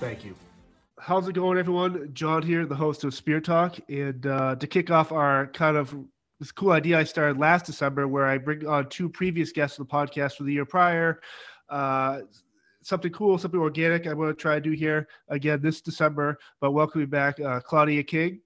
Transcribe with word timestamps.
Thank 0.00 0.24
you. 0.24 0.34
How's 0.98 1.28
it 1.28 1.34
going, 1.34 1.58
everyone? 1.58 2.08
John 2.14 2.42
here, 2.42 2.64
the 2.64 2.74
host 2.74 3.04
of 3.04 3.12
Spear 3.12 3.38
Talk. 3.38 3.78
And 3.90 4.26
uh, 4.26 4.56
to 4.56 4.66
kick 4.66 4.90
off 4.90 5.12
our 5.12 5.48
kind 5.48 5.76
of 5.76 5.94
this 6.38 6.50
cool 6.50 6.72
idea 6.72 6.98
I 6.98 7.04
started 7.04 7.38
last 7.38 7.66
December 7.66 8.08
where 8.08 8.26
I 8.26 8.38
bring 8.38 8.66
on 8.66 8.88
two 8.88 9.10
previous 9.10 9.52
guests 9.52 9.78
of 9.78 9.86
the 9.86 9.92
podcast 9.92 10.36
from 10.36 10.46
the 10.46 10.54
year 10.54 10.64
prior. 10.64 11.20
Uh, 11.68 12.20
something 12.82 13.12
cool, 13.12 13.36
something 13.36 13.60
organic 13.60 14.06
I'm 14.06 14.16
going 14.16 14.30
to 14.30 14.34
try 14.34 14.54
to 14.54 14.60
do 14.62 14.70
here 14.70 15.06
again 15.28 15.60
this 15.60 15.82
December. 15.82 16.38
But 16.62 16.70
welcoming 16.70 17.08
back 17.08 17.38
uh, 17.38 17.60
Claudia 17.60 18.02
King, 18.02 18.40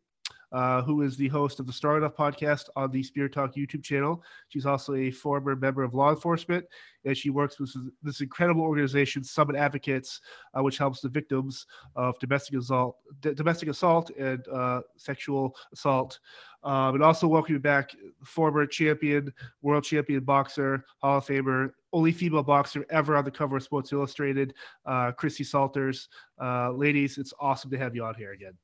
uh, 0.52 0.82
who 0.82 1.02
is 1.02 1.16
the 1.16 1.28
host 1.28 1.60
of 1.60 1.66
the 1.66 1.72
Strong 1.72 1.98
Enough 1.98 2.16
podcast 2.16 2.68
on 2.76 2.90
the 2.90 3.02
Spear 3.02 3.28
Talk 3.28 3.54
YouTube 3.54 3.82
channel. 3.82 4.22
She's 4.48 4.66
also 4.66 4.94
a 4.94 5.10
former 5.10 5.56
member 5.56 5.82
of 5.82 5.94
law 5.94 6.10
enforcement, 6.10 6.64
and 7.04 7.16
she 7.16 7.30
works 7.30 7.58
with 7.58 7.74
this 8.02 8.20
incredible 8.20 8.62
organization, 8.62 9.24
Summit 9.24 9.56
Advocates, 9.56 10.20
uh, 10.56 10.62
which 10.62 10.78
helps 10.78 11.00
the 11.00 11.08
victims 11.08 11.66
of 11.96 12.18
domestic 12.18 12.56
assault, 12.56 12.96
d- 13.20 13.34
domestic 13.34 13.68
assault 13.68 14.10
and 14.18 14.46
uh, 14.48 14.80
sexual 14.96 15.56
assault. 15.72 16.18
Um, 16.62 16.94
and 16.94 17.04
also 17.04 17.28
welcoming 17.28 17.60
back 17.60 17.90
former 18.24 18.66
champion, 18.66 19.32
world 19.60 19.84
champion 19.84 20.24
boxer, 20.24 20.84
Hall 21.02 21.18
of 21.18 21.26
Famer, 21.26 21.72
only 21.92 22.10
female 22.10 22.42
boxer 22.42 22.86
ever 22.88 23.16
on 23.16 23.24
the 23.24 23.30
cover 23.30 23.58
of 23.58 23.62
Sports 23.62 23.92
Illustrated, 23.92 24.54
uh, 24.86 25.12
Christy 25.12 25.44
Salters. 25.44 26.08
Uh, 26.40 26.72
ladies, 26.72 27.18
it's 27.18 27.34
awesome 27.38 27.70
to 27.70 27.76
have 27.76 27.94
you 27.94 28.02
on 28.02 28.14
here 28.14 28.32
again. 28.32 28.54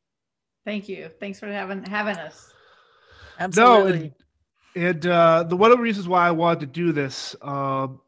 Thank 0.64 0.88
you. 0.88 1.08
Thanks 1.20 1.40
for 1.40 1.46
having 1.46 1.84
having 1.84 2.16
us. 2.16 2.52
Absolutely. 3.38 4.12
No, 4.76 4.76
and, 4.76 4.84
and 4.86 5.06
uh, 5.06 5.42
the 5.44 5.56
one 5.56 5.70
of 5.70 5.78
the 5.78 5.82
reasons 5.82 6.06
why 6.08 6.26
I 6.26 6.30
wanted 6.30 6.60
to 6.60 6.66
do 6.66 6.92
this 6.92 7.34
um, 7.42 8.00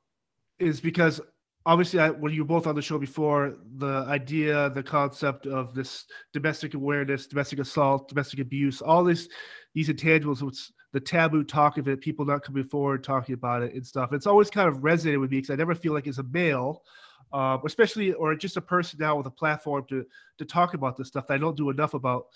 is 0.58 0.80
because 0.80 1.20
obviously, 1.64 2.00
I, 2.00 2.10
when 2.10 2.32
you 2.32 2.42
were 2.42 2.48
both 2.48 2.66
on 2.66 2.74
the 2.74 2.82
show 2.82 2.98
before, 2.98 3.56
the 3.78 4.04
idea, 4.08 4.70
the 4.70 4.82
concept 4.82 5.46
of 5.46 5.74
this 5.74 6.04
domestic 6.32 6.74
awareness, 6.74 7.26
domestic 7.26 7.58
assault, 7.58 8.08
domestic 8.08 8.40
abuse, 8.40 8.82
all 8.82 9.04
these 9.04 9.28
these 9.74 9.88
intangibles, 9.88 10.42
which 10.42 10.70
the 10.92 11.00
taboo 11.00 11.42
talk 11.42 11.78
of 11.78 11.88
it, 11.88 12.00
people 12.00 12.26
not 12.26 12.42
coming 12.42 12.64
forward 12.64 13.02
talking 13.02 13.34
about 13.34 13.62
it 13.62 13.72
and 13.72 13.86
stuff. 13.86 14.12
It's 14.12 14.26
always 14.26 14.50
kind 14.50 14.68
of 14.68 14.82
resonated 14.82 15.20
with 15.20 15.30
me 15.30 15.38
because 15.38 15.50
I 15.50 15.56
never 15.56 15.74
feel 15.74 15.94
like 15.94 16.06
as 16.06 16.18
a 16.18 16.24
male, 16.24 16.82
uh, 17.32 17.58
especially 17.64 18.12
or 18.12 18.34
just 18.34 18.56
a 18.56 18.60
person 18.60 18.98
now 19.00 19.16
with 19.16 19.26
a 19.26 19.30
platform 19.30 19.84
to 19.88 20.04
to 20.38 20.44
talk 20.44 20.74
about 20.74 20.96
this 20.96 21.08
stuff 21.08 21.26
that 21.26 21.34
I 21.34 21.38
don't 21.38 21.56
do 21.56 21.70
enough 21.70 21.94
about 21.94 22.26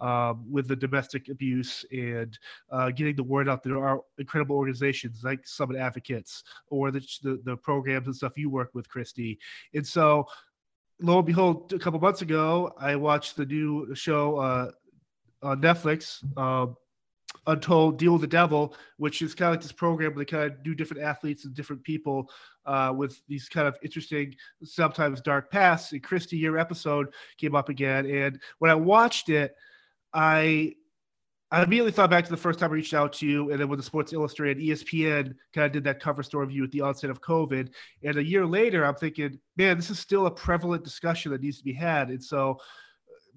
um, 0.00 0.44
with 0.50 0.68
the 0.68 0.76
domestic 0.76 1.28
abuse 1.28 1.84
and 1.92 2.36
uh, 2.70 2.90
getting 2.90 3.16
the 3.16 3.22
word 3.22 3.48
out. 3.48 3.62
There 3.62 3.82
are 3.84 4.00
incredible 4.18 4.56
organizations 4.56 5.22
like 5.22 5.46
Summit 5.46 5.76
Advocates 5.76 6.42
or 6.68 6.90
the, 6.90 7.00
the, 7.22 7.40
the 7.44 7.56
programs 7.56 8.06
and 8.06 8.16
stuff 8.16 8.36
you 8.36 8.50
work 8.50 8.70
with, 8.74 8.88
Christy. 8.88 9.38
And 9.72 9.86
so, 9.86 10.26
lo 11.00 11.18
and 11.18 11.26
behold, 11.26 11.72
a 11.72 11.78
couple 11.78 12.00
months 12.00 12.22
ago, 12.22 12.74
I 12.78 12.96
watched 12.96 13.36
the 13.36 13.46
new 13.46 13.94
show 13.94 14.38
uh, 14.38 14.70
on 15.42 15.60
Netflix. 15.60 16.24
Um, 16.36 16.76
Untold 17.46 17.98
Deal 17.98 18.12
with 18.12 18.22
the 18.22 18.26
Devil, 18.26 18.74
which 18.96 19.22
is 19.22 19.34
kind 19.34 19.48
of 19.48 19.52
like 19.54 19.62
this 19.62 19.72
program 19.72 20.14
where 20.14 20.24
they 20.24 20.30
kind 20.30 20.50
of 20.50 20.62
do 20.62 20.74
different 20.74 21.02
athletes 21.02 21.44
and 21.44 21.54
different 21.54 21.82
people 21.82 22.30
uh, 22.66 22.92
with 22.96 23.20
these 23.28 23.48
kind 23.48 23.68
of 23.68 23.76
interesting, 23.82 24.34
sometimes 24.62 25.20
dark 25.20 25.50
pasts. 25.50 25.92
And 25.92 26.02
Christy, 26.02 26.36
your 26.36 26.58
episode 26.58 27.08
came 27.38 27.54
up 27.54 27.68
again. 27.68 28.06
And 28.06 28.40
when 28.58 28.70
I 28.70 28.74
watched 28.74 29.28
it, 29.28 29.54
I 30.12 30.74
I 31.54 31.62
immediately 31.62 31.92
thought 31.92 32.10
back 32.10 32.24
to 32.24 32.30
the 32.32 32.36
first 32.36 32.58
time 32.58 32.72
I 32.72 32.74
reached 32.74 32.94
out 32.94 33.12
to 33.12 33.26
you, 33.28 33.52
and 33.52 33.60
then 33.60 33.68
when 33.68 33.76
the 33.76 33.84
Sports 33.84 34.12
Illustrated, 34.12 34.60
ESPN 34.60 35.36
kind 35.54 35.66
of 35.66 35.70
did 35.70 35.84
that 35.84 36.00
cover 36.00 36.24
story 36.24 36.52
you 36.52 36.64
at 36.64 36.72
the 36.72 36.80
onset 36.80 37.10
of 37.10 37.20
COVID. 37.20 37.68
And 38.02 38.16
a 38.16 38.24
year 38.24 38.44
later, 38.44 38.84
I'm 38.84 38.96
thinking, 38.96 39.38
man, 39.56 39.76
this 39.76 39.88
is 39.88 40.00
still 40.00 40.26
a 40.26 40.30
prevalent 40.32 40.82
discussion 40.82 41.30
that 41.30 41.42
needs 41.42 41.58
to 41.58 41.64
be 41.64 41.72
had. 41.72 42.08
And 42.08 42.20
so, 42.20 42.58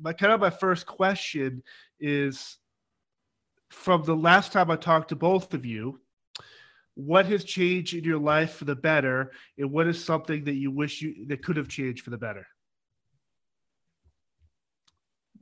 my 0.01 0.13
kind 0.13 0.33
of 0.33 0.39
my 0.39 0.49
first 0.49 0.87
question 0.87 1.61
is, 1.99 2.57
from 3.69 4.03
the 4.03 4.15
last 4.15 4.51
time 4.51 4.71
I 4.71 4.75
talked 4.75 5.09
to 5.09 5.15
both 5.15 5.53
of 5.53 5.65
you, 5.65 5.99
what 6.95 7.27
has 7.27 7.43
changed 7.43 7.93
in 7.93 8.03
your 8.03 8.19
life 8.19 8.53
for 8.55 8.65
the 8.65 8.75
better, 8.75 9.31
and 9.57 9.71
what 9.71 9.87
is 9.87 10.03
something 10.03 10.45
that 10.45 10.55
you 10.55 10.71
wish 10.71 11.01
you 11.01 11.27
that 11.27 11.43
could 11.43 11.57
have 11.57 11.67
changed 11.67 12.03
for 12.03 12.09
the 12.09 12.17
better? 12.17 12.47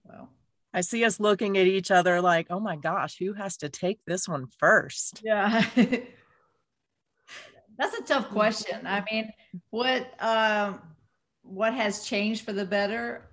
Well, 0.04 0.30
I 0.74 0.82
see 0.82 1.06
us 1.06 1.20
looking 1.20 1.58
at 1.58 1.66
each 1.66 1.92
other 1.92 2.20
like, 2.20 2.48
oh 2.50 2.60
my 2.60 2.76
gosh, 2.76 3.18
who 3.18 3.32
has 3.34 3.56
to 3.58 3.70
take 3.70 4.00
this 4.06 4.28
one 4.28 4.48
first? 4.60 5.22
Yeah. 5.24 5.66
That's 7.78 7.98
a 7.98 8.04
tough 8.04 8.30
question. 8.30 8.86
I 8.86 9.04
mean, 9.10 9.32
what 9.70 10.12
um, 10.22 10.82
what 11.42 11.74
has 11.74 12.06
changed 12.06 12.44
for 12.44 12.54
the 12.54 12.66
better? 12.66 13.30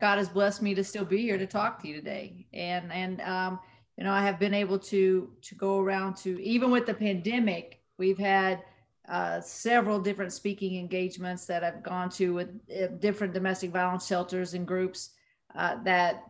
God 0.00 0.18
has 0.18 0.28
blessed 0.28 0.62
me 0.62 0.74
to 0.74 0.82
still 0.82 1.04
be 1.04 1.18
here 1.22 1.38
to 1.38 1.46
talk 1.46 1.80
to 1.82 1.88
you 1.88 1.94
today, 1.94 2.46
and 2.52 2.92
and 2.92 3.20
um, 3.20 3.60
you 3.98 4.04
know 4.04 4.12
I 4.12 4.22
have 4.22 4.38
been 4.38 4.54
able 4.54 4.78
to 4.78 5.28
to 5.42 5.54
go 5.56 5.80
around 5.80 6.14
to 6.18 6.40
even 6.40 6.70
with 6.70 6.86
the 6.86 6.94
pandemic, 6.94 7.80
we've 7.98 8.16
had 8.16 8.62
uh, 9.08 9.40
several 9.40 9.98
different 9.98 10.32
speaking 10.32 10.78
engagements 10.78 11.46
that 11.46 11.64
I've 11.64 11.82
gone 11.82 12.08
to 12.10 12.32
with 12.32 12.48
uh, 12.70 12.86
different 13.00 13.34
domestic 13.34 13.72
violence 13.72 14.06
shelters 14.06 14.54
and 14.54 14.66
groups 14.66 15.10
uh, 15.56 15.82
that 15.82 16.22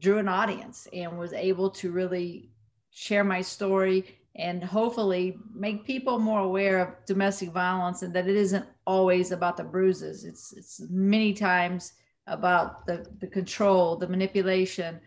drew 0.00 0.18
an 0.18 0.28
audience 0.28 0.88
and 0.92 1.16
was 1.16 1.32
able 1.32 1.70
to 1.70 1.92
really 1.92 2.50
share 2.90 3.22
my 3.22 3.40
story 3.40 4.18
and 4.34 4.64
hopefully 4.64 5.36
make 5.54 5.84
people 5.84 6.18
more 6.18 6.40
aware 6.40 6.80
of 6.80 7.06
domestic 7.06 7.50
violence 7.50 8.02
and 8.02 8.12
that 8.14 8.26
it 8.26 8.34
isn't 8.34 8.66
always 8.84 9.30
about 9.30 9.56
the 9.56 9.64
bruises. 9.64 10.24
It's 10.24 10.52
it's 10.54 10.80
many 10.90 11.34
times 11.34 11.92
about 12.26 12.84
the 12.86 13.06
the 13.20 13.28
control 13.28 13.94
the 13.94 14.08
manipulation 14.08 15.00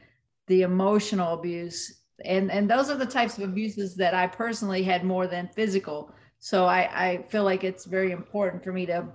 the 0.47 0.61
emotional 0.61 1.33
abuse 1.33 2.01
and 2.23 2.51
and 2.51 2.69
those 2.69 2.89
are 2.89 2.95
the 2.95 3.05
types 3.05 3.37
of 3.37 3.43
abuses 3.43 3.95
that 3.95 4.13
i 4.13 4.25
personally 4.25 4.83
had 4.83 5.03
more 5.03 5.27
than 5.27 5.49
physical 5.49 6.13
so 6.39 6.65
i 6.65 6.81
i 7.07 7.23
feel 7.29 7.43
like 7.43 7.63
it's 7.63 7.85
very 7.85 8.11
important 8.11 8.63
for 8.63 8.71
me 8.71 8.85
to 8.85 9.05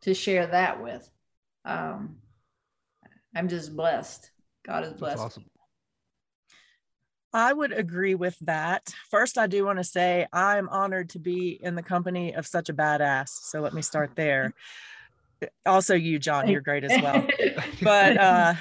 to 0.00 0.14
share 0.14 0.46
that 0.46 0.82
with 0.82 1.08
um 1.64 2.16
i'm 3.34 3.48
just 3.48 3.76
blessed 3.76 4.30
God 4.66 4.84
is 4.84 4.92
blessed. 4.94 5.18
That's 5.18 5.36
awesome. 5.36 5.44
I 7.32 7.52
would 7.52 7.72
agree 7.72 8.14
with 8.14 8.36
that. 8.40 8.92
First, 9.10 9.38
I 9.38 9.46
do 9.46 9.64
want 9.64 9.78
to 9.78 9.84
say 9.84 10.26
I'm 10.32 10.68
honored 10.70 11.10
to 11.10 11.18
be 11.18 11.58
in 11.62 11.74
the 11.74 11.82
company 11.82 12.34
of 12.34 12.46
such 12.46 12.68
a 12.68 12.74
badass. 12.74 13.28
So 13.28 13.60
let 13.60 13.74
me 13.74 13.82
start 13.82 14.12
there. 14.16 14.54
Also, 15.66 15.94
you, 15.94 16.18
John, 16.18 16.48
you're 16.48 16.62
great 16.62 16.84
as 16.84 17.00
well. 17.02 17.26
but 17.82 18.16
uh, 18.16 18.54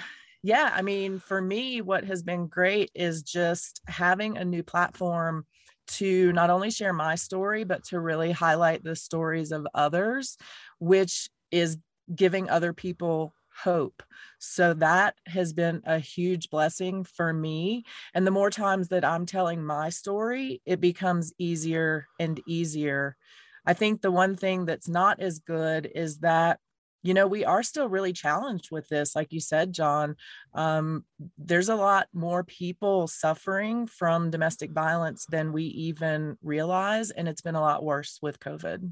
yeah, 0.45 0.69
I 0.75 0.83
mean, 0.83 1.17
for 1.17 1.41
me, 1.41 1.81
what 1.81 2.03
has 2.05 2.21
been 2.21 2.45
great 2.45 2.91
is 2.93 3.23
just 3.23 3.81
having 3.87 4.37
a 4.37 4.45
new 4.45 4.61
platform 4.61 5.47
to 5.87 6.31
not 6.33 6.51
only 6.51 6.69
share 6.69 6.93
my 6.93 7.15
story, 7.15 7.63
but 7.63 7.83
to 7.85 7.99
really 7.99 8.31
highlight 8.31 8.83
the 8.83 8.95
stories 8.95 9.51
of 9.51 9.65
others, 9.73 10.37
which 10.77 11.29
is 11.49 11.79
giving 12.13 12.47
other 12.47 12.73
people 12.73 13.33
hope. 13.63 14.03
So 14.37 14.75
that 14.75 15.15
has 15.25 15.51
been 15.51 15.81
a 15.83 15.97
huge 15.97 16.51
blessing 16.51 17.05
for 17.05 17.33
me. 17.33 17.83
And 18.13 18.27
the 18.27 18.31
more 18.31 18.51
times 18.51 18.89
that 18.89 19.03
I'm 19.03 19.25
telling 19.25 19.65
my 19.65 19.89
story, 19.89 20.61
it 20.63 20.79
becomes 20.79 21.33
easier 21.39 22.05
and 22.19 22.39
easier. 22.47 23.17
I 23.65 23.73
think 23.73 24.01
the 24.01 24.11
one 24.11 24.35
thing 24.35 24.65
that's 24.65 24.87
not 24.87 25.19
as 25.19 25.39
good 25.39 25.89
is 25.95 26.19
that 26.19 26.59
you 27.05 27.13
know 27.13 27.27
we 27.27 27.45
are 27.45 27.61
still 27.61 27.87
really 27.87 28.11
challenged 28.11 28.71
with 28.71 28.89
this 28.89 29.15
like 29.15 29.31
you 29.31 29.39
said 29.39 29.71
john 29.71 30.15
um, 30.53 31.05
there's 31.37 31.69
a 31.69 31.75
lot 31.75 32.07
more 32.13 32.43
people 32.43 33.07
suffering 33.07 33.85
from 33.85 34.31
domestic 34.31 34.71
violence 34.71 35.25
than 35.27 35.53
we 35.53 35.63
even 35.63 36.37
realize 36.41 37.11
and 37.11 37.27
it's 37.27 37.41
been 37.41 37.55
a 37.55 37.61
lot 37.61 37.83
worse 37.83 38.19
with 38.21 38.39
covid 38.39 38.91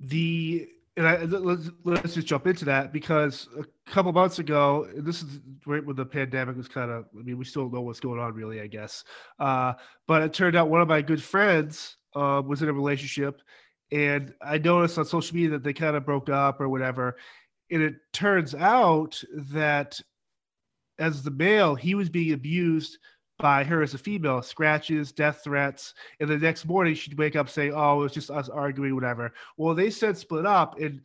the 0.00 0.68
and 0.96 1.08
I, 1.08 1.24
let's, 1.24 1.70
let's 1.82 2.14
just 2.14 2.26
jump 2.26 2.46
into 2.46 2.64
that 2.66 2.92
because 2.92 3.48
a 3.58 3.90
couple 3.90 4.12
months 4.12 4.38
ago, 4.38 4.86
this 4.96 5.22
is 5.22 5.40
right 5.66 5.84
when 5.84 5.96
the 5.96 6.06
pandemic 6.06 6.56
was 6.56 6.68
kind 6.68 6.88
of, 6.88 7.06
I 7.18 7.22
mean, 7.22 7.36
we 7.36 7.44
still 7.44 7.62
don't 7.62 7.74
know 7.74 7.80
what's 7.80 7.98
going 7.98 8.20
on 8.20 8.32
really, 8.32 8.60
I 8.60 8.68
guess. 8.68 9.02
Uh, 9.40 9.72
but 10.06 10.22
it 10.22 10.32
turned 10.32 10.54
out 10.54 10.68
one 10.68 10.80
of 10.80 10.86
my 10.86 11.02
good 11.02 11.20
friends 11.20 11.96
uh, 12.14 12.40
was 12.46 12.62
in 12.62 12.68
a 12.68 12.72
relationship 12.72 13.42
and 13.92 14.34
I 14.42 14.58
noticed 14.58 14.98
on 14.98 15.04
social 15.04 15.34
media 15.34 15.50
that 15.50 15.64
they 15.64 15.72
kind 15.72 15.96
of 15.96 16.04
broke 16.04 16.28
up 16.28 16.60
or 16.60 16.68
whatever. 16.68 17.16
And 17.70 17.82
it 17.82 17.94
turns 18.12 18.54
out 18.54 19.22
that 19.52 20.00
as 20.98 21.22
the 21.22 21.30
male, 21.30 21.74
he 21.74 21.94
was 21.94 22.08
being 22.08 22.32
abused 22.32 22.98
by 23.38 23.64
her 23.64 23.82
as 23.82 23.94
a 23.94 23.98
female, 23.98 24.42
scratches, 24.42 25.12
death 25.12 25.40
threats, 25.42 25.94
and 26.20 26.28
the 26.28 26.38
next 26.38 26.66
morning 26.66 26.94
she'd 26.94 27.18
wake 27.18 27.34
up 27.36 27.48
saying, 27.48 27.72
"Oh, 27.74 28.00
it 28.00 28.02
was 28.04 28.12
just 28.12 28.30
us 28.30 28.48
arguing, 28.48 28.94
whatever." 28.94 29.32
Well, 29.56 29.74
they 29.74 29.90
said 29.90 30.16
split 30.16 30.46
up, 30.46 30.78
and 30.78 31.00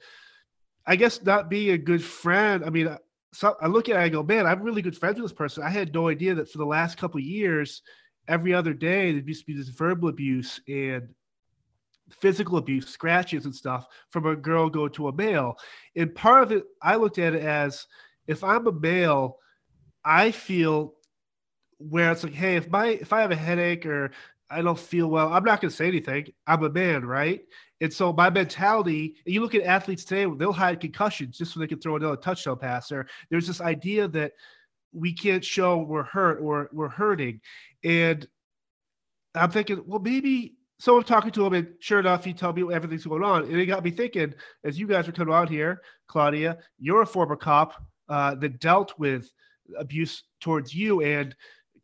I 0.86 0.96
guess 0.96 1.24
not 1.24 1.50
being 1.50 1.72
a 1.72 1.78
good 1.78 2.04
friend. 2.04 2.64
I 2.64 2.70
mean, 2.70 2.88
uh, 2.88 2.98
so 3.34 3.56
I 3.62 3.68
look 3.68 3.90
at 3.90 3.96
it, 3.96 4.00
I 4.00 4.10
go, 4.10 4.22
"Man, 4.24 4.46
I'm 4.46 4.62
really 4.62 4.82
good 4.82 4.98
friends 4.98 5.16
with 5.20 5.32
this 5.32 5.38
person." 5.38 5.64
I 5.64 5.70
had 5.70 5.94
no 5.94 6.08
idea 6.08 6.36
that 6.36 6.52
for 6.52 6.60
the 6.60 6.66
last 6.66 6.98
couple 6.98 7.20
years, 7.20 7.82
every 8.28 8.54
other 8.54 8.74
day 8.74 9.12
there 9.12 9.22
used 9.22 9.42
to 9.42 9.52
be 9.52 9.58
this 9.58 9.70
verbal 9.70 10.10
abuse 10.10 10.62
and 10.68 11.10
physical 12.12 12.58
abuse, 12.58 12.88
scratches 12.88 13.46
and 13.46 13.56
stuff 13.56 13.88
from 14.10 14.26
a 14.26 14.36
girl 14.36 14.70
go 14.70 14.88
to 14.88 15.08
a 15.08 15.14
male. 15.14 15.56
And 15.96 16.14
part 16.14 16.44
of 16.44 16.52
it, 16.52 16.64
I 16.82 16.96
looked 16.96 17.20
at 17.20 17.34
it 17.34 17.44
as 17.44 17.86
if 18.28 18.44
I'm 18.44 18.68
a 18.68 18.72
male, 18.72 19.38
I 20.04 20.32
feel 20.32 20.96
where 21.78 22.12
it's 22.12 22.24
like, 22.24 22.34
hey, 22.34 22.56
if 22.56 22.70
my 22.70 22.88
if 22.88 23.14
I 23.14 23.22
have 23.22 23.32
a 23.32 23.36
headache 23.36 23.86
or 23.86 24.12
I 24.50 24.62
don't 24.62 24.80
feel 24.80 25.08
well, 25.08 25.32
I'm 25.32 25.44
not 25.44 25.62
going 25.62 25.70
to 25.70 25.76
say 25.76 25.88
anything. 25.88 26.28
I'm 26.48 26.64
a 26.64 26.70
man, 26.70 27.06
right? 27.06 27.42
And 27.82 27.94
so 27.94 28.12
my 28.12 28.30
mentality, 28.30 29.16
and 29.26 29.34
you 29.34 29.42
look 29.42 29.56
at 29.56 29.62
athletes 29.62 30.04
today, 30.04 30.26
they'll 30.38 30.52
hide 30.52 30.80
concussions 30.80 31.38
just 31.38 31.54
so 31.54 31.60
they 31.60 31.68
can 31.68 31.80
throw 31.80 31.96
another 31.96 32.18
touchdown 32.18 32.58
pass. 32.58 32.92
Or 32.92 33.08
there's 33.30 33.48
this 33.48 33.62
idea 33.62 34.08
that 34.10 34.34
we 34.92 35.14
can't 35.14 35.46
show 35.46 35.78
we're 35.78 36.04
hurt 36.04 36.40
or 36.42 36.70
we're 36.74 36.90
hurting. 36.90 37.42
And 37.84 38.28
I'm 39.36 39.52
thinking, 39.52 39.84
well, 39.86 40.00
maybe 40.00 40.56
so 40.80 40.96
I'm 40.96 41.04
talking 41.04 41.32
to 41.32 41.46
him, 41.46 41.54
and 41.54 41.68
sure 41.80 42.00
enough, 42.00 42.24
he 42.24 42.34
told 42.34 42.56
me 42.56 42.74
everything's 42.74 43.06
going 43.06 43.24
on, 43.24 43.44
and 43.44 43.58
it 43.58 43.66
got 43.66 43.84
me 43.84 43.92
thinking. 43.92 44.34
As 44.64 44.80
you 44.80 44.88
guys 44.88 45.08
were 45.08 45.14
coming 45.14 45.34
out 45.34 45.50
here, 45.50 45.82
Claudia, 46.08 46.58
you're 46.80 47.02
a 47.02 47.06
former 47.06 47.36
cop 47.36 47.74
uh, 48.08 48.36
that 48.36 48.60
dealt 48.60 48.98
with 48.98 49.30
abuse 49.78 50.24
towards 50.40 50.74
you, 50.74 51.02
and 51.02 51.36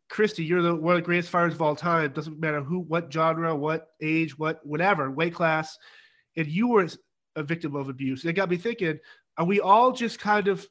Christy, 0.08 0.44
you're 0.44 0.62
the 0.62 0.74
one 0.74 0.94
of 0.94 1.02
the 1.02 1.04
greatest 1.04 1.28
fighters 1.28 1.52
of 1.52 1.60
all 1.60 1.76
time. 1.76 2.10
Doesn't 2.12 2.40
matter 2.40 2.62
who, 2.62 2.80
what 2.80 3.12
genre, 3.12 3.54
what 3.54 3.88
age, 4.00 4.38
what 4.38 4.64
whatever 4.64 5.10
weight 5.10 5.34
class, 5.34 5.76
and 6.36 6.46
you 6.46 6.68
were 6.68 6.88
a 7.36 7.42
victim 7.42 7.76
of 7.76 7.90
abuse. 7.90 8.24
It 8.24 8.32
got 8.32 8.48
me 8.48 8.56
thinking: 8.56 8.98
Are 9.36 9.44
we 9.44 9.60
all 9.60 9.92
just 9.92 10.18
kind 10.18 10.48
of 10.48 10.66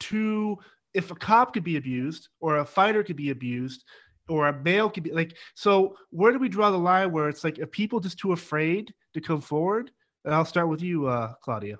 too? 0.00 0.58
If 0.94 1.10
a 1.10 1.14
cop 1.14 1.52
could 1.52 1.64
be 1.64 1.76
abused 1.76 2.28
or 2.40 2.56
a 2.56 2.64
fighter 2.64 3.04
could 3.04 3.16
be 3.16 3.28
abused, 3.28 3.84
or 4.28 4.48
a 4.48 4.62
male 4.62 4.90
could 4.90 5.02
be 5.02 5.12
like, 5.12 5.36
so 5.54 5.96
where 6.10 6.32
do 6.32 6.38
we 6.38 6.48
draw 6.48 6.70
the 6.70 6.78
line 6.78 7.12
where 7.12 7.28
it's 7.28 7.44
like, 7.44 7.58
are 7.58 7.66
people 7.66 8.00
just 8.00 8.18
too 8.18 8.32
afraid 8.32 8.92
to 9.14 9.20
come 9.20 9.40
forward? 9.40 9.90
And 10.24 10.34
I'll 10.34 10.44
start 10.44 10.68
with 10.68 10.82
you, 10.82 11.06
uh, 11.06 11.34
Claudia. 11.42 11.76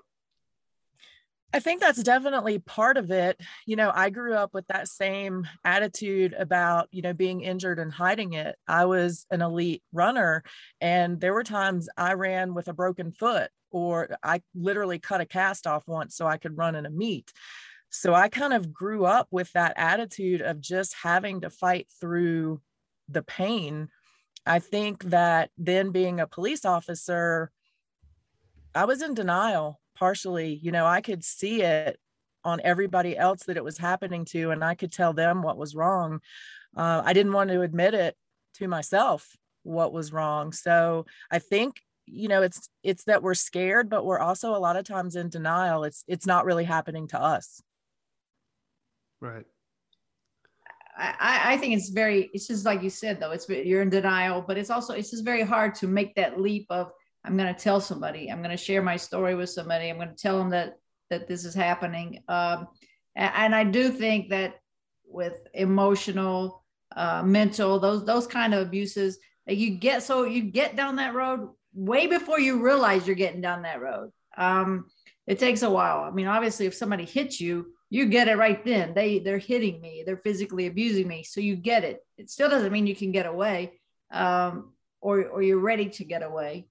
I 1.53 1.59
think 1.59 1.79
that's 1.79 2.03
definitely 2.03 2.59
part 2.59 2.97
of 2.97 3.09
it. 3.09 3.39
You 3.65 3.77
know, 3.77 3.89
I 3.93 4.09
grew 4.09 4.33
up 4.33 4.53
with 4.53 4.67
that 4.67 4.89
same 4.89 5.47
attitude 5.63 6.33
about, 6.37 6.89
you 6.91 7.01
know, 7.01 7.13
being 7.13 7.41
injured 7.41 7.79
and 7.79 7.91
hiding 7.91 8.33
it. 8.33 8.57
I 8.67 8.85
was 8.85 9.25
an 9.31 9.41
elite 9.41 9.81
runner, 9.93 10.43
and 10.81 11.21
there 11.21 11.33
were 11.33 11.43
times 11.45 11.87
I 11.95 12.13
ran 12.13 12.53
with 12.53 12.67
a 12.67 12.73
broken 12.73 13.13
foot, 13.13 13.49
or 13.71 14.17
I 14.21 14.41
literally 14.55 14.99
cut 14.99 15.21
a 15.21 15.25
cast 15.25 15.67
off 15.67 15.87
once 15.87 16.15
so 16.15 16.27
I 16.27 16.37
could 16.37 16.57
run 16.57 16.75
in 16.75 16.85
a 16.85 16.89
meet. 16.89 17.31
So 17.89 18.13
I 18.13 18.29
kind 18.29 18.53
of 18.53 18.73
grew 18.73 19.05
up 19.05 19.27
with 19.31 19.51
that 19.53 19.73
attitude 19.77 20.41
of 20.41 20.59
just 20.61 20.95
having 21.01 21.41
to 21.41 21.49
fight 21.49 21.87
through 21.99 22.61
the 23.09 23.23
pain. 23.23 23.89
I 24.45 24.59
think 24.59 25.03
that 25.05 25.49
then 25.57 25.91
being 25.91 26.19
a 26.19 26.27
police 26.27 26.65
officer, 26.65 27.51
I 28.75 28.85
was 28.85 29.01
in 29.01 29.13
denial 29.13 29.79
partially. 29.97 30.59
You 30.61 30.71
know, 30.71 30.85
I 30.85 31.01
could 31.01 31.23
see 31.23 31.63
it 31.63 31.99
on 32.43 32.61
everybody 32.63 33.17
else 33.17 33.43
that 33.43 33.57
it 33.57 33.63
was 33.63 33.77
happening 33.77 34.25
to, 34.25 34.51
and 34.51 34.63
I 34.63 34.75
could 34.75 34.91
tell 34.91 35.13
them 35.13 35.41
what 35.41 35.57
was 35.57 35.75
wrong. 35.75 36.19
Uh, 36.75 37.01
I 37.03 37.13
didn't 37.13 37.33
want 37.33 37.49
to 37.49 37.61
admit 37.61 37.93
it 37.93 38.15
to 38.55 38.67
myself 38.67 39.35
what 39.63 39.91
was 39.91 40.13
wrong. 40.13 40.51
So 40.51 41.05
I 41.31 41.39
think 41.39 41.81
you 42.07 42.29
know 42.29 42.41
it's 42.41 42.69
it's 42.83 43.03
that 43.03 43.21
we're 43.21 43.33
scared 43.33 43.89
but 43.89 44.05
we're 44.05 44.17
also 44.17 44.55
a 44.55 44.57
lot 44.57 44.77
of 44.77 44.85
times 44.85 45.17
in 45.17 45.27
denial 45.27 45.83
it's 45.83 46.05
it's 46.07 46.25
not 46.25 46.45
really 46.45 46.63
happening 46.63 47.05
to 47.05 47.21
us 47.21 47.61
right. 49.21 49.45
I, 50.97 51.53
I 51.53 51.57
think 51.57 51.75
it's 51.75 51.89
very 51.89 52.29
it's 52.33 52.47
just 52.47 52.65
like 52.65 52.81
you 52.81 52.89
said 52.89 53.19
though 53.19 53.31
it's 53.31 53.47
you're 53.47 53.83
in 53.83 53.89
denial 53.89 54.43
but 54.45 54.57
it's 54.57 54.71
also 54.71 54.93
it's 54.93 55.11
just 55.11 55.23
very 55.23 55.43
hard 55.43 55.75
to 55.75 55.87
make 55.87 56.15
that 56.15 56.41
leap 56.41 56.65
of 56.71 56.91
i'm 57.23 57.37
going 57.37 57.53
to 57.53 57.59
tell 57.59 57.79
somebody 57.79 58.31
i'm 58.31 58.39
going 58.39 58.49
to 58.49 58.57
share 58.57 58.81
my 58.81 58.97
story 58.97 59.35
with 59.35 59.51
somebody 59.51 59.89
i'm 59.89 59.97
going 59.97 60.09
to 60.09 60.15
tell 60.15 60.39
them 60.39 60.49
that 60.49 60.79
that 61.09 61.27
this 61.27 61.45
is 61.45 61.53
happening. 61.55 62.21
Um, 62.27 62.67
and, 63.15 63.55
i 63.55 63.63
do 63.63 63.89
think 63.91 64.29
that 64.29 64.55
with 65.05 65.47
emotional 65.53 66.63
uh, 66.95 67.21
mental 67.23 67.79
those 67.79 68.03
those 68.05 68.27
kind 68.27 68.53
of 68.53 68.65
abuses 68.65 69.19
you 69.47 69.71
get 69.71 70.03
so 70.03 70.25
you 70.25 70.41
get 70.41 70.75
down 70.75 70.95
that 70.97 71.13
road 71.13 71.49
way 71.73 72.07
before 72.07 72.39
you 72.39 72.61
realize 72.61 73.05
you're 73.05 73.15
getting 73.15 73.41
down 73.41 73.61
that 73.61 73.81
road. 73.81 74.11
Um, 74.35 74.87
it 75.27 75.39
takes 75.39 75.61
a 75.61 75.69
while. 75.69 76.03
I 76.03 76.11
mean 76.11 76.27
obviously 76.27 76.65
if 76.65 76.75
somebody 76.75 77.05
hits 77.05 77.39
you 77.39 77.67
you 77.89 78.07
get 78.07 78.27
it 78.27 78.37
right 78.37 78.63
then. 78.65 78.93
They 78.93 79.19
they're 79.19 79.37
hitting 79.37 79.79
me. 79.81 80.03
They're 80.05 80.17
physically 80.17 80.67
abusing 80.67 81.07
me. 81.07 81.23
So 81.23 81.39
you 81.41 81.55
get 81.55 81.83
it. 81.83 82.05
It 82.17 82.29
still 82.29 82.49
doesn't 82.49 82.71
mean 82.71 82.87
you 82.87 82.95
can 82.95 83.11
get 83.11 83.25
away 83.25 83.79
um, 84.11 84.73
or 85.01 85.25
or 85.25 85.41
you're 85.41 85.59
ready 85.59 85.89
to 85.89 86.03
get 86.03 86.23
away. 86.23 86.67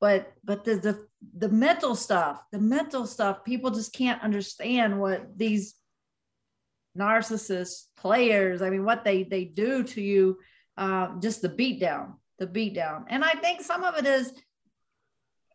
But 0.00 0.32
but 0.44 0.64
the, 0.64 0.76
the 0.76 1.06
the 1.36 1.48
mental 1.48 1.94
stuff 1.94 2.42
the 2.52 2.58
mental 2.58 3.06
stuff 3.06 3.44
people 3.44 3.70
just 3.70 3.92
can't 3.92 4.22
understand 4.22 5.00
what 5.00 5.36
these 5.36 5.74
narcissists 6.96 7.84
players 7.96 8.62
i 8.62 8.70
mean 8.70 8.84
what 8.84 9.04
they 9.04 9.22
they 9.24 9.44
do 9.44 9.82
to 9.82 10.00
you 10.00 10.38
uh, 10.76 11.18
just 11.20 11.40
the 11.40 11.48
beat 11.48 11.80
down 11.80 12.14
the 12.38 12.46
beat 12.46 12.74
down 12.74 13.04
and 13.08 13.24
i 13.24 13.32
think 13.32 13.62
some 13.62 13.84
of 13.84 13.96
it 13.96 14.06
is 14.06 14.32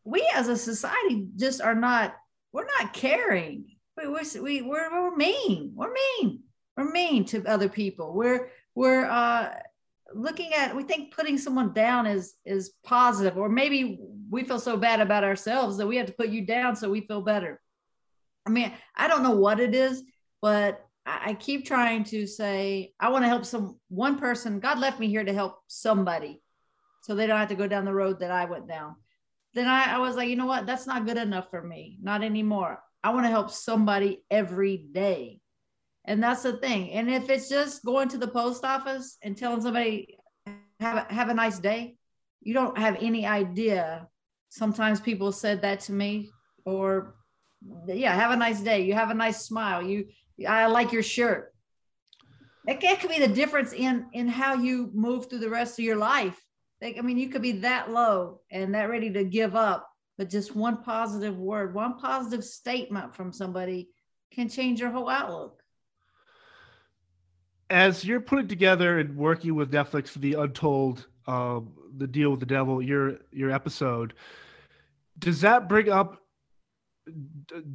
we 0.04 0.28
as 0.34 0.48
a 0.48 0.58
society 0.58 1.28
just 1.36 1.62
are 1.62 1.76
not 1.76 2.16
we're 2.52 2.68
not 2.80 2.94
caring 2.94 3.69
we, 4.08 4.42
we, 4.42 4.62
we're, 4.62 4.92
we're 4.92 5.16
mean. 5.16 5.74
We're 5.76 5.94
mean. 5.94 6.44
We're 6.78 6.92
mean 6.92 7.26
to 7.26 7.46
other 7.46 7.70
people. 7.70 8.14
We're, 8.14 8.50
we're 8.76 9.06
uh, 9.06 9.54
looking 10.14 10.54
at, 10.54 10.76
we 10.76 10.84
think 10.84 11.14
putting 11.14 11.38
someone 11.38 11.74
down 11.74 12.06
is, 12.06 12.36
is 12.46 12.72
positive, 12.84 13.38
or 13.38 13.50
maybe 13.50 14.00
we 14.30 14.44
feel 14.44 14.60
so 14.60 14.78
bad 14.78 15.02
about 15.02 15.24
ourselves 15.24 15.78
that 15.78 15.88
we 15.88 15.98
have 15.98 16.08
to 16.08 16.14
put 16.14 16.30
you 16.30 16.46
down 16.46 16.76
so 16.76 16.90
we 16.90 17.02
feel 17.02 17.22
better. 17.22 17.60
I 18.46 18.52
mean, 18.52 18.72
I 18.96 19.08
don't 19.08 19.24
know 19.24 19.36
what 19.36 19.60
it 19.60 19.76
is, 19.76 20.04
but 20.42 20.86
I, 21.06 21.32
I 21.32 21.34
keep 21.34 21.66
trying 21.66 22.04
to 22.06 22.26
say, 22.26 22.94
I 23.00 23.10
want 23.10 23.24
to 23.24 23.30
help 23.30 23.46
some 23.46 23.78
one 23.90 24.18
person. 24.18 24.60
God 24.60 24.80
left 24.80 25.00
me 25.00 25.08
here 25.08 25.24
to 25.24 25.34
help 25.34 25.60
somebody 25.68 26.42
so 27.02 27.16
they 27.16 27.28
don't 27.28 27.40
have 27.40 27.50
to 27.50 27.56
go 27.56 27.68
down 27.68 27.86
the 27.86 27.94
road 27.94 28.20
that 28.20 28.32
I 28.32 28.46
went 28.46 28.68
down. 28.68 28.96
Then 29.54 29.68
I, 29.68 29.96
I 29.96 29.98
was 29.98 30.16
like, 30.16 30.30
you 30.30 30.36
know 30.36 30.46
what? 30.46 30.66
That's 30.66 30.88
not 30.88 31.06
good 31.06 31.18
enough 31.18 31.50
for 31.50 31.62
me. 31.62 31.98
Not 32.02 32.24
anymore. 32.24 32.80
I 33.04 33.14
want 33.14 33.26
to 33.26 33.30
help 33.30 33.50
somebody 33.50 34.24
every 34.30 34.78
day. 34.78 35.42
And 36.06 36.24
that's 36.24 36.44
the 36.44 36.58
thing. 36.58 36.92
And 36.92 37.10
if 37.10 37.30
it's 37.30 37.50
just 37.50 37.86
going 37.86 38.10
to 38.10 38.18
the 38.18 38.28
post 38.28 38.64
office 38.64 39.18
and 39.22 39.38
telling 39.38 39.62
somebody, 39.62 40.18
have 40.80 41.06
a, 41.10 41.14
have 41.14 41.30
a 41.30 41.34
nice 41.34 41.60
day, 41.60 41.96
you 42.42 42.54
don't 42.54 42.78
have 42.78 42.98
any 43.02 43.26
idea. 43.26 44.08
Sometimes 44.50 45.00
people 45.00 45.32
said 45.32 45.62
that 45.62 45.82
to 45.82 45.92
me, 45.92 46.30
or 46.66 47.16
yeah, 47.88 48.16
have 48.16 48.32
a 48.32 48.38
nice 48.38 48.62
day. 48.62 48.82
You 48.82 48.94
have 48.94 49.12
a 49.12 49.16
nice 49.16 49.46
smile. 49.46 49.82
You, 49.84 50.08
I 50.48 50.68
like 50.68 50.92
your 50.92 51.04
shirt. 51.04 51.54
It, 52.66 52.84
it 52.84 53.00
could 53.00 53.10
be 53.10 53.20
the 53.20 53.28
difference 53.28 53.74
in 53.74 54.08
in 54.14 54.28
how 54.28 54.56
you 54.56 54.90
move 54.94 55.30
through 55.30 55.40
the 55.40 55.50
rest 55.50 55.80
of 55.80 55.86
your 55.86 55.98
life. 55.98 56.40
Like, 56.82 56.98
I 56.98 57.02
mean, 57.02 57.18
you 57.18 57.30
could 57.30 57.42
be 57.42 57.60
that 57.60 57.92
low 57.92 58.40
and 58.50 58.74
that 58.74 58.90
ready 58.90 59.12
to 59.12 59.24
give 59.26 59.56
up 59.56 59.89
but 60.20 60.30
just 60.30 60.54
one 60.54 60.84
positive 60.84 61.40
word, 61.40 61.74
one 61.74 61.98
positive 61.98 62.44
statement 62.44 63.16
from 63.16 63.32
somebody 63.32 63.88
can 64.32 64.50
change 64.50 64.82
your 64.82 64.90
whole 64.90 65.08
outlook. 65.08 65.64
As 67.70 68.04
you're 68.04 68.20
putting 68.20 68.50
together 68.50 69.00
and 69.00 69.16
working 69.16 69.56
with 69.56 69.72
Netflix 69.72 70.10
for 70.10 70.20
the 70.20 70.34
Untold, 70.34 71.08
um, 71.26 71.72
the 71.96 72.06
deal 72.06 72.32
with 72.32 72.42
the 72.42 72.46
devil, 72.46 72.82
your 72.82 73.20
your 73.32 73.50
episode, 73.50 74.14
does 75.20 75.40
that 75.40 75.70
bring 75.70 75.88
up 75.88 76.22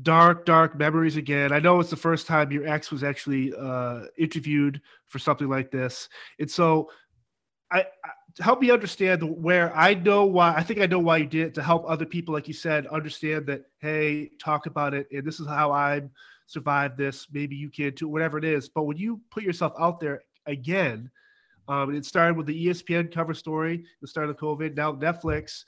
dark, 0.02 0.44
dark 0.44 0.76
memories 0.76 1.16
again? 1.16 1.50
I 1.50 1.60
know 1.60 1.80
it's 1.80 1.88
the 1.88 1.96
first 1.96 2.26
time 2.26 2.52
your 2.52 2.68
ex 2.68 2.90
was 2.90 3.02
actually 3.02 3.54
uh, 3.58 4.02
interviewed 4.18 4.82
for 5.06 5.18
something 5.18 5.48
like 5.48 5.70
this, 5.70 6.10
and 6.38 6.50
so 6.50 6.90
I, 7.70 7.86
I 8.04 8.10
help 8.40 8.60
me 8.60 8.70
understand 8.70 9.22
where 9.22 9.74
I 9.76 9.94
know 9.94 10.24
why 10.24 10.54
I 10.54 10.62
think 10.62 10.80
I 10.80 10.86
know 10.86 10.98
why 10.98 11.18
you 11.18 11.26
did 11.26 11.48
it 11.48 11.54
to 11.54 11.62
help 11.62 11.84
other 11.86 12.04
people, 12.06 12.34
like 12.34 12.48
you 12.48 12.54
said, 12.54 12.86
understand 12.88 13.46
that 13.46 13.64
hey, 13.80 14.30
talk 14.40 14.66
about 14.66 14.94
it, 14.94 15.06
and 15.12 15.24
this 15.24 15.38
is 15.38 15.46
how 15.46 15.70
I 15.70 16.02
survived 16.46 16.98
this. 16.98 17.28
Maybe 17.32 17.56
you 17.56 17.70
can 17.70 17.94
too, 17.94 18.08
whatever 18.08 18.38
it 18.38 18.44
is. 18.44 18.68
But 18.68 18.84
when 18.84 18.96
you 18.96 19.20
put 19.30 19.44
yourself 19.44 19.72
out 19.78 20.00
there 20.00 20.22
again, 20.46 21.10
um, 21.68 21.94
it 21.94 22.04
started 22.04 22.36
with 22.36 22.46
the 22.46 22.66
ESPN 22.66 23.12
cover 23.12 23.34
story, 23.34 23.84
the 24.00 24.08
start 24.08 24.28
of 24.28 24.36
COVID, 24.36 24.76
now 24.76 24.92
Netflix. 24.92 25.64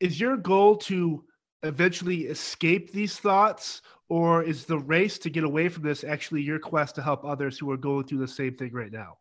is 0.00 0.18
your 0.18 0.36
goal 0.36 0.76
to 0.76 1.24
eventually 1.64 2.26
escape 2.26 2.92
these 2.92 3.18
thoughts 3.18 3.82
or 4.08 4.42
is 4.42 4.64
the 4.64 4.78
race 4.78 5.18
to 5.18 5.30
get 5.30 5.44
away 5.44 5.68
from 5.68 5.82
this 5.82 6.04
actually 6.04 6.42
your 6.42 6.58
quest 6.58 6.94
to 6.94 7.02
help 7.02 7.24
others 7.24 7.58
who 7.58 7.70
are 7.70 7.76
going 7.76 8.06
through 8.06 8.18
the 8.18 8.28
same 8.28 8.54
thing 8.54 8.70
right 8.72 8.92
now 8.92 9.16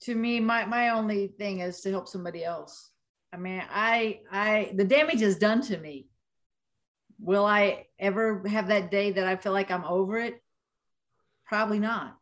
to 0.00 0.14
me 0.14 0.40
my 0.40 0.64
my 0.64 0.90
only 0.90 1.28
thing 1.28 1.60
is 1.60 1.80
to 1.80 1.90
help 1.90 2.08
somebody 2.08 2.44
else. 2.44 2.90
I 3.32 3.36
mean 3.36 3.62
i 3.70 4.20
i 4.30 4.72
the 4.74 4.84
damage 4.84 5.22
is 5.22 5.38
done 5.38 5.62
to 5.62 5.76
me. 5.78 6.08
Will 7.18 7.44
i 7.44 7.86
ever 7.98 8.42
have 8.46 8.68
that 8.68 8.90
day 8.90 9.12
that 9.12 9.26
i 9.26 9.36
feel 9.36 9.52
like 9.52 9.70
i'm 9.70 9.84
over 9.84 10.18
it? 10.18 10.42
Probably 11.46 11.78
not. 11.78 12.16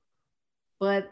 But 0.80 1.10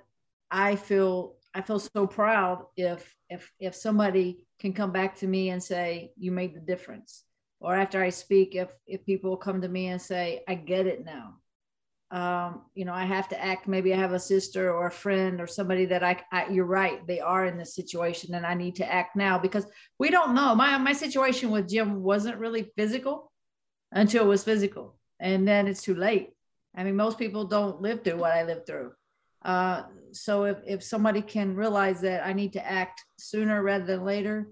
i 0.50 0.76
feel 0.76 1.37
i 1.54 1.61
feel 1.61 1.78
so 1.78 2.07
proud 2.07 2.66
if 2.76 3.14
if 3.28 3.50
if 3.59 3.75
somebody 3.75 4.47
can 4.61 4.73
come 4.73 4.92
back 4.92 5.16
to 5.16 5.26
me 5.26 5.50
and 5.50 5.62
say 5.62 6.12
you 6.16 6.31
made 6.31 6.54
the 6.54 6.61
difference. 6.61 7.25
Or 7.61 7.75
after 7.75 8.02
i 8.02 8.11
speak 8.11 8.54
if 8.54 8.71
if 8.87 9.04
people 9.04 9.37
come 9.37 9.61
to 9.61 9.69
me 9.69 9.88
and 9.88 10.00
say 10.00 10.42
i 10.49 10.54
get 10.54 10.87
it 10.87 11.04
now 11.04 11.41
um, 12.12 12.62
you 12.75 12.85
know 12.85 12.92
i 12.92 13.04
have 13.04 13.26
to 13.26 13.42
act 13.42 13.66
maybe 13.66 13.92
i 13.92 13.97
have 13.97 14.12
a 14.12 14.21
sister 14.21 14.71
or 14.73 14.87
a 14.87 14.92
friend 14.92 15.40
or 15.40 15.47
somebody 15.47 15.87
that 15.87 16.04
I, 16.04 16.23
I 16.31 16.49
you're 16.49 16.66
right 16.66 17.04
they 17.07 17.21
are 17.21 17.47
in 17.47 17.57
this 17.57 17.75
situation 17.75 18.35
and 18.35 18.47
i 18.47 18.54
need 18.54 18.76
to 18.76 18.92
act 18.92 19.16
now 19.16 19.38
because 19.38 19.66
we 19.99 20.11
don't 20.11 20.35
know. 20.35 20.54
My 20.54 20.76
my 20.78 20.92
situation 20.92 21.50
with 21.50 21.69
jim 21.69 22.02
wasn't 22.02 22.38
really 22.38 22.71
physical 22.76 23.33
until 23.90 24.25
it 24.25 24.28
was 24.28 24.45
physical 24.45 24.97
and 25.21 25.49
then 25.49 25.66
it's 25.66 25.83
too 25.83 25.95
late. 25.95 26.31
I 26.76 26.85
mean 26.85 26.97
most 26.97 27.19
people 27.19 27.45
don't 27.47 27.81
live 27.81 28.04
through 28.04 28.19
what 28.19 28.33
i 28.33 28.42
lived 28.45 28.66
through. 28.66 28.92
Uh, 29.45 29.83
so 30.12 30.45
if, 30.45 30.59
if 30.66 30.83
somebody 30.83 31.21
can 31.21 31.57
realize 31.57 32.00
that 32.02 32.25
I 32.25 32.33
need 32.33 32.52
to 32.52 32.64
act 32.64 33.02
sooner 33.19 33.62
rather 33.62 33.85
than 33.85 34.04
later, 34.04 34.49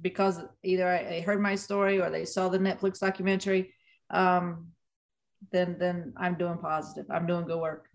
because 0.00 0.40
either 0.62 0.86
I, 0.86 1.16
I 1.16 1.20
heard 1.20 1.40
my 1.40 1.54
story 1.54 2.00
or 2.00 2.10
they 2.10 2.24
saw 2.24 2.48
the 2.48 2.58
Netflix 2.58 3.00
documentary, 3.00 3.74
um, 4.10 4.68
then 5.52 5.76
then 5.78 6.12
I'm 6.16 6.34
doing 6.34 6.58
positive. 6.58 7.06
I'm 7.10 7.26
doing 7.26 7.46
good 7.46 7.60
work. 7.60 7.86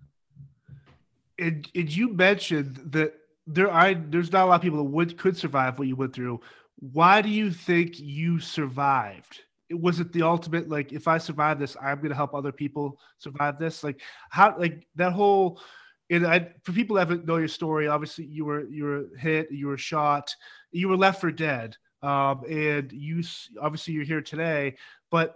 And, 1.37 1.67
and 1.73 1.95
you 1.95 2.13
mentioned 2.13 2.81
that 2.91 3.13
there 3.47 3.71
are 3.71 3.93
there's 3.93 4.31
not 4.31 4.45
a 4.45 4.47
lot 4.47 4.55
of 4.55 4.61
people 4.61 4.79
that 4.79 4.91
would 4.91 5.17
could 5.17 5.37
survive 5.37 5.79
what 5.79 5.87
you 5.87 5.95
went 5.95 6.13
through. 6.13 6.41
Why 6.79 7.21
do 7.21 7.29
you 7.29 7.51
think 7.51 7.99
you 7.99 8.39
survived? 8.39 9.41
was 9.71 9.99
it 9.99 10.11
the 10.11 10.23
ultimate 10.23 10.67
like 10.69 10.93
if 10.93 11.07
I 11.07 11.17
survive 11.17 11.59
this, 11.59 11.77
I'm 11.81 12.01
gonna 12.01 12.15
help 12.15 12.33
other 12.33 12.51
people 12.51 12.99
survive 13.19 13.59
this? 13.59 13.83
Like 13.83 14.01
how 14.29 14.55
like 14.57 14.87
that 14.95 15.13
whole 15.13 15.61
and 16.09 16.25
I, 16.25 16.49
for 16.63 16.71
people 16.71 16.95
that 16.95 17.07
haven't 17.07 17.27
know 17.27 17.37
your 17.37 17.47
story, 17.47 17.87
obviously 17.87 18.25
you 18.25 18.45
were 18.45 18.67
you 18.67 18.83
were 18.83 19.05
hit, 19.17 19.51
you 19.51 19.67
were 19.67 19.77
shot, 19.77 20.33
you 20.71 20.87
were 20.87 20.97
left 20.97 21.21
for 21.21 21.31
dead, 21.31 21.77
um, 22.01 22.41
and 22.49 22.91
you 22.91 23.23
obviously 23.61 23.93
you're 23.93 24.03
here 24.03 24.21
today. 24.21 24.75
But 25.11 25.35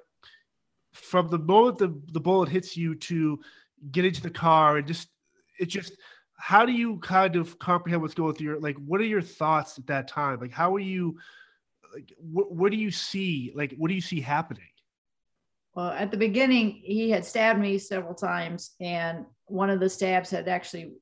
from 0.94 1.28
the 1.28 1.40
moment 1.40 1.78
the, 1.78 2.00
the 2.12 2.20
bullet 2.20 2.50
hits 2.50 2.78
you 2.78 2.96
to 2.96 3.40
get 3.92 4.06
into 4.06 4.22
the 4.22 4.30
car 4.30 4.78
and 4.78 4.88
just 4.88 5.10
it 5.60 5.66
just 5.66 5.98
how 6.38 6.66
do 6.66 6.72
you 6.72 6.98
kind 7.00 7.36
of 7.36 7.58
comprehend 7.60 8.02
what's 8.02 8.14
going 8.14 8.34
through 8.36 8.48
your 8.48 8.60
like 8.60 8.78
what 8.78 9.02
are 9.02 9.06
your 9.06 9.22
thoughts 9.22 9.78
at 9.78 9.88
that 9.88 10.08
time? 10.08 10.40
Like 10.40 10.52
how 10.52 10.74
are 10.76 10.80
you 10.80 11.18
like 11.94 12.12
wh- 12.18 12.52
what 12.52 12.72
do 12.72 12.78
you 12.78 12.92
see? 12.92 13.52
Like 13.56 13.74
what 13.78 13.90
do 13.90 13.94
you 13.94 14.02
see 14.02 14.22
happening? 14.22 14.64
Well, 15.76 15.90
at 15.90 16.12
the 16.12 16.18
beginning, 16.18 16.82
he 16.84 17.10
had 17.10 17.26
stabbed 17.26 17.60
me 17.60 17.80
several 17.80 18.14
times, 18.14 18.76
and 18.80 19.26
one 19.46 19.72
of 19.72 19.80
the 19.80 19.90
stabs 19.90 20.30
had 20.30 20.48
actually 20.48 20.94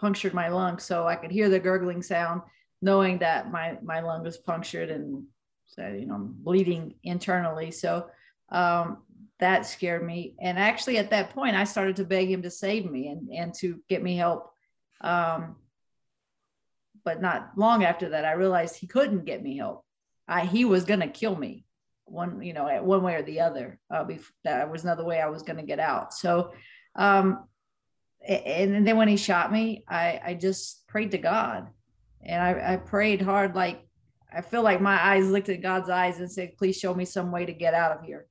punctured 0.00 0.34
my 0.34 0.48
lung, 0.48 0.80
so 0.80 1.06
I 1.06 1.14
could 1.14 1.30
hear 1.30 1.48
the 1.48 1.60
gurgling 1.60 2.02
sound, 2.02 2.42
knowing 2.82 3.18
that 3.18 3.52
my 3.52 3.78
my 3.82 4.00
lung 4.00 4.24
was 4.24 4.36
punctured 4.36 4.90
and 4.90 5.24
so 5.66 5.86
you 5.88 6.06
know 6.06 6.14
I'm 6.14 6.34
bleeding 6.38 6.94
internally. 7.02 7.70
So 7.70 8.06
um, 8.50 9.02
that 9.38 9.66
scared 9.66 10.04
me. 10.04 10.34
And 10.40 10.58
actually, 10.58 10.98
at 10.98 11.10
that 11.10 11.30
point, 11.30 11.56
I 11.56 11.64
started 11.64 11.96
to 11.96 12.04
beg 12.04 12.30
him 12.30 12.42
to 12.42 12.50
save 12.50 12.90
me 12.90 13.08
and 13.08 13.28
and 13.30 13.54
to 13.54 13.80
get 13.88 14.02
me 14.02 14.16
help. 14.16 14.50
Um, 15.00 15.56
but 17.04 17.20
not 17.22 17.52
long 17.56 17.84
after 17.84 18.10
that, 18.10 18.24
I 18.24 18.32
realized 18.32 18.76
he 18.76 18.86
couldn't 18.86 19.24
get 19.24 19.42
me 19.42 19.56
help. 19.56 19.84
I, 20.26 20.44
he 20.44 20.64
was 20.64 20.84
going 20.84 21.00
to 21.00 21.08
kill 21.08 21.36
me 21.36 21.66
one 22.06 22.40
you 22.40 22.52
know 22.52 22.66
one 22.82 23.02
way 23.02 23.14
or 23.14 23.22
the 23.22 23.40
other 23.40 23.78
uh, 23.90 24.04
bef- 24.04 24.30
that 24.44 24.70
was 24.70 24.84
another 24.84 25.04
way 25.04 25.20
i 25.20 25.28
was 25.28 25.42
going 25.42 25.56
to 25.56 25.62
get 25.64 25.80
out 25.80 26.14
so 26.14 26.52
um 26.94 27.44
and 28.26 28.86
then 28.86 28.96
when 28.96 29.08
he 29.08 29.16
shot 29.16 29.52
me 29.52 29.84
i 29.88 30.20
i 30.24 30.34
just 30.34 30.86
prayed 30.86 31.10
to 31.10 31.18
god 31.18 31.66
and 32.22 32.42
i 32.42 32.74
i 32.74 32.76
prayed 32.76 33.20
hard 33.20 33.54
like 33.54 33.86
i 34.32 34.40
feel 34.40 34.62
like 34.62 34.80
my 34.80 35.04
eyes 35.04 35.28
looked 35.28 35.48
at 35.48 35.62
god's 35.62 35.90
eyes 35.90 36.18
and 36.18 36.30
said 36.30 36.56
please 36.56 36.76
show 36.76 36.94
me 36.94 37.04
some 37.04 37.32
way 37.32 37.44
to 37.44 37.52
get 37.52 37.74
out 37.74 37.92
of 37.92 38.04
here 38.04 38.26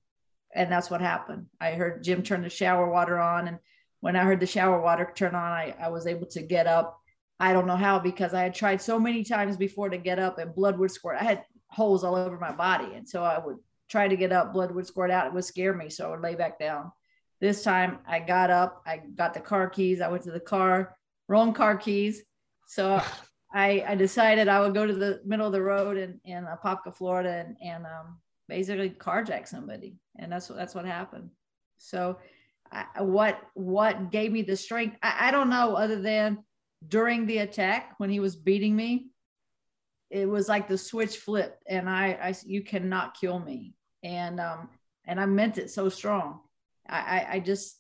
and 0.55 0.71
that's 0.71 0.89
what 0.89 1.01
happened 1.01 1.45
i 1.62 1.71
heard 1.71 2.03
jim 2.03 2.24
turn 2.24 2.41
the 2.41 2.50
shower 2.50 2.89
water 2.89 3.19
on 3.19 3.47
and 3.47 3.59
when 4.00 4.15
i 4.15 4.24
heard 4.24 4.39
the 4.39 4.45
shower 4.45 4.81
water 4.81 5.12
turn 5.15 5.35
on 5.35 5.51
i 5.51 5.75
i 5.79 5.89
was 5.89 6.07
able 6.07 6.25
to 6.25 6.41
get 6.41 6.65
up 6.65 7.00
i 7.39 7.53
don't 7.53 7.67
know 7.67 7.75
how 7.75 8.00
because 8.00 8.33
i 8.33 8.41
had 8.41 8.55
tried 8.55 8.81
so 8.81 9.00
many 9.00 9.24
times 9.24 9.57
before 9.57 9.89
to 9.89 9.97
get 9.97 10.19
up 10.19 10.39
and 10.39 10.55
blood 10.55 10.79
would 10.79 10.91
squirt 10.91 11.17
i 11.19 11.24
had 11.24 11.43
holes 11.75 12.03
all 12.03 12.15
over 12.15 12.39
my 12.39 12.51
body. 12.51 12.93
And 12.95 13.07
so 13.07 13.24
I 13.24 13.38
would 13.38 13.57
try 13.89 14.07
to 14.07 14.15
get 14.15 14.31
up, 14.31 14.53
blood 14.53 14.71
would 14.71 14.88
squirt 14.88 15.12
out. 15.12 15.27
It 15.27 15.33
would 15.33 15.45
scare 15.45 15.74
me. 15.74 15.89
So 15.89 16.07
I 16.07 16.12
would 16.12 16.21
lay 16.21 16.35
back 16.35 16.57
down. 16.57 16.91
This 17.41 17.63
time 17.63 18.00
I 18.07 18.19
got 18.19 18.50
up, 18.50 18.81
I 18.85 19.01
got 19.13 19.33
the 19.33 19.41
car 19.41 19.69
keys, 19.69 20.00
I 20.00 20.07
went 20.07 20.24
to 20.24 20.31
the 20.31 20.39
car, 20.39 20.95
wrong 21.27 21.53
car 21.53 21.75
keys. 21.75 22.24
So 22.67 23.01
I, 23.53 23.83
I 23.88 23.95
decided 23.95 24.47
I 24.47 24.62
would 24.62 24.74
go 24.74 24.85
to 24.85 24.93
the 24.93 25.21
middle 25.25 25.45
of 25.45 25.53
the 25.53 25.62
road 25.62 25.97
in, 25.97 26.19
in 26.24 26.45
Apopka, 26.45 26.95
Florida 26.95 27.45
and, 27.45 27.57
and 27.62 27.85
um, 27.85 28.17
basically 28.48 28.90
carjack 28.90 29.48
somebody. 29.48 29.98
And 30.18 30.32
that's 30.32 30.50
what, 30.50 30.58
that's 30.58 30.75
what 30.75 30.86
happened. 30.86 31.30
So 31.78 32.18
I, 32.72 33.02
what, 33.02 33.40
what 33.54 34.12
gave 34.12 34.32
me 34.32 34.42
the 34.42 34.58
strength? 34.58 34.98
I, 35.02 35.28
I 35.28 35.32
don't 35.32 35.50
know 35.50 35.75
other 35.75 36.02
than 36.02 36.44
during 36.88 37.25
the 37.25 37.40
attack 37.40 37.96
when 37.98 38.10
he 38.10 38.20
was 38.20 38.36
beating 38.36 38.75
me, 38.75 39.08
it 40.10 40.28
was 40.30 40.48
like 40.48 40.68
the 40.68 40.78
switch 40.78 41.18
flipped 41.18 41.64
and 41.68 41.90
I, 41.90 42.18
I 42.22 42.36
you 42.46 42.64
cannot 42.64 43.20
kill 43.20 43.40
me. 43.40 43.74
And, 44.04 44.40
um, 44.40 44.70
and 45.06 45.20
I 45.20 45.25
meant 45.25 45.58
it 45.58 45.72
so 45.72 45.90
strong. 45.90 46.42
I, 46.88 46.98
I, 46.98 47.28
I 47.34 47.40
just, 47.40 47.80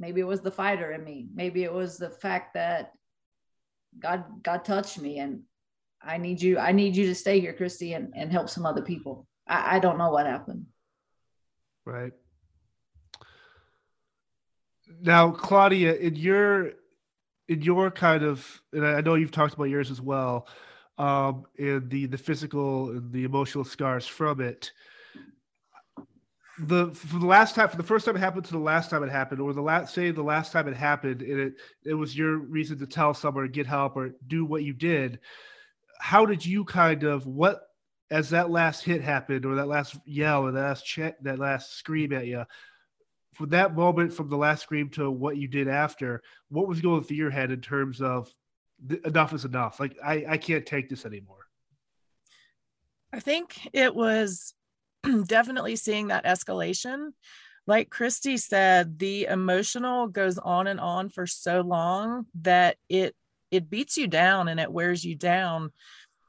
maybe 0.00 0.20
it 0.20 0.26
was 0.26 0.40
the 0.40 0.50
fighter 0.50 0.90
in 0.92 1.04
me. 1.04 1.28
Maybe 1.32 1.62
it 1.62 1.72
was 1.72 1.96
the 1.96 2.10
fact 2.10 2.54
that 2.54 2.92
God, 3.98 4.24
God 4.42 4.64
touched 4.64 5.00
me 5.00 5.18
and 5.18 5.42
I 6.02 6.18
need 6.18 6.42
you, 6.42 6.58
I 6.58 6.72
need 6.72 6.96
you 6.96 7.06
to 7.06 7.14
stay 7.14 7.40
here, 7.40 7.52
Christy, 7.52 7.92
and, 7.92 8.12
and 8.16 8.32
help 8.32 8.48
some 8.48 8.66
other 8.66 8.82
people. 8.82 9.27
I, 9.48 9.76
I 9.76 9.78
don't 9.78 9.98
know 9.98 10.10
what 10.10 10.26
happened. 10.26 10.66
Right. 11.84 12.12
Now, 15.00 15.30
Claudia, 15.30 15.94
in 15.94 16.16
your 16.16 16.72
in 17.48 17.62
your 17.62 17.90
kind 17.90 18.22
of, 18.22 18.62
and 18.72 18.86
I 18.86 19.00
know 19.00 19.14
you've 19.14 19.32
talked 19.32 19.54
about 19.54 19.64
yours 19.64 19.90
as 19.90 20.00
well 20.00 20.46
um, 20.98 21.46
and 21.58 21.88
the 21.88 22.06
the 22.06 22.18
physical 22.18 22.90
and 22.90 23.12
the 23.12 23.24
emotional 23.24 23.64
scars 23.64 24.06
from 24.06 24.40
it. 24.40 24.72
The 26.60 26.90
for 26.90 27.20
the 27.20 27.26
last 27.26 27.54
time, 27.54 27.68
for 27.68 27.76
the 27.76 27.84
first 27.84 28.04
time 28.04 28.16
it 28.16 28.20
happened 28.20 28.44
to 28.46 28.52
the 28.52 28.58
last 28.58 28.90
time 28.90 29.04
it 29.04 29.10
happened, 29.10 29.40
or 29.40 29.52
the 29.52 29.62
last 29.62 29.94
say 29.94 30.10
the 30.10 30.22
last 30.22 30.52
time 30.52 30.66
it 30.66 30.76
happened, 30.76 31.22
and 31.22 31.40
it 31.40 31.54
it 31.84 31.94
was 31.94 32.16
your 32.16 32.36
reason 32.36 32.78
to 32.80 32.86
tell 32.86 33.14
someone 33.14 33.48
get 33.50 33.66
help 33.66 33.96
or 33.96 34.10
do 34.26 34.44
what 34.44 34.64
you 34.64 34.72
did. 34.72 35.20
How 36.00 36.26
did 36.26 36.44
you 36.44 36.64
kind 36.64 37.04
of 37.04 37.26
what 37.26 37.67
as 38.10 38.30
that 38.30 38.50
last 38.50 38.84
hit 38.84 39.02
happened, 39.02 39.44
or 39.44 39.54
that 39.56 39.68
last 39.68 39.96
yell, 40.04 40.44
or 40.44 40.52
that 40.52 40.60
last 40.60 40.84
check, 40.84 41.16
that 41.22 41.38
last 41.38 41.76
scream 41.76 42.12
at 42.12 42.26
you? 42.26 42.44
From 43.34 43.50
that 43.50 43.76
moment, 43.76 44.12
from 44.12 44.28
the 44.28 44.36
last 44.36 44.62
scream 44.62 44.88
to 44.90 45.10
what 45.10 45.36
you 45.36 45.46
did 45.46 45.68
after, 45.68 46.22
what 46.48 46.66
was 46.66 46.80
going 46.80 47.04
through 47.04 47.18
your 47.18 47.30
head 47.30 47.50
in 47.50 47.60
terms 47.60 48.00
of 48.00 48.32
enough 49.04 49.32
is 49.32 49.44
enough. 49.44 49.80
Like 49.80 49.96
I, 50.04 50.24
I 50.28 50.36
can't 50.38 50.66
take 50.66 50.88
this 50.88 51.04
anymore. 51.04 51.46
I 53.12 53.20
think 53.20 53.68
it 53.72 53.94
was 53.94 54.54
definitely 55.26 55.76
seeing 55.76 56.08
that 56.08 56.24
escalation. 56.24 57.10
Like 57.66 57.90
Christy 57.90 58.36
said, 58.38 58.98
the 58.98 59.26
emotional 59.26 60.08
goes 60.08 60.38
on 60.38 60.66
and 60.66 60.80
on 60.80 61.10
for 61.10 61.26
so 61.26 61.60
long 61.60 62.26
that 62.40 62.76
it 62.88 63.14
it 63.50 63.70
beats 63.70 63.96
you 63.96 64.06
down 64.06 64.48
and 64.48 64.60
it 64.60 64.70
wears 64.70 65.04
you 65.04 65.14
down. 65.14 65.72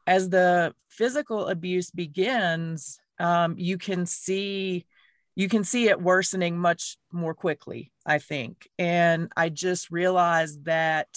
As 0.09 0.27
the 0.27 0.73
physical 0.87 1.49
abuse 1.49 1.91
begins, 1.91 2.99
um, 3.19 3.53
you 3.59 3.77
can 3.77 4.07
see 4.07 4.87
you 5.35 5.47
can 5.47 5.63
see 5.63 5.87
it 5.87 6.01
worsening 6.01 6.57
much 6.57 6.97
more 7.11 7.35
quickly. 7.35 7.91
I 8.07 8.17
think, 8.17 8.67
and 8.79 9.31
I 9.37 9.49
just 9.49 9.91
realized 9.91 10.65
that 10.65 11.07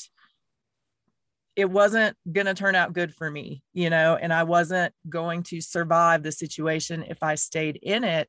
it 1.56 1.70
wasn't 1.70 2.18
going 2.30 2.46
to 2.46 2.54
turn 2.54 2.74
out 2.74 2.92
good 2.92 3.14
for 3.14 3.30
me, 3.30 3.62
you 3.72 3.88
know, 3.88 4.16
and 4.20 4.30
I 4.30 4.42
wasn't 4.42 4.92
going 5.08 5.42
to 5.44 5.62
survive 5.62 6.22
the 6.22 6.30
situation 6.30 7.02
if 7.08 7.22
I 7.22 7.36
stayed 7.36 7.78
in 7.82 8.04
it. 8.04 8.28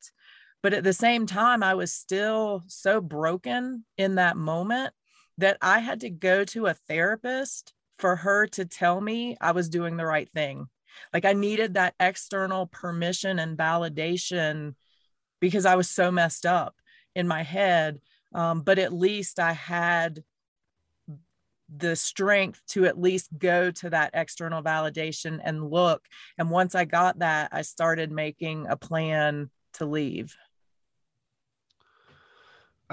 But 0.62 0.74
at 0.74 0.86
the 0.86 0.94
same 0.94 1.26
time, 1.26 1.62
I 1.62 1.74
was 1.74 1.92
still 1.92 2.64
so 2.68 3.02
broken 3.02 3.84
in 3.98 4.16
that 4.16 4.38
moment 4.38 4.94
that 5.40 5.58
I 5.62 5.80
had 5.80 6.00
to 6.02 6.10
go 6.10 6.46
to 6.46 6.68
a 6.68 6.74
therapist 6.74 7.74
for 8.04 8.18
her 8.18 8.48
to 8.48 8.66
tell 8.66 9.00
me 9.00 9.38
I 9.40 9.54
was 9.54 9.70
doing 9.70 9.96
the 9.96 10.06
right 10.06 10.30
thing. 10.34 10.68
Like 11.14 11.24
I 11.24 11.32
needed 11.32 11.76
that 11.76 11.96
external 12.02 12.68
permission 12.68 13.40
and 13.40 13.58
validation 13.58 14.76
because 15.40 15.66
I 15.66 15.78
was 15.78 15.90
so 15.90 16.12
messed 16.12 16.46
up 16.46 16.76
in 17.16 17.30
my 17.30 17.44
head. 17.44 18.02
Um, 18.36 18.60
but 18.60 18.78
at 18.78 18.92
least 18.92 19.40
I 19.40 19.54
had 19.54 20.22
the 21.74 21.96
strength 21.96 22.62
to 22.72 22.88
at 22.88 23.00
least 23.00 23.30
go 23.38 23.72
to 23.72 23.90
that 23.92 24.12
external 24.14 24.62
validation 24.62 25.40
and 25.42 25.72
look. 25.72 26.06
And 26.38 26.50
once 26.50 26.76
I 26.76 26.84
got 26.84 27.20
that, 27.20 27.52
I 27.54 27.62
started 27.62 28.12
making 28.12 28.68
a 28.68 28.76
plan 28.76 29.50
to 29.76 29.86
leave. 29.86 30.36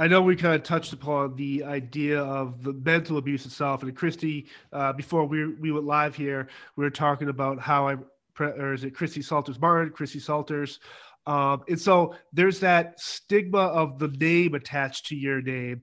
I 0.00 0.09
know 0.09 0.23
we 0.23 0.35
kind 0.35 0.54
of 0.54 0.62
touched 0.62 0.95
upon 0.95 1.37
the 1.37 1.62
idea 1.62 2.23
of 2.23 2.62
the 2.62 2.73
mental 2.73 3.19
abuse 3.19 3.45
itself, 3.45 3.83
and 3.83 3.95
Christy, 3.95 4.47
uh, 4.73 4.95
before 4.95 5.26
we 5.26 5.52
we 5.57 5.73
went 5.73 5.85
live 5.85 6.16
here, 6.16 6.49
we 6.76 6.85
were 6.85 6.90
talking 6.90 7.28
about 7.28 7.61
how 7.61 7.87
I, 7.87 7.97
or 8.38 8.73
is 8.73 8.83
it 8.83 8.95
Christy 8.95 9.21
Salters 9.21 9.61
Martin, 9.61 9.92
Christy 9.92 10.19
Salters, 10.19 10.80
um, 11.26 11.64
and 11.69 11.78
so 11.78 12.14
there's 12.33 12.61
that 12.61 12.99
stigma 12.99 13.59
of 13.59 13.99
the 13.99 14.09
name 14.09 14.54
attached 14.54 15.04
to 15.09 15.16
your 15.16 15.42
name. 15.42 15.83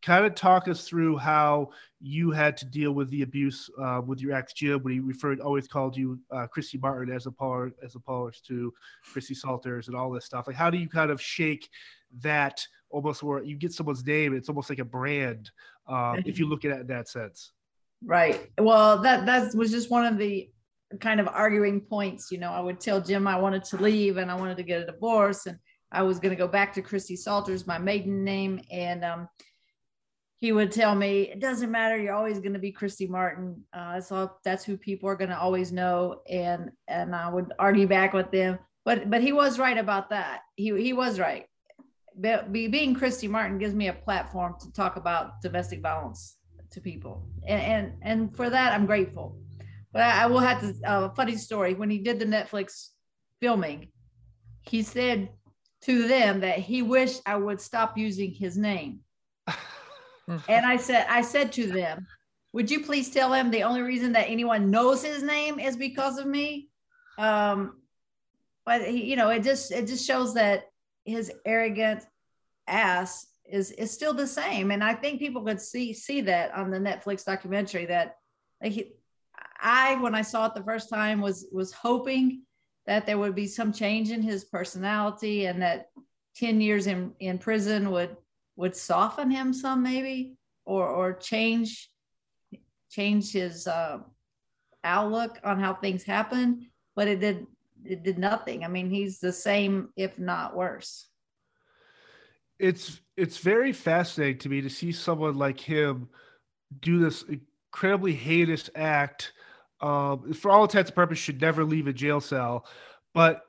Kind 0.00 0.24
of 0.24 0.34
talk 0.34 0.66
us 0.66 0.88
through 0.88 1.18
how 1.18 1.68
you 2.00 2.30
had 2.30 2.56
to 2.58 2.64
deal 2.64 2.92
with 2.92 3.10
the 3.10 3.20
abuse 3.20 3.68
uh, 3.82 4.00
with 4.02 4.22
your 4.22 4.32
ex 4.32 4.54
Jim 4.54 4.82
when 4.82 4.94
he 4.94 5.00
referred 5.00 5.40
always 5.40 5.68
called 5.68 5.94
you 5.94 6.18
uh, 6.30 6.46
Christy 6.46 6.78
Martin 6.78 7.14
as 7.14 7.26
opposed 7.26 7.74
as 7.84 7.96
opposed 7.96 8.46
to 8.46 8.72
Christy 9.12 9.34
Salters 9.34 9.88
and 9.88 9.96
all 9.96 10.10
this 10.10 10.24
stuff. 10.24 10.46
Like, 10.46 10.56
how 10.56 10.70
do 10.70 10.78
you 10.78 10.88
kind 10.88 11.10
of 11.10 11.20
shake 11.20 11.68
that 12.20 12.60
almost 12.90 13.22
where 13.22 13.42
you 13.42 13.56
get 13.56 13.72
someone's 13.72 14.04
name? 14.04 14.34
It's 14.34 14.48
almost 14.48 14.70
like 14.70 14.78
a 14.78 14.84
brand 14.84 15.50
um, 15.86 16.22
if 16.26 16.38
you 16.38 16.46
look 16.48 16.64
at 16.64 16.72
it 16.72 16.80
in 16.80 16.86
that 16.88 17.08
sense. 17.08 17.52
Right. 18.04 18.50
Well, 18.58 19.02
that 19.02 19.26
that 19.26 19.54
was 19.54 19.70
just 19.70 19.90
one 19.90 20.06
of 20.06 20.18
the 20.18 20.48
kind 21.00 21.20
of 21.20 21.28
arguing 21.28 21.80
points. 21.80 22.30
You 22.30 22.38
know, 22.38 22.50
I 22.50 22.60
would 22.60 22.80
tell 22.80 23.00
Jim 23.00 23.26
I 23.26 23.38
wanted 23.38 23.64
to 23.64 23.76
leave 23.76 24.16
and 24.16 24.30
I 24.30 24.34
wanted 24.34 24.56
to 24.58 24.62
get 24.62 24.82
a 24.82 24.86
divorce 24.86 25.46
and 25.46 25.58
I 25.90 26.02
was 26.02 26.18
going 26.18 26.30
to 26.30 26.36
go 26.36 26.48
back 26.48 26.72
to 26.74 26.82
Christy 26.82 27.16
Salters, 27.16 27.66
my 27.66 27.78
maiden 27.78 28.22
name, 28.22 28.60
and 28.70 29.04
um, 29.04 29.28
he 30.36 30.52
would 30.52 30.70
tell 30.70 30.94
me, 30.94 31.22
it 31.22 31.40
doesn't 31.40 31.70
matter. 31.70 31.96
You're 31.96 32.14
always 32.14 32.38
going 32.38 32.52
to 32.52 32.58
be 32.58 32.70
Christy 32.70 33.06
Martin. 33.06 33.64
Uh, 33.72 34.00
so 34.00 34.32
that's 34.44 34.64
who 34.64 34.76
people 34.76 35.08
are 35.08 35.16
going 35.16 35.30
to 35.30 35.38
always 35.38 35.72
know. 35.72 36.20
And, 36.28 36.70
and 36.86 37.14
I 37.16 37.30
would 37.30 37.52
argue 37.58 37.88
back 37.88 38.12
with 38.12 38.30
them, 38.30 38.58
but, 38.84 39.08
but 39.08 39.22
he 39.22 39.32
was 39.32 39.58
right 39.58 39.78
about 39.78 40.10
that. 40.10 40.42
He, 40.56 40.76
he 40.80 40.92
was 40.92 41.18
right. 41.18 41.46
Be, 42.20 42.68
being 42.68 42.94
Christy 42.94 43.28
Martin 43.28 43.58
gives 43.58 43.74
me 43.74 43.88
a 43.88 43.92
platform 43.92 44.56
to 44.60 44.72
talk 44.72 44.96
about 44.96 45.40
domestic 45.40 45.80
violence 45.80 46.36
to 46.70 46.80
people. 46.80 47.26
And, 47.46 47.62
and, 47.62 47.92
and 48.02 48.36
for 48.36 48.50
that, 48.50 48.72
I'm 48.72 48.86
grateful. 48.86 49.38
But 49.92 50.02
I, 50.02 50.24
I 50.24 50.26
will 50.26 50.40
have 50.40 50.60
to, 50.60 50.74
a 50.84 50.90
uh, 50.90 51.14
funny 51.14 51.36
story. 51.36 51.74
When 51.74 51.90
he 51.90 51.98
did 51.98 52.18
the 52.18 52.26
Netflix 52.26 52.88
filming, 53.40 53.88
he 54.62 54.82
said 54.82 55.30
to 55.82 56.08
them 56.08 56.40
that 56.40 56.58
he 56.58 56.82
wished 56.82 57.22
I 57.24 57.36
would 57.36 57.60
stop 57.60 57.96
using 57.96 58.32
his 58.32 58.58
name 58.58 59.00
and 60.48 60.66
I 60.66 60.76
said, 60.76 61.06
I 61.08 61.22
said 61.22 61.52
to 61.52 61.68
them, 61.68 62.06
would 62.52 62.70
you 62.70 62.84
please 62.84 63.10
tell 63.10 63.32
him 63.32 63.50
the 63.50 63.62
only 63.62 63.82
reason 63.82 64.12
that 64.12 64.28
anyone 64.28 64.70
knows 64.70 65.04
his 65.04 65.22
name 65.22 65.58
is 65.58 65.76
because 65.76 66.18
of 66.18 66.26
me? 66.26 66.68
Um, 67.18 67.82
but 68.64 68.82
he, 68.82 69.04
you 69.04 69.16
know, 69.16 69.30
it 69.30 69.42
just 69.42 69.70
it 69.70 69.86
just 69.86 70.06
shows 70.06 70.34
that 70.34 70.64
his 71.08 71.32
arrogant 71.44 72.06
ass 72.66 73.26
is 73.50 73.70
is 73.72 73.90
still 73.90 74.12
the 74.12 74.26
same. 74.26 74.70
And 74.70 74.84
I 74.84 74.94
think 74.94 75.18
people 75.18 75.42
could 75.42 75.60
see 75.60 75.92
see 75.92 76.20
that 76.22 76.54
on 76.54 76.70
the 76.70 76.78
Netflix 76.78 77.24
documentary 77.24 77.86
that 77.86 78.16
like 78.62 78.92
I 79.60 79.96
when 79.96 80.14
I 80.14 80.22
saw 80.22 80.46
it 80.46 80.54
the 80.54 80.62
first 80.62 80.88
time 80.88 81.20
was 81.20 81.46
was 81.50 81.72
hoping 81.72 82.42
that 82.86 83.06
there 83.06 83.18
would 83.18 83.34
be 83.34 83.46
some 83.46 83.72
change 83.72 84.10
in 84.10 84.22
his 84.22 84.44
personality 84.44 85.46
and 85.46 85.60
that 85.60 85.86
10 86.36 86.60
years 86.60 86.86
in, 86.86 87.12
in 87.20 87.38
prison 87.38 87.90
would 87.90 88.16
would 88.56 88.76
soften 88.76 89.30
him 89.30 89.52
some 89.52 89.82
maybe 89.82 90.36
or 90.64 90.86
or 90.86 91.12
change 91.14 91.90
change 92.90 93.32
his 93.32 93.66
uh, 93.66 93.98
outlook 94.84 95.38
on 95.44 95.60
how 95.60 95.74
things 95.74 96.04
happen 96.04 96.70
but 96.94 97.08
it 97.08 97.20
did 97.20 97.46
it 97.84 98.02
did 98.02 98.18
nothing 98.18 98.64
i 98.64 98.68
mean 98.68 98.90
he's 98.90 99.18
the 99.18 99.32
same 99.32 99.88
if 99.96 100.18
not 100.18 100.56
worse 100.56 101.06
it's 102.58 103.00
it's 103.16 103.38
very 103.38 103.72
fascinating 103.72 104.38
to 104.38 104.48
me 104.48 104.60
to 104.60 104.70
see 104.70 104.92
someone 104.92 105.34
like 105.34 105.60
him 105.60 106.08
do 106.80 106.98
this 106.98 107.24
incredibly 107.72 108.12
heinous 108.12 108.68
act 108.74 109.32
um, 109.80 110.32
for 110.32 110.50
all 110.50 110.64
intents 110.64 110.90
and 110.90 110.96
purposes 110.96 111.22
should 111.22 111.40
never 111.40 111.64
leave 111.64 111.86
a 111.86 111.92
jail 111.92 112.20
cell 112.20 112.66
but 113.14 113.42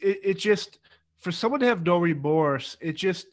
it, 0.00 0.20
it 0.22 0.38
just 0.38 0.78
for 1.16 1.32
someone 1.32 1.60
to 1.60 1.66
have 1.66 1.84
no 1.86 1.98
remorse 1.98 2.76
it 2.80 2.92
just 2.92 3.26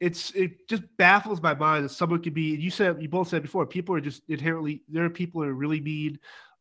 it's 0.00 0.30
it 0.32 0.68
just 0.68 0.82
baffles 0.96 1.42
my 1.42 1.54
mind 1.54 1.84
that 1.84 1.90
someone 1.90 2.22
could 2.22 2.34
be. 2.34 2.54
You 2.54 2.70
said 2.70 3.00
you 3.02 3.08
both 3.08 3.28
said 3.28 3.42
before, 3.42 3.66
people 3.66 3.94
are 3.94 4.00
just 4.00 4.22
inherently 4.28 4.82
there 4.88 5.04
are 5.04 5.10
people 5.10 5.42
who 5.42 5.48
are 5.48 5.54
really 5.54 5.80
mean. 5.80 6.18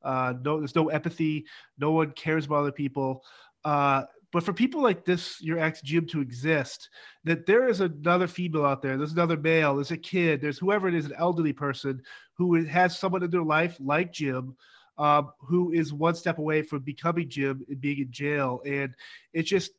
Uh, 0.08 0.34
no, 0.42 0.60
there's 0.60 0.76
no 0.76 0.88
empathy. 0.90 1.46
No 1.78 1.92
one 1.92 2.12
cares 2.12 2.46
about 2.46 2.62
other 2.62 2.72
people. 2.72 3.24
Uh, 3.66 4.04
but 4.32 4.44
for 4.44 4.54
people 4.54 4.82
like 4.82 5.06
this, 5.06 5.42
your 5.42 5.60
ex 5.60 5.82
Jim, 5.82 6.08
to 6.08 6.22
exist, 6.22 6.90
that 7.26 7.46
there 7.46 7.68
is 7.68 7.82
another 7.82 8.28
female 8.28 8.66
out 8.66 8.82
there, 8.82 8.98
there's 8.98 9.14
another 9.14 9.38
male, 9.38 9.76
there's 9.76 9.92
a 9.92 9.98
kid, 9.98 10.42
there's 10.42 10.58
whoever 10.58 10.88
it 10.88 10.96
is, 10.96 11.06
an 11.06 11.14
elderly 11.18 11.54
person 11.54 12.02
who 12.38 12.66
has 12.66 12.98
someone 12.98 13.24
in 13.24 13.30
their 13.30 13.44
life 13.44 13.78
like 13.80 14.12
Jim, 14.12 14.56
um, 14.98 15.32
who 15.40 15.72
is 15.72 15.94
one 15.94 16.16
step 16.16 16.40
away 16.40 16.62
from 16.62 16.80
becoming 16.80 17.30
Jim 17.30 17.64
and 17.70 17.80
being 17.80 18.00
in 18.00 18.12
jail. 18.12 18.62
And 18.66 18.94
it's 19.34 19.50
just, 19.50 19.72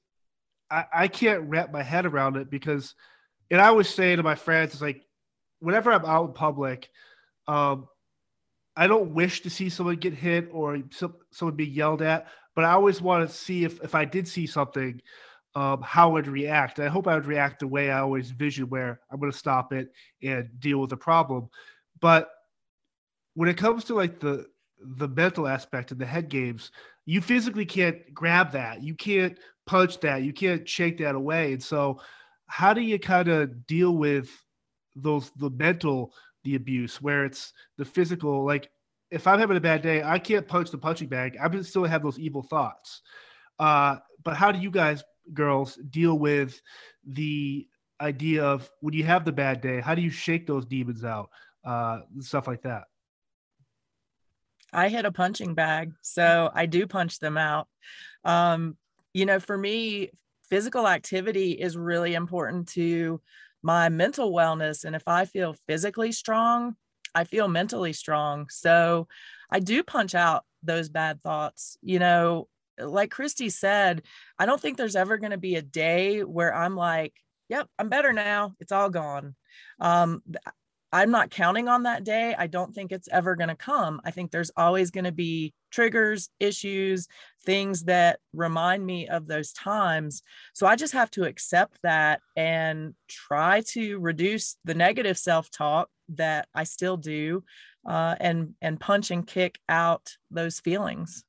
I, 0.70 0.84
I 0.94 1.08
can't 1.08 1.48
wrap 1.48 1.72
my 1.72 1.82
head 1.82 2.06
around 2.06 2.36
it 2.36 2.50
because 2.50 2.94
and 3.50 3.60
I 3.60 3.68
always 3.68 3.88
say 3.88 4.14
to 4.14 4.22
my 4.22 4.34
friends, 4.34 4.72
it's 4.72 4.82
like 4.82 5.04
whenever 5.60 5.90
I'm 5.90 6.04
out 6.04 6.28
in 6.28 6.32
public, 6.34 6.90
um, 7.46 7.88
I 8.78 8.86
don't 8.86 9.10
wish 9.12 9.40
to 9.40 9.50
see 9.50 9.68
someone 9.68 9.96
get 9.96 10.14
hit 10.14 10.48
or 10.52 10.78
someone 11.32 11.56
be 11.56 11.66
yelled 11.66 12.00
at, 12.00 12.28
but 12.54 12.64
I 12.64 12.70
always 12.70 13.02
want 13.02 13.28
to 13.28 13.34
see 13.34 13.64
if 13.64 13.82
if 13.82 13.96
I 13.96 14.04
did 14.04 14.28
see 14.28 14.46
something, 14.46 15.02
um, 15.56 15.82
how 15.82 16.16
I'd 16.16 16.28
react. 16.28 16.78
And 16.78 16.86
I 16.86 16.90
hope 16.90 17.08
I 17.08 17.16
would 17.16 17.26
react 17.26 17.58
the 17.58 17.66
way 17.66 17.90
I 17.90 17.98
always 17.98 18.30
vision, 18.30 18.68
where 18.68 19.00
I'm 19.10 19.18
going 19.18 19.32
to 19.32 19.36
stop 19.36 19.72
it 19.72 19.90
and 20.22 20.48
deal 20.60 20.78
with 20.78 20.90
the 20.90 20.96
problem. 20.96 21.48
But 22.00 22.28
when 23.34 23.48
it 23.48 23.56
comes 23.56 23.82
to 23.84 23.94
like 23.94 24.20
the 24.20 24.46
the 24.80 25.08
mental 25.08 25.48
aspect 25.48 25.90
of 25.90 25.98
the 25.98 26.06
head 26.06 26.28
games, 26.28 26.70
you 27.04 27.20
physically 27.20 27.66
can't 27.66 28.14
grab 28.14 28.52
that. 28.52 28.80
You 28.80 28.94
can't 28.94 29.36
punch 29.66 29.98
that. 30.00 30.22
You 30.22 30.32
can't 30.32 30.68
shake 30.68 30.98
that 30.98 31.16
away. 31.16 31.52
And 31.52 31.62
so 31.62 32.00
how 32.46 32.72
do 32.72 32.80
you 32.80 33.00
kind 33.00 33.26
of 33.26 33.66
deal 33.66 33.96
with 33.96 34.30
those 34.94 35.32
the 35.36 35.50
mental 35.50 36.12
the 36.44 36.54
abuse 36.54 37.00
where 37.00 37.24
it's 37.24 37.52
the 37.76 37.84
physical 37.84 38.44
like 38.44 38.70
if 39.10 39.26
i'm 39.26 39.38
having 39.38 39.56
a 39.56 39.60
bad 39.60 39.82
day 39.82 40.02
i 40.02 40.18
can't 40.18 40.46
punch 40.46 40.70
the 40.70 40.78
punching 40.78 41.08
bag. 41.08 41.36
I 41.40 41.46
am 41.46 41.62
still 41.62 41.84
have 41.84 42.02
those 42.02 42.18
evil 42.18 42.42
thoughts. 42.42 43.02
Uh, 43.58 43.96
but 44.24 44.36
how 44.36 44.52
do 44.52 44.58
you 44.58 44.70
guys 44.70 45.02
girls 45.34 45.78
deal 45.90 46.18
with 46.18 46.60
the 47.06 47.66
idea 48.00 48.44
of 48.44 48.70
when 48.80 48.94
you 48.94 49.04
have 49.04 49.24
the 49.24 49.32
bad 49.32 49.60
day 49.60 49.80
how 49.80 49.94
do 49.94 50.02
you 50.02 50.10
shake 50.10 50.46
those 50.46 50.64
demons 50.64 51.04
out? 51.04 51.30
Uh, 51.64 52.00
stuff 52.20 52.46
like 52.46 52.62
that. 52.62 52.84
I 54.72 54.88
hit 54.88 55.04
a 55.04 55.12
punching 55.12 55.54
bag 55.54 55.92
so 56.02 56.50
i 56.54 56.66
do 56.66 56.86
punch 56.86 57.18
them 57.18 57.36
out. 57.36 57.68
Um, 58.24 58.76
you 59.14 59.26
know 59.26 59.40
for 59.40 59.56
me 59.56 60.10
physical 60.48 60.88
activity 60.88 61.52
is 61.52 61.76
really 61.76 62.14
important 62.14 62.68
to 62.68 63.20
my 63.62 63.88
mental 63.88 64.32
wellness. 64.32 64.84
And 64.84 64.94
if 64.94 65.06
I 65.06 65.24
feel 65.24 65.56
physically 65.66 66.12
strong, 66.12 66.76
I 67.14 67.24
feel 67.24 67.48
mentally 67.48 67.92
strong. 67.92 68.48
So 68.50 69.08
I 69.50 69.60
do 69.60 69.82
punch 69.82 70.14
out 70.14 70.44
those 70.62 70.88
bad 70.88 71.20
thoughts. 71.22 71.76
You 71.82 71.98
know, 71.98 72.48
like 72.78 73.10
Christy 73.10 73.50
said, 73.50 74.02
I 74.38 74.46
don't 74.46 74.60
think 74.60 74.76
there's 74.76 74.96
ever 74.96 75.18
going 75.18 75.32
to 75.32 75.38
be 75.38 75.56
a 75.56 75.62
day 75.62 76.20
where 76.20 76.54
I'm 76.54 76.76
like, 76.76 77.14
yep, 77.48 77.68
I'm 77.78 77.88
better 77.88 78.12
now. 78.12 78.54
It's 78.60 78.72
all 78.72 78.90
gone. 78.90 79.34
Um, 79.80 80.22
I'm 80.90 81.10
not 81.10 81.30
counting 81.30 81.68
on 81.68 81.82
that 81.82 82.04
day. 82.04 82.34
I 82.38 82.46
don't 82.46 82.74
think 82.74 82.92
it's 82.92 83.08
ever 83.12 83.36
going 83.36 83.48
to 83.48 83.54
come. 83.54 84.00
I 84.04 84.10
think 84.10 84.30
there's 84.30 84.50
always 84.56 84.90
going 84.90 85.04
to 85.04 85.12
be 85.12 85.52
triggers, 85.70 86.30
issues, 86.40 87.08
things 87.44 87.84
that 87.84 88.20
remind 88.32 88.86
me 88.86 89.06
of 89.06 89.26
those 89.26 89.52
times. 89.52 90.22
So 90.54 90.66
I 90.66 90.76
just 90.76 90.94
have 90.94 91.10
to 91.12 91.24
accept 91.24 91.78
that 91.82 92.20
and 92.36 92.94
try 93.06 93.62
to 93.72 93.98
reduce 93.98 94.56
the 94.64 94.74
negative 94.74 95.18
self-talk 95.18 95.90
that 96.14 96.48
I 96.54 96.64
still 96.64 96.96
do 96.96 97.44
uh, 97.86 98.14
and 98.18 98.54
and 98.62 98.80
punch 98.80 99.10
and 99.10 99.26
kick 99.26 99.58
out 99.68 100.16
those 100.30 100.58
feelings. 100.60 101.24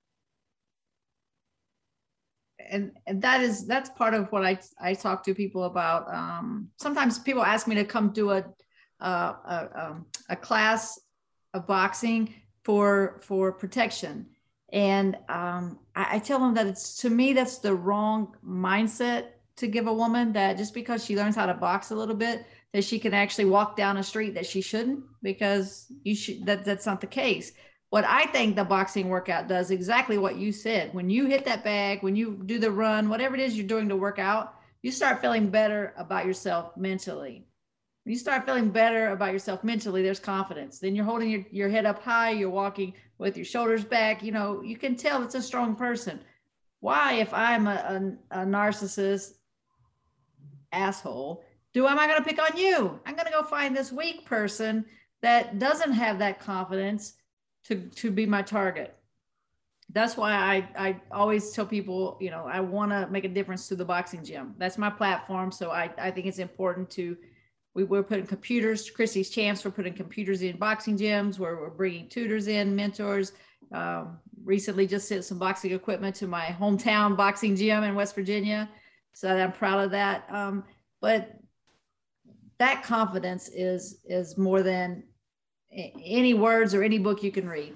And, 2.71 2.91
and 3.07 3.21
that 3.23 3.41
is 3.41 3.65
that's 3.65 3.89
part 3.89 4.13
of 4.13 4.31
what 4.31 4.45
I 4.45 4.59
I 4.79 4.93
talk 4.93 5.23
to 5.23 5.33
people 5.33 5.65
about. 5.65 6.13
Um, 6.13 6.69
sometimes 6.77 7.19
people 7.19 7.43
ask 7.43 7.67
me 7.67 7.75
to 7.75 7.83
come 7.83 8.11
do 8.11 8.31
a 8.31 8.45
a, 9.07 9.69
um, 9.75 10.05
a 10.29 10.35
class 10.35 10.99
of 11.53 11.65
boxing 11.65 12.33
for 12.63 13.19
for 13.23 13.51
protection 13.51 14.27
And 14.71 15.15
um, 15.27 15.79
I, 15.95 16.15
I 16.15 16.19
tell 16.19 16.39
them 16.39 16.53
that 16.55 16.67
it's 16.67 16.97
to 16.97 17.09
me, 17.09 17.33
that's 17.33 17.59
the 17.59 17.73
wrong 17.73 18.35
mindset 18.45 19.27
to 19.57 19.67
give 19.67 19.87
a 19.87 19.93
woman 19.93 20.33
that 20.33 20.57
just 20.57 20.73
because 20.73 21.03
she 21.03 21.17
learns 21.17 21.35
how 21.35 21.45
to 21.45 21.53
box 21.53 21.91
a 21.91 21.95
little 21.95 22.15
bit, 22.15 22.45
that 22.73 22.83
she 22.83 22.99
can 22.99 23.13
actually 23.13 23.45
walk 23.45 23.75
down 23.75 23.97
a 23.97 24.03
street 24.03 24.35
that 24.35 24.45
she 24.45 24.61
shouldn't, 24.61 25.03
because 25.21 25.91
you 26.03 26.15
should 26.15 26.45
that 26.45 26.63
that's 26.65 26.85
not 26.85 27.01
the 27.01 27.07
case. 27.07 27.51
What 27.89 28.05
I 28.05 28.25
think 28.27 28.55
the 28.55 28.63
boxing 28.63 29.09
workout 29.09 29.47
does 29.47 29.71
exactly 29.71 30.19
what 30.19 30.37
you 30.37 30.51
said. 30.51 30.93
When 30.93 31.09
you 31.09 31.25
hit 31.25 31.45
that 31.45 31.63
bag, 31.63 32.03
when 32.03 32.15
you 32.15 32.39
do 32.45 32.59
the 32.59 32.71
run, 32.71 33.09
whatever 33.09 33.35
it 33.35 33.41
is 33.41 33.57
you're 33.57 33.67
doing 33.67 33.89
to 33.89 33.95
work 33.95 34.19
out, 34.19 34.53
you 34.83 34.91
start 34.91 35.21
feeling 35.21 35.49
better 35.49 35.93
about 35.97 36.27
yourself 36.27 36.77
mentally. 36.77 37.47
When 38.09 38.15
you 38.15 38.19
start 38.21 38.43
feeling 38.43 38.71
better 38.71 39.09
about 39.09 39.33
yourself 39.33 39.63
mentally, 39.63 40.01
there's 40.01 40.19
confidence. 40.19 40.79
Then 40.79 40.95
you're 40.95 41.05
holding 41.05 41.29
your, 41.29 41.45
your 41.51 41.69
head 41.69 41.85
up 41.85 42.01
high, 42.01 42.31
you're 42.31 42.49
walking 42.49 42.95
with 43.19 43.37
your 43.37 43.45
shoulders 43.45 43.83
back. 43.83 44.23
You 44.23 44.31
know, 44.31 44.63
you 44.63 44.77
can 44.77 44.95
tell 44.95 45.21
it's 45.21 45.35
a 45.35 45.41
strong 45.43 45.75
person. 45.75 46.19
Why, 46.79 47.13
if 47.19 47.31
I'm 47.35 47.67
a, 47.67 48.17
a, 48.31 48.41
a 48.41 48.45
narcissist 48.47 49.33
asshole, 50.71 51.43
do 51.71 51.85
am 51.85 51.99
I 51.99 52.07
going 52.07 52.17
to 52.17 52.27
pick 52.27 52.41
on 52.41 52.57
you? 52.57 52.99
I'm 53.05 53.13
going 53.13 53.27
to 53.27 53.31
go 53.31 53.43
find 53.43 53.77
this 53.77 53.91
weak 53.91 54.25
person 54.25 54.85
that 55.21 55.59
doesn't 55.59 55.91
have 55.91 56.17
that 56.17 56.39
confidence 56.39 57.13
to 57.65 57.75
to 57.75 58.09
be 58.09 58.25
my 58.25 58.41
target. 58.41 58.97
That's 59.91 60.17
why 60.17 60.31
I 60.31 60.67
I 60.75 61.01
always 61.11 61.51
tell 61.51 61.67
people, 61.67 62.17
you 62.19 62.31
know, 62.31 62.45
I 62.51 62.59
want 62.59 62.89
to 62.89 63.07
make 63.11 63.25
a 63.25 63.29
difference 63.29 63.67
to 63.67 63.75
the 63.75 63.85
boxing 63.85 64.23
gym. 64.23 64.55
That's 64.57 64.79
my 64.79 64.89
platform. 64.89 65.51
So 65.51 65.69
I 65.69 65.91
I 65.99 66.09
think 66.09 66.25
it's 66.25 66.39
important 66.39 66.89
to 66.91 67.15
we, 67.79 67.85
we're 67.85 68.03
putting 68.03 68.25
computers, 68.25 68.89
Christy's 68.89 69.29
champs, 69.29 69.63
we're 69.63 69.71
putting 69.71 69.93
computers 69.93 70.41
in 70.41 70.57
boxing 70.57 70.97
gyms 70.97 71.39
where 71.39 71.55
we're 71.55 71.69
bringing 71.69 72.09
tutors 72.09 72.47
in, 72.47 72.75
mentors. 72.75 73.31
Um, 73.71 74.19
recently 74.43 74.87
just 74.87 75.07
sent 75.07 75.23
some 75.23 75.39
boxing 75.39 75.71
equipment 75.71 76.15
to 76.17 76.27
my 76.27 76.45
hometown 76.45 77.15
boxing 77.15 77.55
gym 77.55 77.83
in 77.83 77.95
West 77.95 78.15
Virginia. 78.15 78.69
So 79.13 79.29
I'm 79.29 79.51
proud 79.51 79.83
of 79.85 79.91
that. 79.91 80.25
Um, 80.29 80.63
but 81.01 81.35
that 82.57 82.83
confidence 82.83 83.49
is 83.53 83.99
is 84.05 84.37
more 84.37 84.61
than 84.61 85.03
any 85.71 86.33
words 86.33 86.73
or 86.73 86.83
any 86.83 86.97
book 86.97 87.23
you 87.23 87.31
can 87.31 87.47
read. 87.47 87.75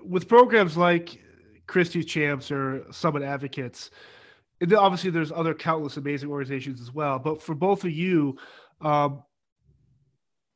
With 0.00 0.28
programs 0.28 0.76
like 0.76 1.18
Christy's 1.66 2.06
Champs 2.06 2.52
or 2.52 2.86
Summit 2.92 3.22
Advocates, 3.22 3.90
obviously 4.72 5.10
there's 5.10 5.32
other 5.32 5.54
countless 5.54 5.96
amazing 5.96 6.30
organizations 6.30 6.80
as 6.80 6.92
well. 6.92 7.18
But 7.18 7.42
for 7.42 7.54
both 7.54 7.84
of 7.84 7.90
you, 7.90 8.36
um, 8.80 9.22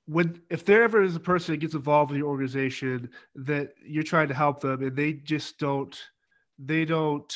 when 0.06 0.40
if 0.50 0.64
there 0.64 0.82
ever 0.82 1.02
is 1.02 1.14
a 1.14 1.20
person 1.20 1.52
that 1.52 1.58
gets 1.58 1.74
involved 1.74 2.10
in 2.10 2.18
your 2.18 2.28
organization 2.28 3.08
that 3.36 3.74
you're 3.84 4.02
trying 4.02 4.28
to 4.28 4.34
help 4.34 4.60
them 4.60 4.82
and 4.82 4.96
they 4.96 5.12
just 5.12 5.58
don't, 5.58 5.98
they 6.58 6.84
don't 6.84 7.34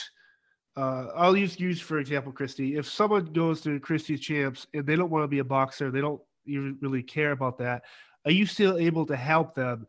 uh, 0.76 1.06
I'll 1.16 1.36
use 1.36 1.58
use 1.58 1.80
for 1.80 1.98
example, 1.98 2.32
Christy. 2.32 2.76
If 2.76 2.86
someone 2.86 3.26
goes 3.26 3.62
to 3.62 3.80
Christy's 3.80 4.20
champs 4.20 4.66
and 4.74 4.86
they 4.86 4.96
don't 4.96 5.10
want 5.10 5.24
to 5.24 5.28
be 5.28 5.38
a 5.38 5.44
boxer, 5.44 5.90
they 5.90 6.00
don't 6.00 6.20
even 6.44 6.76
really 6.80 7.02
care 7.02 7.32
about 7.32 7.58
that. 7.58 7.84
Are 8.26 8.30
you 8.30 8.44
still 8.44 8.76
able 8.76 9.06
to 9.06 9.16
help 9.16 9.54
them 9.54 9.86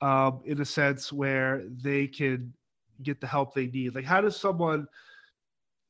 um, 0.00 0.40
in 0.44 0.60
a 0.60 0.64
sense 0.64 1.12
where 1.12 1.64
they 1.82 2.06
can 2.06 2.52
get 3.02 3.20
the 3.20 3.26
help 3.26 3.54
they 3.54 3.66
need? 3.66 3.94
Like, 3.94 4.04
how 4.04 4.20
does 4.20 4.36
someone 4.36 4.86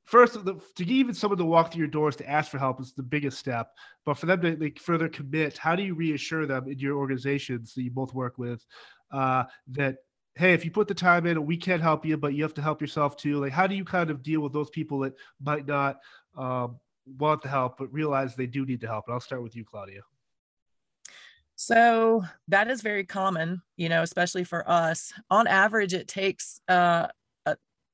first 0.08 0.38
to 0.76 0.84
even 0.84 1.14
someone 1.14 1.36
to 1.38 1.44
walk 1.44 1.70
through 1.70 1.80
your 1.80 1.88
doors 1.88 2.16
to 2.16 2.28
ask 2.28 2.50
for 2.50 2.58
help 2.58 2.80
is 2.80 2.94
the 2.94 3.02
biggest 3.02 3.38
step. 3.38 3.72
But 4.06 4.14
for 4.14 4.24
them 4.24 4.40
to 4.40 4.56
like, 4.56 4.78
further 4.78 5.08
commit, 5.08 5.58
how 5.58 5.76
do 5.76 5.82
you 5.82 5.94
reassure 5.94 6.46
them 6.46 6.66
in 6.66 6.78
your 6.78 6.96
organizations 6.96 7.74
that 7.74 7.82
you 7.82 7.90
both 7.90 8.14
work 8.14 8.38
with 8.38 8.64
uh, 9.12 9.44
that 9.72 9.96
hey, 10.34 10.54
if 10.54 10.64
you 10.64 10.70
put 10.70 10.86
the 10.86 10.94
time 10.94 11.26
in, 11.26 11.44
we 11.44 11.56
can't 11.56 11.82
help 11.82 12.06
you, 12.06 12.16
but 12.16 12.32
you 12.32 12.44
have 12.44 12.54
to 12.54 12.62
help 12.62 12.80
yourself 12.80 13.16
too. 13.16 13.40
Like, 13.40 13.52
how 13.52 13.66
do 13.66 13.74
you 13.74 13.84
kind 13.84 14.08
of 14.08 14.22
deal 14.22 14.40
with 14.40 14.52
those 14.52 14.70
people 14.70 15.00
that 15.00 15.14
might 15.42 15.66
not 15.66 15.98
um, 16.36 16.78
want 17.18 17.42
the 17.42 17.48
help, 17.48 17.76
but 17.76 17.92
realize 17.92 18.36
they 18.36 18.46
do 18.46 18.64
need 18.64 18.80
the 18.80 18.86
help? 18.86 19.06
And 19.08 19.14
I'll 19.14 19.20
start 19.20 19.42
with 19.42 19.56
you, 19.56 19.64
Claudia. 19.64 20.02
So 21.56 22.22
that 22.46 22.70
is 22.70 22.82
very 22.82 23.04
common, 23.04 23.62
you 23.76 23.88
know, 23.88 24.04
especially 24.04 24.44
for 24.44 24.68
us. 24.70 25.12
On 25.28 25.48
average, 25.48 25.92
it 25.92 26.06
takes 26.06 26.60
uh, 26.68 27.08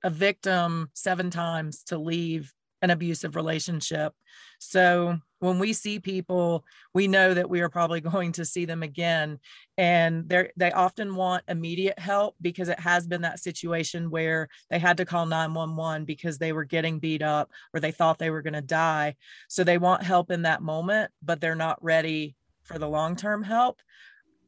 a, 0.04 0.10
victim 0.10 0.90
seven 0.94 1.30
times 1.30 1.82
to 1.84 1.98
leave 1.98 2.52
an 2.82 2.90
abusive 2.90 3.34
relationship. 3.34 4.12
So 4.58 5.18
when 5.38 5.58
we 5.58 5.72
see 5.72 5.98
people, 5.98 6.64
we 6.92 7.08
know 7.08 7.32
that 7.34 7.48
we 7.48 7.60
are 7.62 7.68
probably 7.68 8.00
going 8.12 8.32
to 8.32 8.44
see 8.44 8.66
them 8.66 8.82
again. 8.82 9.38
And 9.78 10.28
they 10.28 10.50
they 10.56 10.70
often 10.70 11.16
want 11.16 11.44
immediate 11.48 11.98
help 11.98 12.36
because 12.40 12.68
it 12.68 12.78
has 12.78 13.06
been 13.06 13.22
that 13.22 13.40
situation 13.40 14.10
where 14.10 14.48
they 14.70 14.78
had 14.78 14.98
to 14.98 15.06
call 15.06 15.26
911 15.26 16.04
because 16.04 16.38
they 16.38 16.52
were 16.52 16.64
getting 16.64 16.98
beat 16.98 17.22
up 17.22 17.50
or 17.72 17.80
they 17.80 17.90
thought 17.90 18.18
they 18.18 18.30
were 18.30 18.42
going 18.42 18.54
to 18.54 18.60
die. 18.60 19.16
So 19.48 19.64
they 19.64 19.78
want 19.78 20.02
help 20.02 20.30
in 20.30 20.42
that 20.42 20.62
moment, 20.62 21.10
but 21.22 21.40
they're 21.40 21.54
not 21.54 21.82
ready 21.82 22.36
for 22.64 22.78
the 22.78 22.88
long 22.88 23.16
term 23.16 23.42
help. 23.42 23.80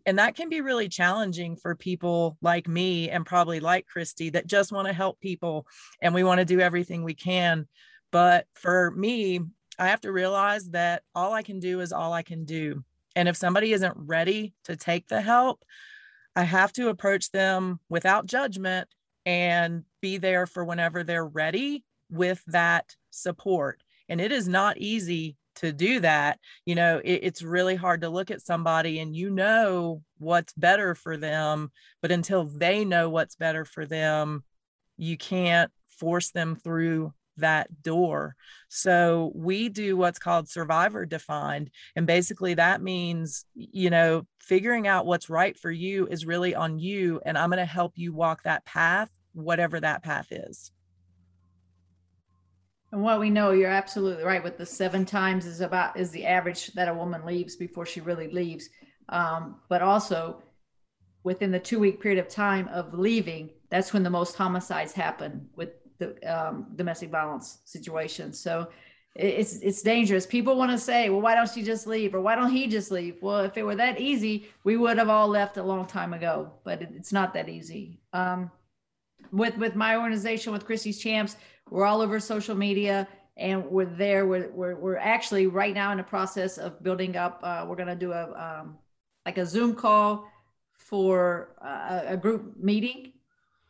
And 0.06 0.20
that 0.20 0.36
can 0.36 0.48
be 0.48 0.60
really 0.60 0.88
challenging 0.88 1.56
for 1.56 1.74
people 1.74 2.38
like 2.40 2.68
me 2.68 3.10
and 3.10 3.26
probably 3.26 3.58
like 3.58 3.86
Christy 3.86 4.30
that 4.30 4.46
just 4.46 4.70
want 4.70 4.86
to 4.86 4.94
help 4.94 5.20
people 5.20 5.66
and 6.00 6.14
we 6.14 6.22
want 6.22 6.38
to 6.38 6.44
do 6.44 6.60
everything 6.60 7.02
we 7.02 7.14
can. 7.14 7.66
But 8.12 8.46
for 8.54 8.92
me, 8.92 9.40
I 9.78 9.88
have 9.88 10.00
to 10.02 10.12
realize 10.12 10.70
that 10.70 11.02
all 11.14 11.32
I 11.32 11.42
can 11.42 11.58
do 11.58 11.80
is 11.80 11.92
all 11.92 12.12
I 12.12 12.22
can 12.22 12.44
do. 12.44 12.84
And 13.16 13.28
if 13.28 13.36
somebody 13.36 13.72
isn't 13.72 13.96
ready 13.96 14.54
to 14.64 14.76
take 14.76 15.08
the 15.08 15.20
help, 15.20 15.64
I 16.36 16.44
have 16.44 16.72
to 16.74 16.88
approach 16.88 17.30
them 17.32 17.80
without 17.88 18.26
judgment 18.26 18.88
and 19.24 19.82
be 20.00 20.18
there 20.18 20.46
for 20.46 20.64
whenever 20.64 21.02
they're 21.02 21.26
ready 21.26 21.82
with 22.10 22.42
that 22.46 22.94
support. 23.10 23.82
And 24.08 24.20
it 24.20 24.30
is 24.30 24.46
not 24.46 24.78
easy 24.78 25.36
to 25.56 25.72
do 25.72 26.00
that. 26.00 26.38
You 26.64 26.74
know, 26.74 27.00
it, 27.04 27.20
it's 27.22 27.42
really 27.42 27.76
hard 27.76 28.02
to 28.02 28.08
look 28.08 28.30
at 28.30 28.42
somebody 28.42 28.98
and 29.00 29.14
you 29.14 29.30
know 29.30 30.02
what's 30.18 30.52
better 30.54 30.94
for 30.94 31.16
them, 31.16 31.70
but 32.02 32.12
until 32.12 32.44
they 32.44 32.84
know 32.84 33.10
what's 33.10 33.36
better 33.36 33.64
for 33.64 33.86
them, 33.86 34.44
you 34.96 35.16
can't 35.16 35.70
force 35.88 36.30
them 36.30 36.56
through 36.56 37.12
that 37.38 37.82
door. 37.82 38.34
So 38.68 39.32
we 39.34 39.68
do 39.68 39.96
what's 39.96 40.18
called 40.18 40.48
survivor 40.48 41.04
defined. 41.04 41.70
And 41.94 42.06
basically 42.06 42.54
that 42.54 42.82
means, 42.82 43.44
you 43.54 43.90
know, 43.90 44.26
figuring 44.40 44.86
out 44.86 45.06
what's 45.06 45.28
right 45.28 45.56
for 45.58 45.70
you 45.70 46.06
is 46.06 46.26
really 46.26 46.54
on 46.54 46.78
you. 46.78 47.20
And 47.26 47.36
I'm 47.36 47.50
going 47.50 47.58
to 47.58 47.66
help 47.66 47.92
you 47.96 48.12
walk 48.12 48.42
that 48.44 48.64
path, 48.64 49.10
whatever 49.34 49.80
that 49.80 50.02
path 50.02 50.28
is. 50.30 50.70
And 52.92 53.02
what 53.02 53.20
we 53.20 53.30
know, 53.30 53.50
you're 53.50 53.70
absolutely 53.70 54.24
right. 54.24 54.42
With 54.42 54.58
the 54.58 54.66
seven 54.66 55.04
times 55.04 55.44
is 55.44 55.60
about 55.60 55.98
is 55.98 56.10
the 56.10 56.24
average 56.24 56.68
that 56.74 56.88
a 56.88 56.94
woman 56.94 57.24
leaves 57.26 57.56
before 57.56 57.86
she 57.86 58.00
really 58.00 58.30
leaves. 58.30 58.68
Um, 59.08 59.56
but 59.68 59.82
also 59.82 60.42
within 61.24 61.50
the 61.50 61.58
two 61.58 61.78
week 61.78 62.00
period 62.00 62.18
of 62.18 62.28
time 62.28 62.68
of 62.68 62.94
leaving, 62.94 63.50
that's 63.70 63.92
when 63.92 64.02
the 64.02 64.10
most 64.10 64.36
homicides 64.36 64.92
happen 64.92 65.48
with 65.56 65.70
the 65.98 66.16
um, 66.24 66.66
domestic 66.76 67.10
violence 67.10 67.58
situation. 67.64 68.32
So 68.32 68.68
it's 69.14 69.60
it's 69.60 69.82
dangerous. 69.82 70.26
People 70.26 70.56
want 70.56 70.70
to 70.70 70.78
say, 70.78 71.08
well, 71.08 71.22
why 71.22 71.34
don't 71.34 71.50
she 71.50 71.62
just 71.62 71.86
leave, 71.86 72.14
or 72.14 72.20
why 72.20 72.34
don't 72.34 72.50
he 72.50 72.66
just 72.66 72.90
leave? 72.90 73.16
Well, 73.22 73.40
if 73.40 73.56
it 73.56 73.64
were 73.64 73.76
that 73.76 74.00
easy, 74.00 74.48
we 74.62 74.76
would 74.76 74.98
have 74.98 75.08
all 75.08 75.26
left 75.26 75.56
a 75.56 75.62
long 75.62 75.86
time 75.86 76.12
ago. 76.12 76.52
But 76.64 76.82
it, 76.82 76.90
it's 76.94 77.12
not 77.12 77.34
that 77.34 77.48
easy. 77.48 77.98
Um, 78.12 78.50
with 79.32 79.56
with 79.56 79.74
my 79.74 79.96
organization, 79.96 80.52
with 80.52 80.66
Christy's 80.66 80.98
Champs, 80.98 81.36
we're 81.70 81.84
all 81.84 82.00
over 82.00 82.20
social 82.20 82.54
media, 82.54 83.08
and 83.36 83.64
we're 83.66 83.84
there. 83.84 84.26
We're 84.26 84.50
we're, 84.50 84.76
we're 84.76 84.98
actually 84.98 85.46
right 85.46 85.74
now 85.74 85.90
in 85.92 85.98
the 85.98 86.04
process 86.04 86.58
of 86.58 86.82
building 86.82 87.16
up. 87.16 87.40
Uh, 87.42 87.64
we're 87.68 87.76
gonna 87.76 87.96
do 87.96 88.12
a 88.12 88.60
um, 88.62 88.78
like 89.24 89.38
a 89.38 89.46
Zoom 89.46 89.74
call 89.74 90.28
for 90.72 91.56
a, 91.60 92.12
a 92.12 92.16
group 92.16 92.56
meeting 92.56 93.12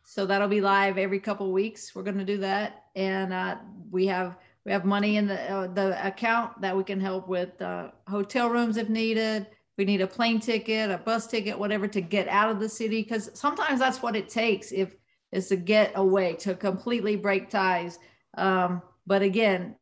so 0.09 0.25
that'll 0.25 0.47
be 0.47 0.61
live 0.61 0.97
every 0.97 1.19
couple 1.19 1.51
weeks. 1.51 1.93
We're 1.93 2.03
going 2.03 2.17
to 2.17 2.23
do 2.23 2.37
that, 2.37 2.85
and 2.95 3.33
uh, 3.33 3.57
we 3.91 4.07
have 4.07 4.37
we 4.65 4.71
have 4.71 4.85
money 4.85 5.17
in 5.17 5.27
the 5.27 5.51
uh, 5.51 5.67
the 5.67 6.07
account 6.07 6.61
that 6.61 6.77
we 6.77 6.85
can 6.85 7.01
help 7.01 7.27
with 7.27 7.61
uh, 7.61 7.89
hotel 8.07 8.49
rooms 8.49 8.77
if 8.77 8.87
needed. 8.87 9.47
We 9.77 9.83
need 9.83 9.99
a 9.99 10.07
plane 10.07 10.39
ticket, 10.39 10.89
a 10.91 10.97
bus 10.97 11.27
ticket, 11.27 11.59
whatever 11.59 11.89
to 11.89 11.99
get 11.99 12.29
out 12.29 12.49
of 12.49 12.61
the 12.61 12.69
city 12.69 13.03
because 13.03 13.29
sometimes 13.37 13.81
that's 13.81 14.01
what 14.01 14.15
it 14.15 14.29
takes 14.29 14.71
if 14.71 14.95
is 15.31 15.47
to 15.49 15.55
get 15.55 15.91
away 15.95 16.35
to 16.35 16.55
completely 16.55 17.15
break 17.15 17.49
ties. 17.49 17.99
Um, 18.37 18.81
but 19.05 19.21
again, 19.21 19.75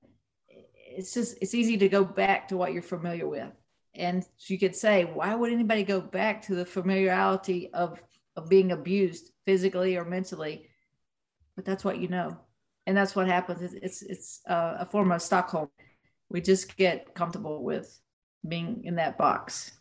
it's 0.47 1.13
just 1.13 1.37
it's 1.41 1.53
easy 1.53 1.77
to 1.77 1.89
go 1.89 2.03
back 2.03 2.47
to 2.47 2.57
what 2.57 2.73
you're 2.73 2.81
familiar 2.81 3.27
with, 3.27 3.51
and 3.93 4.25
you 4.47 4.57
could 4.57 4.75
say, 4.75 5.03
why 5.03 5.35
would 5.35 5.51
anybody 5.51 5.83
go 5.83 5.99
back 5.99 6.41
to 6.43 6.55
the 6.55 6.65
familiarity 6.65 7.69
of 7.73 8.01
of 8.35 8.49
being 8.49 8.71
abused 8.71 9.31
physically 9.45 9.97
or 9.97 10.05
mentally? 10.05 10.69
But 11.55 11.65
that's 11.65 11.83
what 11.83 11.99
you 11.99 12.07
know. 12.07 12.37
And 12.87 12.95
that's 12.95 13.15
what 13.15 13.27
happens. 13.27 13.61
It's 13.61 13.73
it's, 13.73 14.01
it's 14.03 14.41
uh, 14.47 14.77
a 14.79 14.85
form 14.85 15.11
of 15.11 15.21
stockholm. 15.21 15.69
We 16.29 16.41
just 16.41 16.77
get 16.77 17.13
comfortable 17.13 17.63
with 17.63 17.99
being 18.47 18.81
in 18.83 18.95
that 18.95 19.17
box 19.17 19.71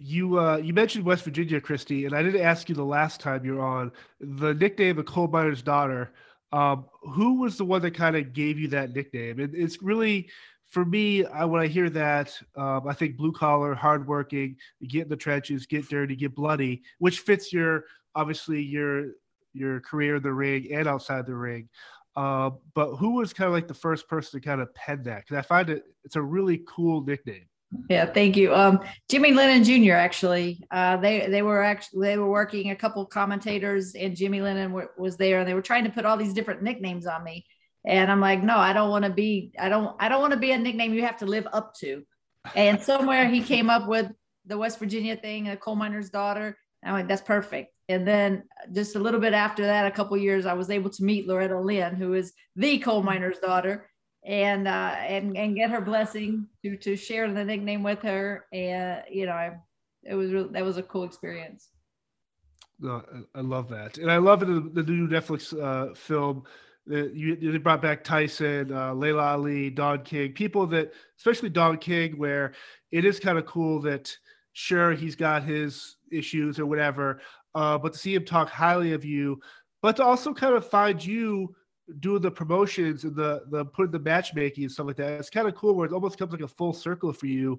you 0.00 0.38
uh, 0.38 0.56
you 0.56 0.72
mentioned 0.72 1.04
West 1.04 1.24
Virginia, 1.24 1.60
Christy, 1.60 2.06
and 2.06 2.14
I 2.14 2.22
didn't 2.22 2.40
ask 2.40 2.68
you 2.70 2.74
the 2.74 2.82
last 2.82 3.20
time 3.20 3.44
you're 3.44 3.62
on 3.62 3.92
the 4.18 4.54
nickname 4.54 4.96
the 4.96 5.02
coal 5.04 5.28
miner's 5.28 5.62
daughter. 5.62 6.12
Um, 6.52 6.86
who 7.02 7.40
was 7.40 7.58
the 7.58 7.66
one 7.66 7.82
that 7.82 7.94
kind 7.94 8.16
of 8.16 8.32
gave 8.32 8.58
you 8.58 8.66
that 8.68 8.94
nickname? 8.94 9.38
And 9.38 9.54
it's 9.54 9.82
really 9.82 10.30
for 10.70 10.86
me 10.86 11.26
I, 11.26 11.44
when 11.44 11.60
I 11.60 11.66
hear 11.66 11.90
that, 11.90 12.36
um, 12.56 12.88
I 12.88 12.94
think 12.94 13.18
blue 13.18 13.32
collar, 13.32 13.74
hardworking, 13.74 14.56
get 14.88 15.02
in 15.02 15.08
the 15.10 15.16
trenches, 15.16 15.66
get 15.66 15.88
dirty, 15.88 16.16
get 16.16 16.34
bloody, 16.34 16.82
which 16.98 17.20
fits 17.20 17.52
your 17.52 17.84
obviously 18.14 18.62
your 18.62 19.12
your 19.52 19.80
career 19.80 20.16
in 20.16 20.22
the 20.22 20.32
ring 20.32 20.72
and 20.72 20.88
outside 20.88 21.26
the 21.26 21.34
ring. 21.34 21.68
Uh, 22.16 22.50
but 22.74 22.96
who 22.96 23.16
was 23.16 23.34
kind 23.34 23.48
of 23.48 23.52
like 23.52 23.68
the 23.68 23.74
first 23.74 24.08
person 24.08 24.40
to 24.40 24.44
kind 24.44 24.62
of 24.62 24.74
pen 24.74 25.02
that? 25.02 25.24
Because 25.26 25.36
I 25.36 25.42
find 25.42 25.68
it 25.68 25.84
it's 26.04 26.16
a 26.16 26.22
really 26.22 26.62
cool 26.66 27.04
nickname. 27.04 27.44
Yeah, 27.88 28.06
thank 28.06 28.36
you. 28.36 28.54
Um, 28.54 28.80
Jimmy 29.08 29.32
Lennon 29.32 29.62
Jr. 29.62 29.94
Actually, 29.94 30.60
uh, 30.70 30.96
they 30.96 31.28
they 31.28 31.42
were 31.42 31.62
actually 31.62 32.08
they 32.08 32.18
were 32.18 32.28
working 32.28 32.70
a 32.70 32.76
couple 32.76 33.06
commentators, 33.06 33.94
and 33.94 34.16
Jimmy 34.16 34.40
Lennon 34.40 34.70
w- 34.70 34.88
was 34.98 35.16
there, 35.16 35.40
and 35.40 35.48
they 35.48 35.54
were 35.54 35.62
trying 35.62 35.84
to 35.84 35.90
put 35.90 36.04
all 36.04 36.16
these 36.16 36.34
different 36.34 36.62
nicknames 36.62 37.06
on 37.06 37.22
me, 37.22 37.46
and 37.84 38.10
I'm 38.10 38.20
like, 38.20 38.42
no, 38.42 38.56
I 38.56 38.72
don't 38.72 38.90
want 38.90 39.04
to 39.04 39.10
be, 39.10 39.52
I 39.58 39.68
don't, 39.68 39.96
I 40.00 40.08
don't 40.08 40.20
want 40.20 40.32
to 40.32 40.38
be 40.38 40.52
a 40.52 40.58
nickname 40.58 40.94
you 40.94 41.02
have 41.02 41.18
to 41.18 41.26
live 41.26 41.46
up 41.52 41.74
to. 41.80 42.04
And 42.54 42.80
somewhere 42.80 43.28
he 43.28 43.40
came 43.40 43.70
up 43.70 43.86
with 43.86 44.10
the 44.46 44.58
West 44.58 44.78
Virginia 44.78 45.16
thing, 45.16 45.48
a 45.48 45.56
coal 45.56 45.76
miner's 45.76 46.10
daughter. 46.10 46.56
I'm 46.84 46.92
like, 46.92 47.08
that's 47.08 47.22
perfect. 47.22 47.72
And 47.88 48.06
then 48.06 48.44
just 48.72 48.96
a 48.96 48.98
little 48.98 49.20
bit 49.20 49.32
after 49.34 49.66
that, 49.66 49.86
a 49.86 49.90
couple 49.90 50.16
years, 50.16 50.46
I 50.46 50.54
was 50.54 50.70
able 50.70 50.90
to 50.90 51.04
meet 51.04 51.26
Loretta 51.26 51.58
Lynn, 51.58 51.94
who 51.94 52.14
is 52.14 52.32
the 52.56 52.78
coal 52.78 53.02
miner's 53.02 53.38
daughter 53.38 53.88
and 54.24 54.68
uh, 54.68 54.94
and 54.98 55.36
and 55.36 55.56
get 55.56 55.70
her 55.70 55.80
blessing 55.80 56.46
to 56.64 56.76
to 56.76 56.96
share 56.96 57.32
the 57.32 57.44
nickname 57.44 57.82
with 57.82 58.00
her. 58.02 58.46
And 58.52 59.02
you 59.10 59.26
know, 59.26 59.32
I, 59.32 59.56
it 60.02 60.14
was 60.14 60.32
really, 60.32 60.48
that 60.52 60.64
was 60.64 60.76
a 60.76 60.82
cool 60.82 61.04
experience. 61.04 61.70
No, 62.78 63.02
I 63.34 63.40
love 63.40 63.68
that, 63.68 63.98
and 63.98 64.10
I 64.10 64.16
love 64.16 64.40
the, 64.40 64.70
the 64.72 64.82
new 64.82 65.08
Netflix 65.08 65.52
uh, 65.58 65.94
film. 65.94 66.44
That 66.86 67.14
you, 67.14 67.36
they 67.36 67.58
brought 67.58 67.82
back 67.82 68.02
Tyson, 68.02 68.72
uh, 68.72 68.94
Laila 68.94 69.22
Ali, 69.22 69.70
Don 69.70 70.02
King, 70.02 70.32
people 70.32 70.66
that, 70.68 70.92
especially 71.18 71.50
Don 71.50 71.76
King, 71.76 72.18
where 72.18 72.52
it 72.90 73.04
is 73.04 73.20
kind 73.20 73.38
of 73.38 73.46
cool 73.46 73.80
that 73.82 74.16
sure 74.54 74.92
he's 74.92 75.14
got 75.14 75.44
his 75.44 75.96
issues 76.10 76.58
or 76.58 76.66
whatever, 76.66 77.20
uh, 77.54 77.78
but 77.78 77.92
to 77.92 77.98
see 77.98 78.14
him 78.14 78.24
talk 78.24 78.48
highly 78.48 78.92
of 78.92 79.04
you, 79.04 79.40
but 79.82 79.96
to 79.96 80.04
also 80.04 80.32
kind 80.32 80.54
of 80.54 80.66
find 80.66 81.04
you 81.04 81.54
doing 81.98 82.22
the 82.22 82.30
promotions 82.30 83.04
and 83.04 83.16
the 83.16 83.42
the 83.50 83.64
putting 83.64 83.92
the 83.92 83.98
matchmaking 83.98 84.64
and 84.64 84.72
stuff 84.72 84.86
like 84.86 84.96
that. 84.96 85.12
It's 85.12 85.30
kind 85.30 85.48
of 85.48 85.54
cool 85.54 85.74
where 85.74 85.86
it 85.86 85.92
almost 85.92 86.18
comes 86.18 86.32
like 86.32 86.42
a 86.42 86.48
full 86.48 86.72
circle 86.72 87.12
for 87.12 87.26
you 87.26 87.58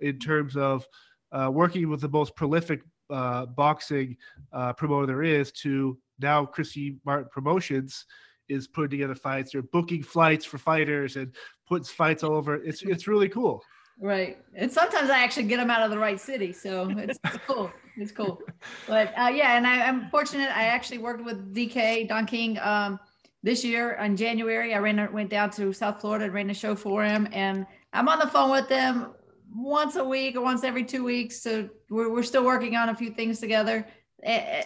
in 0.00 0.18
terms 0.18 0.56
of 0.56 0.86
uh, 1.32 1.50
working 1.52 1.88
with 1.88 2.00
the 2.00 2.08
most 2.08 2.36
prolific 2.36 2.82
uh, 3.10 3.46
boxing 3.46 4.16
uh, 4.52 4.72
promoter 4.72 5.06
there 5.06 5.22
is 5.22 5.52
to 5.52 5.98
now 6.20 6.44
Christy 6.44 6.98
Martin 7.04 7.28
Promotions 7.30 8.06
is 8.48 8.66
putting 8.66 8.90
together 8.90 9.14
fights. 9.14 9.52
They're 9.52 9.62
booking 9.62 10.02
flights 10.02 10.44
for 10.44 10.58
fighters 10.58 11.16
and 11.16 11.34
puts 11.66 11.90
fights 11.90 12.22
all 12.22 12.34
over. 12.34 12.56
It's 12.56 12.82
it's 12.82 13.06
really 13.06 13.28
cool. 13.28 13.62
Right, 14.00 14.38
and 14.54 14.72
sometimes 14.72 15.10
I 15.10 15.22
actually 15.22 15.44
get 15.44 15.58
them 15.58 15.70
out 15.70 15.82
of 15.82 15.90
the 15.90 15.98
right 15.98 16.20
city, 16.20 16.52
so 16.52 16.88
it's, 16.96 17.18
it's 17.24 17.38
cool. 17.46 17.70
It's 17.96 18.10
cool, 18.10 18.40
but 18.88 19.12
uh, 19.18 19.28
yeah, 19.28 19.56
and 19.56 19.66
I, 19.66 19.76
am 19.76 20.08
fortunate. 20.08 20.48
I 20.56 20.64
actually 20.64 20.98
worked 20.98 21.24
with 21.24 21.54
DK 21.54 22.08
Don 22.08 22.26
King. 22.26 22.58
Um, 22.58 22.98
this 23.42 23.64
year 23.64 23.92
in 23.92 24.16
January, 24.16 24.74
I 24.74 24.78
ran 24.78 25.12
went 25.12 25.30
down 25.30 25.50
to 25.52 25.72
South 25.72 26.00
Florida 26.00 26.26
and 26.26 26.34
ran 26.34 26.50
a 26.50 26.54
show 26.54 26.74
for 26.74 27.04
him, 27.04 27.28
and 27.32 27.66
I'm 27.92 28.08
on 28.08 28.18
the 28.18 28.28
phone 28.28 28.50
with 28.50 28.68
them 28.68 29.14
once 29.54 29.96
a 29.96 30.04
week 30.04 30.36
or 30.36 30.40
once 30.40 30.64
every 30.64 30.84
two 30.84 31.04
weeks. 31.04 31.42
So 31.42 31.68
we're 31.90 32.10
we're 32.10 32.22
still 32.22 32.44
working 32.44 32.76
on 32.76 32.88
a 32.88 32.94
few 32.94 33.10
things 33.10 33.40
together. 33.40 33.86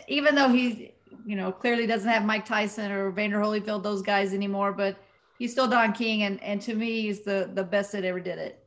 Even 0.09 0.35
though 0.35 0.49
he, 0.49 0.93
you 1.25 1.37
know, 1.37 1.51
clearly 1.51 1.87
doesn't 1.87 2.09
have 2.09 2.25
Mike 2.25 2.45
Tyson 2.45 2.93
or 2.93 3.09
Evander 3.09 3.39
Holyfield, 3.39 3.83
those 3.83 4.03
guys 4.03 4.35
anymore, 4.35 4.73
but 4.73 4.99
he's 5.39 5.53
still 5.53 5.69
Don 5.69 5.93
King, 5.93 6.25
and 6.25 6.43
and 6.43 6.61
to 6.63 6.75
me, 6.75 7.03
he's 7.03 7.25
the 7.25 7.51
the 7.55 7.65
best 7.65 7.93
that 7.93 8.05
ever 8.05 8.21
did 8.21 8.39
it. 8.39 8.63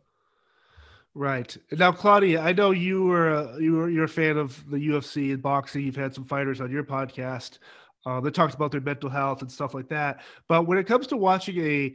Right 1.15 1.55
now, 1.71 1.91
Claudia, 1.91 2.39
I 2.41 2.53
know 2.53 2.71
you 2.71 3.03
were 3.03 3.29
a, 3.29 3.61
you 3.61 3.73
were 3.73 3.89
you're 3.89 4.05
a 4.05 4.09
fan 4.09 4.37
of 4.37 4.63
the 4.69 4.77
UFC 4.77 5.33
and 5.33 5.41
boxing. 5.41 5.83
You've 5.83 5.95
had 5.95 6.13
some 6.13 6.25
fighters 6.25 6.61
on 6.61 6.71
your 6.71 6.83
podcast. 6.83 7.59
Uh, 8.05 8.21
that 8.21 8.33
talks 8.33 8.55
about 8.55 8.71
their 8.71 8.81
mental 8.81 9.09
health 9.09 9.41
and 9.41 9.51
stuff 9.51 9.73
like 9.73 9.89
that. 9.89 10.21
But 10.47 10.67
when 10.67 10.77
it 10.77 10.87
comes 10.87 11.07
to 11.07 11.17
watching 11.17 11.59
a 11.59 11.93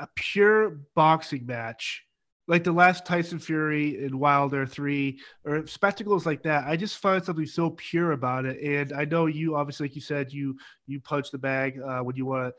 a 0.00 0.08
pure 0.14 0.80
boxing 0.94 1.46
match, 1.46 2.04
like 2.48 2.64
the 2.64 2.72
last 2.72 3.06
Tyson 3.06 3.38
Fury 3.38 4.04
and 4.04 4.18
Wilder 4.18 4.66
three, 4.66 5.20
or 5.44 5.66
spectacles 5.66 6.26
like 6.26 6.42
that, 6.42 6.66
I 6.66 6.76
just 6.76 6.98
find 6.98 7.24
something 7.24 7.46
so 7.46 7.70
pure 7.70 8.12
about 8.12 8.46
it. 8.46 8.60
And 8.62 8.92
I 8.92 9.04
know 9.04 9.26
you, 9.26 9.54
obviously, 9.54 9.84
like 9.84 9.94
you 9.94 10.00
said, 10.00 10.32
you 10.32 10.56
you 10.86 11.00
punch 11.00 11.30
the 11.30 11.38
bag 11.38 11.80
uh, 11.80 12.00
when 12.00 12.16
you 12.16 12.26
want 12.26 12.52
to 12.52 12.54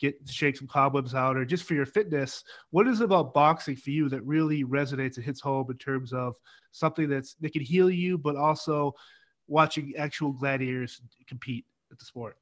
get 0.00 0.16
shake 0.28 0.56
some 0.56 0.68
cobwebs 0.68 1.14
out, 1.14 1.36
or 1.36 1.44
just 1.44 1.64
for 1.64 1.74
your 1.74 1.86
fitness. 1.86 2.42
What 2.70 2.88
is 2.88 3.00
it 3.00 3.04
about 3.04 3.34
boxing 3.34 3.76
for 3.76 3.90
you 3.90 4.08
that 4.08 4.24
really 4.24 4.64
resonates 4.64 5.16
and 5.16 5.24
hits 5.24 5.40
home 5.40 5.66
in 5.70 5.76
terms 5.78 6.12
of 6.12 6.36
something 6.70 7.08
that's 7.08 7.34
that 7.34 7.52
can 7.52 7.62
heal 7.62 7.90
you, 7.90 8.16
but 8.18 8.36
also 8.36 8.94
watching 9.46 9.94
actual 9.98 10.32
gladiators 10.32 11.02
compete? 11.28 11.66
At 11.94 11.98
the 11.98 12.04
sport? 12.04 12.36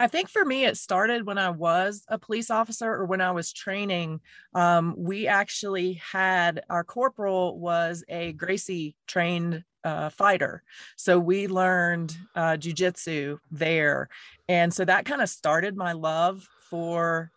I 0.00 0.08
think 0.08 0.28
for 0.28 0.44
me, 0.44 0.64
it 0.64 0.76
started 0.76 1.24
when 1.26 1.38
I 1.38 1.50
was 1.50 2.02
a 2.08 2.18
police 2.18 2.50
officer 2.50 2.92
or 2.92 3.04
when 3.04 3.20
I 3.20 3.30
was 3.30 3.52
training. 3.52 4.20
Um, 4.52 4.94
we 4.98 5.28
actually 5.28 6.00
had 6.12 6.62
our 6.68 6.82
corporal 6.82 7.60
was 7.60 8.02
a 8.08 8.32
Gracie 8.32 8.96
trained 9.06 9.62
uh, 9.84 10.08
fighter. 10.08 10.64
So 10.96 11.20
we 11.20 11.46
learned 11.46 12.16
uh, 12.34 12.56
jujitsu 12.56 13.38
there. 13.52 14.08
And 14.48 14.74
so 14.74 14.84
that 14.84 15.04
kind 15.04 15.22
of 15.22 15.28
started 15.28 15.76
my 15.76 15.92
love 15.92 16.48
for 16.68 17.30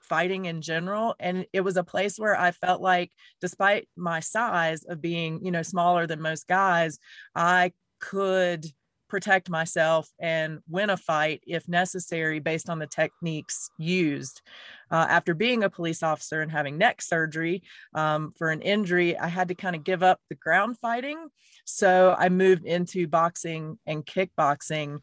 fighting 0.00 0.46
in 0.46 0.62
general. 0.62 1.14
And 1.20 1.44
it 1.52 1.60
was 1.60 1.76
a 1.76 1.84
place 1.84 2.18
where 2.18 2.38
I 2.38 2.52
felt 2.52 2.80
like, 2.80 3.12
despite 3.42 3.86
my 3.96 4.20
size 4.20 4.82
of 4.84 5.02
being, 5.02 5.44
you 5.44 5.50
know, 5.50 5.62
smaller 5.62 6.06
than 6.06 6.22
most 6.22 6.48
guys, 6.48 6.98
I 7.34 7.72
could 8.00 8.64
protect 9.08 9.48
myself 9.48 10.08
and 10.20 10.60
win 10.68 10.90
a 10.90 10.96
fight 10.96 11.42
if 11.46 11.68
necessary 11.68 12.38
based 12.38 12.68
on 12.68 12.78
the 12.78 12.86
techniques 12.86 13.70
used. 13.78 14.42
Uh, 14.90 15.06
after 15.08 15.34
being 15.34 15.64
a 15.64 15.70
police 15.70 16.02
officer 16.02 16.40
and 16.40 16.50
having 16.50 16.78
neck 16.78 17.02
surgery 17.02 17.62
um, 17.94 18.32
for 18.36 18.50
an 18.50 18.62
injury, 18.62 19.18
I 19.18 19.28
had 19.28 19.48
to 19.48 19.54
kind 19.54 19.76
of 19.76 19.84
give 19.84 20.02
up 20.02 20.20
the 20.28 20.34
ground 20.34 20.78
fighting. 20.78 21.28
So 21.64 22.14
I 22.18 22.28
moved 22.28 22.64
into 22.64 23.06
boxing 23.06 23.78
and 23.86 24.04
kickboxing 24.04 25.00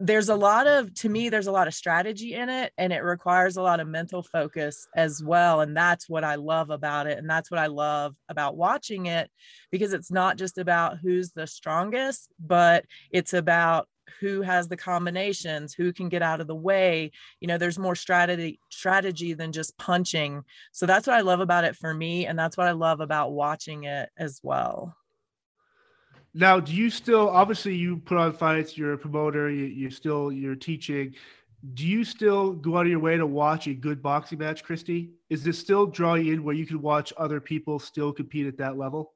there's 0.00 0.28
a 0.28 0.34
lot 0.34 0.66
of 0.68 0.94
to 0.94 1.08
me 1.08 1.28
there's 1.28 1.48
a 1.48 1.52
lot 1.52 1.66
of 1.66 1.74
strategy 1.74 2.34
in 2.34 2.48
it 2.48 2.72
and 2.78 2.92
it 2.92 3.02
requires 3.02 3.56
a 3.56 3.62
lot 3.62 3.80
of 3.80 3.88
mental 3.88 4.22
focus 4.22 4.86
as 4.94 5.22
well 5.24 5.60
and 5.60 5.76
that's 5.76 6.08
what 6.08 6.22
i 6.22 6.36
love 6.36 6.70
about 6.70 7.06
it 7.08 7.18
and 7.18 7.28
that's 7.28 7.50
what 7.50 7.58
i 7.58 7.66
love 7.66 8.14
about 8.28 8.56
watching 8.56 9.06
it 9.06 9.28
because 9.72 9.92
it's 9.92 10.10
not 10.10 10.36
just 10.36 10.56
about 10.56 10.98
who's 10.98 11.32
the 11.32 11.46
strongest 11.46 12.28
but 12.38 12.84
it's 13.10 13.32
about 13.32 13.88
who 14.20 14.40
has 14.42 14.68
the 14.68 14.76
combinations 14.76 15.74
who 15.74 15.92
can 15.92 16.08
get 16.08 16.22
out 16.22 16.40
of 16.40 16.46
the 16.46 16.54
way 16.54 17.10
you 17.40 17.48
know 17.48 17.58
there's 17.58 17.78
more 17.78 17.96
strategy 17.96 18.60
strategy 18.70 19.34
than 19.34 19.50
just 19.50 19.76
punching 19.78 20.42
so 20.72 20.86
that's 20.86 21.08
what 21.08 21.16
i 21.16 21.22
love 21.22 21.40
about 21.40 21.64
it 21.64 21.74
for 21.74 21.92
me 21.92 22.24
and 22.24 22.38
that's 22.38 22.56
what 22.56 22.68
i 22.68 22.72
love 22.72 23.00
about 23.00 23.32
watching 23.32 23.84
it 23.84 24.08
as 24.16 24.38
well 24.44 24.94
now, 26.38 26.60
do 26.60 26.72
you 26.72 26.88
still 26.88 27.28
obviously 27.28 27.74
you 27.74 27.96
put 27.96 28.16
on 28.16 28.32
fights? 28.32 28.78
You're 28.78 28.92
a 28.92 28.98
promoter. 28.98 29.50
You, 29.50 29.64
you're 29.64 29.90
still 29.90 30.30
you're 30.30 30.54
teaching. 30.54 31.14
Do 31.74 31.84
you 31.84 32.04
still 32.04 32.52
go 32.52 32.76
out 32.76 32.82
of 32.82 32.88
your 32.88 33.00
way 33.00 33.16
to 33.16 33.26
watch 33.26 33.66
a 33.66 33.74
good 33.74 34.00
boxing 34.00 34.38
match, 34.38 34.62
Christy? 34.62 35.10
Is 35.30 35.42
this 35.42 35.58
still 35.58 35.86
drawing 35.86 36.28
in 36.28 36.44
where 36.44 36.54
you 36.54 36.64
can 36.64 36.80
watch 36.80 37.12
other 37.16 37.40
people 37.40 37.80
still 37.80 38.12
compete 38.12 38.46
at 38.46 38.56
that 38.58 38.78
level? 38.78 39.14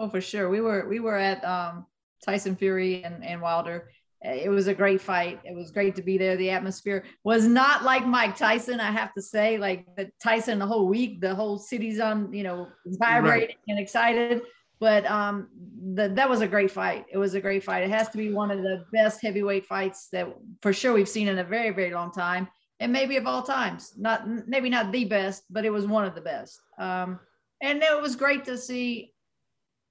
Oh, 0.00 0.08
for 0.08 0.20
sure. 0.20 0.50
We 0.50 0.60
were 0.60 0.88
we 0.88 0.98
were 0.98 1.16
at 1.16 1.44
um, 1.44 1.86
Tyson 2.24 2.56
Fury 2.56 3.04
and, 3.04 3.24
and 3.24 3.40
Wilder. 3.40 3.92
It 4.22 4.50
was 4.50 4.66
a 4.66 4.74
great 4.74 5.00
fight. 5.00 5.40
It 5.44 5.54
was 5.54 5.70
great 5.70 5.94
to 5.96 6.02
be 6.02 6.18
there. 6.18 6.36
The 6.36 6.50
atmosphere 6.50 7.04
was 7.22 7.46
not 7.46 7.84
like 7.84 8.04
Mike 8.04 8.36
Tyson, 8.36 8.78
I 8.80 8.90
have 8.90 9.14
to 9.14 9.22
say. 9.22 9.56
Like 9.56 9.86
the 9.96 10.10
Tyson, 10.20 10.58
the 10.58 10.66
whole 10.66 10.88
week, 10.88 11.20
the 11.20 11.34
whole 11.34 11.56
city's 11.58 12.00
on, 12.00 12.30
you 12.32 12.42
know, 12.42 12.68
vibrating 12.84 13.48
right. 13.48 13.56
and 13.68 13.78
excited 13.78 14.42
but 14.80 15.04
um, 15.06 15.48
the, 15.94 16.08
that 16.08 16.28
was 16.28 16.40
a 16.40 16.48
great 16.48 16.70
fight. 16.70 17.04
It 17.12 17.18
was 17.18 17.34
a 17.34 17.40
great 17.40 17.62
fight. 17.62 17.84
It 17.84 17.90
has 17.90 18.08
to 18.08 18.18
be 18.18 18.32
one 18.32 18.50
of 18.50 18.62
the 18.62 18.84
best 18.92 19.20
heavyweight 19.22 19.66
fights 19.66 20.08
that 20.12 20.26
for 20.62 20.72
sure 20.72 20.94
we've 20.94 21.08
seen 21.08 21.28
in 21.28 21.38
a 21.38 21.44
very, 21.44 21.70
very 21.70 21.92
long 21.92 22.10
time, 22.10 22.48
and 22.80 22.90
maybe 22.90 23.16
of 23.16 23.26
all 23.26 23.42
times. 23.42 23.92
Not 23.98 24.26
maybe 24.48 24.70
not 24.70 24.90
the 24.90 25.04
best, 25.04 25.44
but 25.50 25.66
it 25.66 25.70
was 25.70 25.86
one 25.86 26.06
of 26.06 26.14
the 26.14 26.22
best. 26.22 26.58
Um, 26.78 27.20
and 27.62 27.82
it 27.82 28.00
was 28.00 28.16
great 28.16 28.46
to 28.46 28.56
see 28.56 29.12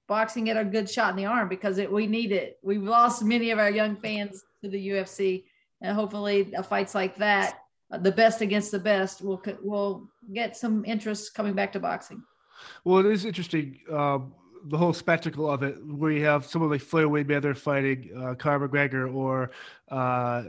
boxing 0.08 0.44
get 0.44 0.56
a 0.56 0.64
good 0.64 0.90
shot 0.90 1.10
in 1.10 1.16
the 1.16 1.26
arm 1.26 1.48
because 1.48 1.78
it, 1.78 1.90
we 1.90 2.08
need 2.08 2.32
it. 2.32 2.58
We've 2.64 2.82
lost 2.82 3.22
many 3.22 3.52
of 3.52 3.60
our 3.60 3.70
young 3.70 3.94
fans 3.94 4.42
to 4.60 4.68
the 4.68 4.88
UFC, 4.88 5.44
and 5.80 5.94
hopefully, 5.94 6.52
fights 6.68 6.96
like 6.96 7.16
that, 7.18 7.60
uh, 7.92 7.98
the 7.98 8.10
best 8.10 8.40
against 8.40 8.72
the 8.72 8.80
best, 8.80 9.22
will 9.22 9.40
will 9.62 10.08
get 10.34 10.56
some 10.56 10.84
interest 10.84 11.32
coming 11.34 11.54
back 11.54 11.72
to 11.72 11.80
boxing. 11.80 12.24
Well, 12.84 12.98
it 12.98 13.12
is 13.12 13.24
interesting. 13.24 13.78
Um, 13.90 14.34
the 14.64 14.78
whole 14.78 14.92
spectacle 14.92 15.50
of 15.50 15.62
it, 15.62 15.76
where 15.86 16.12
you 16.12 16.24
have 16.24 16.44
someone 16.44 16.70
like 16.70 16.80
Floyd 16.80 17.08
Mayweather 17.08 17.56
fighting 17.56 18.10
uh, 18.16 18.34
Conor 18.34 18.68
McGregor, 18.68 19.14
or 19.14 19.50
uh, 19.90 20.44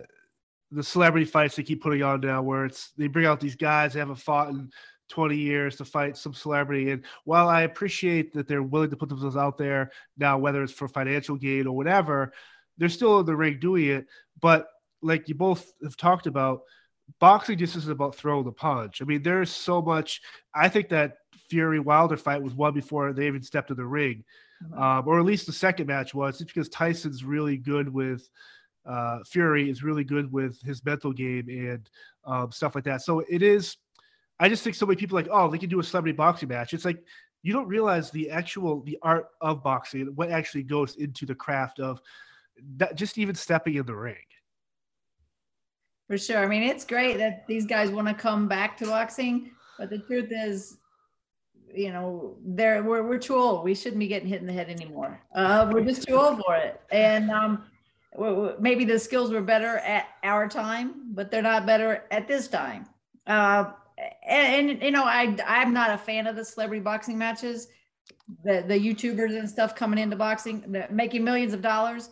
the 0.71 0.83
celebrity 0.83 1.25
fights 1.25 1.55
they 1.55 1.63
keep 1.63 1.81
putting 1.81 2.03
on 2.03 2.21
now, 2.21 2.41
where 2.41 2.65
it's 2.65 2.91
they 2.97 3.07
bring 3.07 3.25
out 3.25 3.39
these 3.39 3.55
guys 3.55 3.93
they 3.93 3.99
haven't 3.99 4.15
fought 4.15 4.49
in 4.49 4.71
20 5.09 5.35
years 5.35 5.75
to 5.75 5.85
fight 5.85 6.17
some 6.17 6.33
celebrity. 6.33 6.91
And 6.91 7.03
while 7.25 7.49
I 7.49 7.63
appreciate 7.63 8.33
that 8.33 8.47
they're 8.47 8.63
willing 8.63 8.89
to 8.89 8.95
put 8.95 9.09
themselves 9.09 9.35
out 9.35 9.57
there 9.57 9.91
now, 10.17 10.37
whether 10.37 10.63
it's 10.63 10.73
for 10.73 10.87
financial 10.87 11.35
gain 11.35 11.67
or 11.67 11.75
whatever, 11.75 12.33
they're 12.77 12.89
still 12.89 13.19
in 13.19 13.25
the 13.25 13.35
ring 13.35 13.59
doing 13.59 13.87
it. 13.87 14.07
But 14.39 14.67
like 15.01 15.27
you 15.27 15.35
both 15.35 15.71
have 15.83 15.97
talked 15.97 16.27
about, 16.27 16.61
boxing 17.19 17.57
just 17.57 17.75
isn't 17.75 17.91
about 17.91 18.15
throwing 18.15 18.45
the 18.45 18.51
punch. 18.51 19.01
I 19.01 19.05
mean, 19.05 19.23
there's 19.23 19.49
so 19.49 19.81
much. 19.81 20.21
I 20.53 20.69
think 20.69 20.89
that 20.89 21.17
Fury 21.49 21.79
Wilder 21.79 22.17
fight 22.17 22.41
was 22.41 22.53
won 22.53 22.73
before 22.73 23.13
they 23.13 23.27
even 23.27 23.41
stepped 23.41 23.71
in 23.71 23.77
the 23.77 23.85
ring, 23.85 24.23
mm-hmm. 24.63 24.81
um, 24.81 25.07
or 25.07 25.19
at 25.19 25.25
least 25.25 25.45
the 25.45 25.53
second 25.53 25.87
match 25.87 26.13
was. 26.13 26.41
It's 26.41 26.51
because 26.51 26.69
Tyson's 26.69 27.23
really 27.23 27.57
good 27.57 27.89
with 27.89 28.29
uh, 28.85 29.19
Fury 29.25 29.69
is 29.69 29.83
really 29.83 30.03
good 30.03 30.31
with 30.31 30.61
his 30.61 30.83
mental 30.85 31.13
game 31.13 31.47
and 31.49 31.89
um, 32.25 32.51
stuff 32.51 32.75
like 32.75 32.85
that. 32.85 33.01
So 33.01 33.19
it 33.29 33.41
is. 33.41 33.77
I 34.39 34.49
just 34.49 34.63
think 34.63 34.75
so 34.75 34.87
many 34.87 34.95
people 34.95 35.15
like, 35.15 35.27
oh, 35.29 35.51
they 35.51 35.59
can 35.59 35.69
do 35.69 35.79
a 35.79 35.83
celebrity 35.83 36.15
boxing 36.15 36.49
match. 36.49 36.73
It's 36.73 36.85
like 36.85 37.03
you 37.43 37.53
don't 37.53 37.67
realize 37.67 38.11
the 38.11 38.29
actual 38.29 38.81
the 38.81 38.97
art 39.01 39.27
of 39.41 39.63
boxing 39.63 40.01
and 40.01 40.17
what 40.17 40.31
actually 40.31 40.63
goes 40.63 40.95
into 40.95 41.25
the 41.25 41.35
craft 41.35 41.79
of 41.79 42.01
that, 42.77 42.95
just 42.95 43.17
even 43.17 43.35
stepping 43.35 43.75
in 43.75 43.85
the 43.85 43.95
ring. 43.95 44.15
For 46.11 46.17
sure. 46.17 46.39
I 46.39 46.45
mean, 46.45 46.63
it's 46.63 46.83
great 46.83 47.19
that 47.19 47.47
these 47.47 47.65
guys 47.65 47.89
want 47.89 48.09
to 48.09 48.13
come 48.13 48.49
back 48.49 48.75
to 48.79 48.85
boxing, 48.85 49.51
but 49.79 49.89
the 49.89 49.99
truth 49.99 50.27
is, 50.29 50.77
you 51.73 51.89
know, 51.93 52.35
they're 52.43 52.83
we're, 52.83 53.01
we're 53.01 53.17
too 53.17 53.35
old. 53.35 53.63
We 53.63 53.73
shouldn't 53.73 53.99
be 53.99 54.09
getting 54.09 54.27
hit 54.27 54.41
in 54.41 54.45
the 54.45 54.51
head 54.51 54.67
anymore. 54.67 55.21
Uh, 55.33 55.71
we're 55.71 55.85
just 55.85 56.05
too 56.05 56.15
old 56.15 56.41
for 56.45 56.57
it. 56.57 56.81
And 56.91 57.31
um, 57.31 57.63
maybe 58.59 58.83
the 58.83 58.99
skills 58.99 59.31
were 59.31 59.41
better 59.41 59.77
at 59.77 60.09
our 60.23 60.49
time, 60.49 61.13
but 61.13 61.31
they're 61.31 61.41
not 61.41 61.65
better 61.65 62.03
at 62.11 62.27
this 62.27 62.49
time. 62.49 62.87
Uh, 63.25 63.71
and, 64.27 64.69
and, 64.69 64.83
you 64.83 64.91
know, 64.91 65.05
I 65.05 65.33
I'm 65.47 65.71
not 65.71 65.91
a 65.91 65.97
fan 65.97 66.27
of 66.27 66.35
the 66.35 66.43
celebrity 66.43 66.81
boxing 66.81 67.17
matches, 67.17 67.69
the 68.43 68.65
the 68.67 68.77
YouTubers 68.77 69.39
and 69.39 69.49
stuff 69.49 69.77
coming 69.77 69.97
into 69.97 70.17
boxing, 70.17 70.75
making 70.89 71.23
millions 71.23 71.53
of 71.53 71.61
dollars 71.61 72.09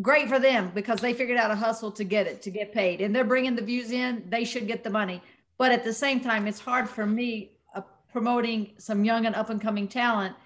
great 0.00 0.28
for 0.28 0.38
them 0.38 0.70
because 0.74 1.00
they 1.00 1.12
figured 1.12 1.38
out 1.38 1.50
a 1.50 1.54
hustle 1.54 1.90
to 1.92 2.04
get 2.04 2.26
it 2.26 2.42
to 2.42 2.50
get 2.50 2.72
paid. 2.72 3.00
And 3.00 3.14
they're 3.14 3.24
bringing 3.24 3.56
the 3.56 3.62
views 3.62 3.90
in 3.90 4.24
they 4.28 4.44
should 4.44 4.66
get 4.66 4.84
the 4.84 4.90
money. 4.90 5.22
But 5.58 5.72
at 5.72 5.84
the 5.84 5.92
same 5.92 6.20
time 6.20 6.46
it's 6.46 6.60
hard 6.60 6.88
for 6.88 7.06
me 7.06 7.52
uh, 7.74 7.82
promoting 8.12 8.72
some 8.78 9.04
young 9.04 9.26
and 9.26 9.34
up 9.34 9.50
and 9.50 9.60
coming 9.60 9.88
talent 9.88 10.36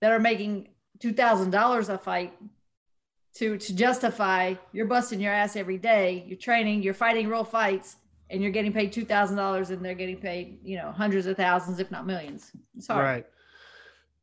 that 0.00 0.12
are 0.12 0.18
making 0.18 0.68
$2000 0.98 1.88
a 1.88 1.98
fight 1.98 2.32
to 3.34 3.58
to 3.58 3.76
justify 3.76 4.54
you're 4.72 4.86
busting 4.86 5.20
your 5.20 5.32
ass 5.32 5.56
every 5.56 5.76
day 5.76 6.24
you're 6.26 6.38
training 6.38 6.82
you're 6.82 6.94
fighting 6.94 7.28
real 7.28 7.44
fights 7.44 7.96
and 8.30 8.40
you're 8.40 8.50
getting 8.50 8.72
paid 8.72 8.94
$2000 8.94 9.70
and 9.70 9.84
they're 9.84 9.94
getting 9.94 10.16
paid 10.16 10.58
you 10.64 10.76
know 10.78 10.90
hundreds 10.90 11.26
of 11.26 11.36
thousands 11.36 11.78
if 11.78 11.90
not 11.90 12.06
millions. 12.06 12.52
It's 12.76 12.86
hard 12.86 13.04
right 13.04 13.26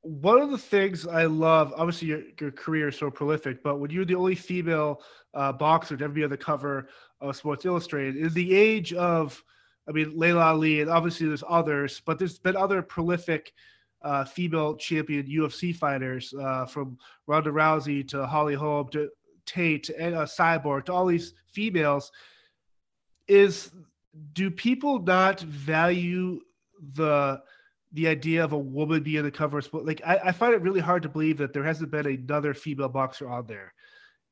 one 0.04 0.42
of 0.42 0.52
the 0.52 0.58
things 0.58 1.08
I 1.08 1.26
love, 1.26 1.74
obviously 1.78 2.10
your, 2.10 2.22
your 2.40 2.52
career 2.52 2.90
is 2.90 2.98
so 2.98 3.10
prolific, 3.10 3.64
but 3.64 3.80
when 3.80 3.90
you're 3.90 4.04
the 4.04 4.16
only 4.16 4.36
female 4.36 5.02
uh, 5.34 5.54
boxer 5.54 5.96
to 5.96 6.04
ever 6.04 6.14
be 6.14 6.26
on 6.26 6.30
the 6.30 6.38
cover 6.38 6.90
of 7.22 7.36
Sports 7.38 7.66
Illustrated, 7.66 8.18
is 8.18 8.34
the 8.34 8.54
age 8.54 8.94
of, 8.94 9.42
I 9.88 9.94
mean, 9.94 10.12
Laila 10.14 10.42
Ali, 10.42 10.82
and 10.82 10.90
obviously 10.90 11.28
there's 11.28 11.44
others, 11.48 12.02
but 12.06 12.20
there's 12.20 12.38
been 12.38 12.58
other 12.58 12.82
prolific 12.82 13.54
uh, 14.02 14.26
female 14.26 14.76
champion 14.76 15.26
UFC 15.26 15.74
fighters, 15.74 16.34
uh, 16.34 16.66
from 16.66 16.98
Ronda 17.26 17.52
Rousey 17.52 18.06
to 18.10 18.26
Holly 18.26 18.56
Holm 18.56 18.90
to 18.90 19.10
Tate 19.46 19.90
and 19.90 20.16
uh, 20.16 20.26
Cyborg 20.26 20.86
to 20.86 20.94
all 20.94 21.06
these 21.06 21.34
females. 21.48 22.12
Is 23.30 23.72
do 24.34 24.52
people 24.52 25.00
not 25.00 25.40
value 25.40 26.42
the 26.96 27.42
the 27.94 28.08
idea 28.08 28.44
of 28.44 28.54
a 28.54 28.58
woman 28.58 29.04
being 29.04 29.24
the 29.24 29.32
cover 29.32 29.60
of. 29.60 29.70
Like 29.72 30.02
I, 30.06 30.20
I, 30.26 30.32
find 30.32 30.54
it 30.54 30.62
really 30.62 30.80
hard 30.80 31.04
to 31.04 31.10
believe 31.10 31.38
that 31.38 31.54
there 31.54 31.64
hasn't 31.64 31.92
been 31.92 32.08
another 32.08 32.54
female 32.54 32.90
boxer 32.90 33.30
on 33.30 33.46
there. 33.46 33.74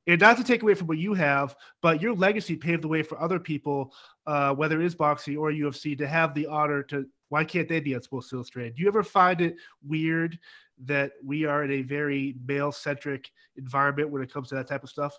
And 0.07 0.19
not 0.19 0.37
to 0.37 0.43
take 0.43 0.63
away 0.63 0.73
from 0.73 0.87
what 0.87 0.97
you 0.97 1.13
have, 1.13 1.55
but 1.81 2.01
your 2.01 2.15
legacy 2.15 2.55
paved 2.55 2.81
the 2.83 2.87
way 2.87 3.03
for 3.03 3.21
other 3.21 3.39
people, 3.39 3.93
uh, 4.25 4.53
whether 4.55 4.81
it 4.81 4.85
is 4.85 4.95
boxing 4.95 5.37
or 5.37 5.51
UFC, 5.51 5.95
to 5.97 6.07
have 6.07 6.33
the 6.33 6.47
honor 6.47 6.83
to. 6.83 7.05
Why 7.29 7.45
can't 7.45 7.69
they 7.69 7.79
be 7.79 7.95
on 7.95 8.01
Sports 8.01 8.33
Illustrated? 8.33 8.75
Do 8.75 8.81
you 8.81 8.89
ever 8.89 9.03
find 9.03 9.39
it 9.39 9.55
weird 9.87 10.37
that 10.83 11.13
we 11.23 11.45
are 11.45 11.63
in 11.63 11.71
a 11.71 11.81
very 11.83 12.35
male 12.45 12.71
centric 12.71 13.29
environment 13.55 14.09
when 14.09 14.21
it 14.21 14.33
comes 14.33 14.49
to 14.49 14.55
that 14.55 14.67
type 14.67 14.83
of 14.83 14.89
stuff? 14.89 15.13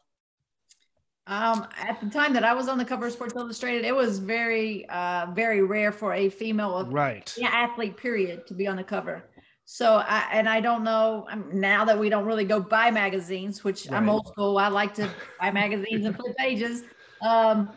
Um, 1.29 1.69
at 1.79 2.01
the 2.01 2.11
time 2.11 2.33
that 2.33 2.45
I 2.45 2.53
was 2.53 2.69
on 2.69 2.79
the 2.79 2.85
cover 2.85 3.07
of 3.07 3.13
Sports 3.13 3.35
Illustrated, 3.37 3.85
it 3.85 3.95
was 3.95 4.19
very, 4.19 4.89
uh, 4.89 5.27
very 5.33 5.63
rare 5.63 5.93
for 5.93 6.15
a 6.15 6.29
female 6.29 6.85
right 6.91 7.33
athlete 7.45 7.97
period 7.97 8.47
to 8.49 8.55
be 8.55 8.67
on 8.67 8.77
the 8.77 8.83
cover. 8.83 9.25
So, 9.65 10.03
I, 10.05 10.27
and 10.33 10.49
I 10.49 10.61
don't 10.61 10.83
know 10.83 11.29
now 11.53 11.85
that 11.85 11.97
we 11.97 12.09
don't 12.09 12.25
really 12.25 12.45
go 12.45 12.59
buy 12.59 12.91
magazines, 12.91 13.63
which 13.63 13.87
right. 13.87 13.97
I'm 13.97 14.09
old 14.09 14.27
school. 14.27 14.59
I 14.59 14.67
like 14.67 14.95
to 14.95 15.09
buy 15.41 15.53
magazines 15.53 16.05
and 16.05 16.17
flip 16.17 16.37
pages. 16.37 16.83
Um, 17.21 17.71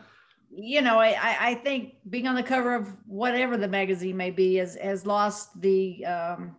you 0.50 0.82
know, 0.82 0.98
I, 0.98 1.16
I 1.50 1.54
think 1.54 1.94
being 2.10 2.26
on 2.26 2.34
the 2.34 2.42
cover 2.42 2.74
of 2.74 2.88
whatever 3.06 3.56
the 3.56 3.68
magazine 3.68 4.16
may 4.16 4.32
be 4.32 4.56
has, 4.56 4.74
has 4.74 5.06
lost 5.06 5.60
the, 5.60 6.04
um, 6.04 6.56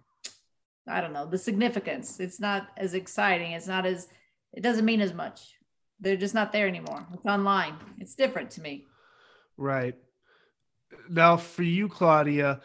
I 0.88 1.02
don't 1.02 1.12
know, 1.12 1.26
the 1.26 1.38
significance. 1.38 2.22
It's 2.22 2.40
not 2.40 2.70
as 2.78 2.94
exciting. 2.94 3.52
It's 3.52 3.68
not 3.68 3.86
as, 3.86 4.08
it 4.54 4.64
doesn't 4.64 4.86
mean 4.86 5.02
as 5.02 5.14
much 5.14 5.57
they're 6.00 6.18
just 6.18 6.36
not 6.36 6.52
there 6.52 6.68
anymore. 6.68 7.06
It's 7.14 7.26
online. 7.26 7.76
It's 8.00 8.16
different 8.16 8.52
to 8.52 8.62
me. 8.62 8.86
Right. 9.58 9.96
Now 11.10 11.38
for 11.38 11.64
you, 11.64 11.88
Claudia, 11.88 12.62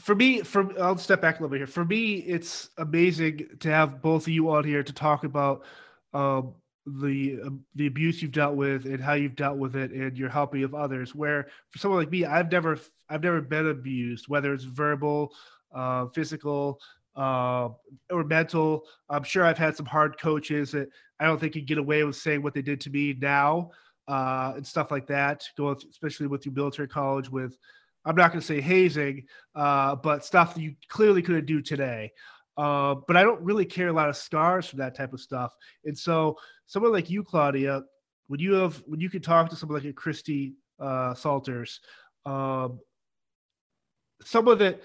for 0.00 0.14
me, 0.14 0.42
for 0.42 0.78
I'll 0.80 0.98
step 0.98 1.20
back 1.20 1.38
a 1.38 1.42
little 1.42 1.50
bit 1.50 1.58
here. 1.58 1.66
For 1.66 1.84
me, 1.84 2.16
it's 2.16 2.70
amazing 2.76 3.46
to 3.60 3.70
have 3.70 4.02
both 4.02 4.24
of 4.24 4.28
you 4.28 4.50
on 4.50 4.64
here 4.64 4.82
to 4.82 4.92
talk 4.92 5.24
about 5.24 5.64
um, 6.12 6.54
the 6.86 7.40
uh, 7.44 7.50
the 7.74 7.86
abuse 7.86 8.20
you've 8.20 8.32
dealt 8.32 8.56
with 8.56 8.84
and 8.84 9.00
how 9.00 9.14
you've 9.14 9.36
dealt 9.36 9.58
with 9.58 9.74
it 9.74 9.92
and 9.92 10.16
your 10.18 10.28
helping 10.28 10.64
of 10.64 10.74
others. 10.74 11.14
Where 11.14 11.48
for 11.70 11.78
someone 11.78 12.00
like 12.00 12.10
me, 12.10 12.24
I've 12.24 12.50
never 12.50 12.78
I've 13.08 13.22
never 13.22 13.40
been 13.40 13.68
abused, 13.68 14.28
whether 14.28 14.52
it's 14.52 14.64
verbal, 14.64 15.32
uh, 15.74 16.06
physical, 16.14 16.78
uh, 17.16 17.68
or 18.10 18.24
mental. 18.24 18.84
I'm 19.08 19.24
sure 19.24 19.44
I've 19.44 19.58
had 19.58 19.76
some 19.76 19.86
hard 19.86 20.18
coaches 20.20 20.72
that 20.72 20.88
I 21.18 21.26
don't 21.26 21.40
think 21.40 21.54
can 21.54 21.64
get 21.64 21.78
away 21.78 22.04
with 22.04 22.16
saying 22.16 22.42
what 22.42 22.54
they 22.54 22.62
did 22.62 22.80
to 22.82 22.90
me 22.90 23.16
now 23.18 23.70
uh, 24.08 24.52
and 24.56 24.66
stuff 24.66 24.90
like 24.90 25.06
that. 25.08 25.44
Going, 25.56 25.76
especially 25.90 26.26
with 26.26 26.44
your 26.44 26.54
military 26.54 26.88
college, 26.88 27.30
with 27.30 27.56
I'm 28.04 28.16
not 28.16 28.30
going 28.30 28.40
to 28.40 28.46
say 28.46 28.60
hazing, 28.60 29.24
uh, 29.54 29.96
but 29.96 30.24
stuff 30.24 30.54
that 30.54 30.60
you 30.60 30.74
clearly 30.88 31.22
couldn't 31.22 31.46
do 31.46 31.60
today. 31.60 32.12
Uh, 32.56 32.94
but 33.06 33.16
I 33.16 33.22
don't 33.22 33.42
really 33.42 33.66
care 33.66 33.88
a 33.88 33.92
lot 33.92 34.08
of 34.08 34.16
scars 34.16 34.66
from 34.66 34.78
that 34.78 34.94
type 34.94 35.12
of 35.12 35.20
stuff. 35.20 35.54
And 35.84 35.98
so, 35.98 36.36
someone 36.66 36.92
like 36.92 37.10
you, 37.10 37.22
Claudia, 37.22 37.82
when 38.28 38.40
you 38.40 38.54
have 38.54 38.82
when 38.86 39.00
you 39.00 39.10
can 39.10 39.20
talk 39.20 39.50
to 39.50 39.56
someone 39.56 39.78
like 39.78 39.88
a 39.88 39.92
Christy 39.92 40.54
uh, 40.80 41.14
Salters, 41.14 41.80
um, 42.24 42.80
someone 44.22 44.58
that 44.58 44.80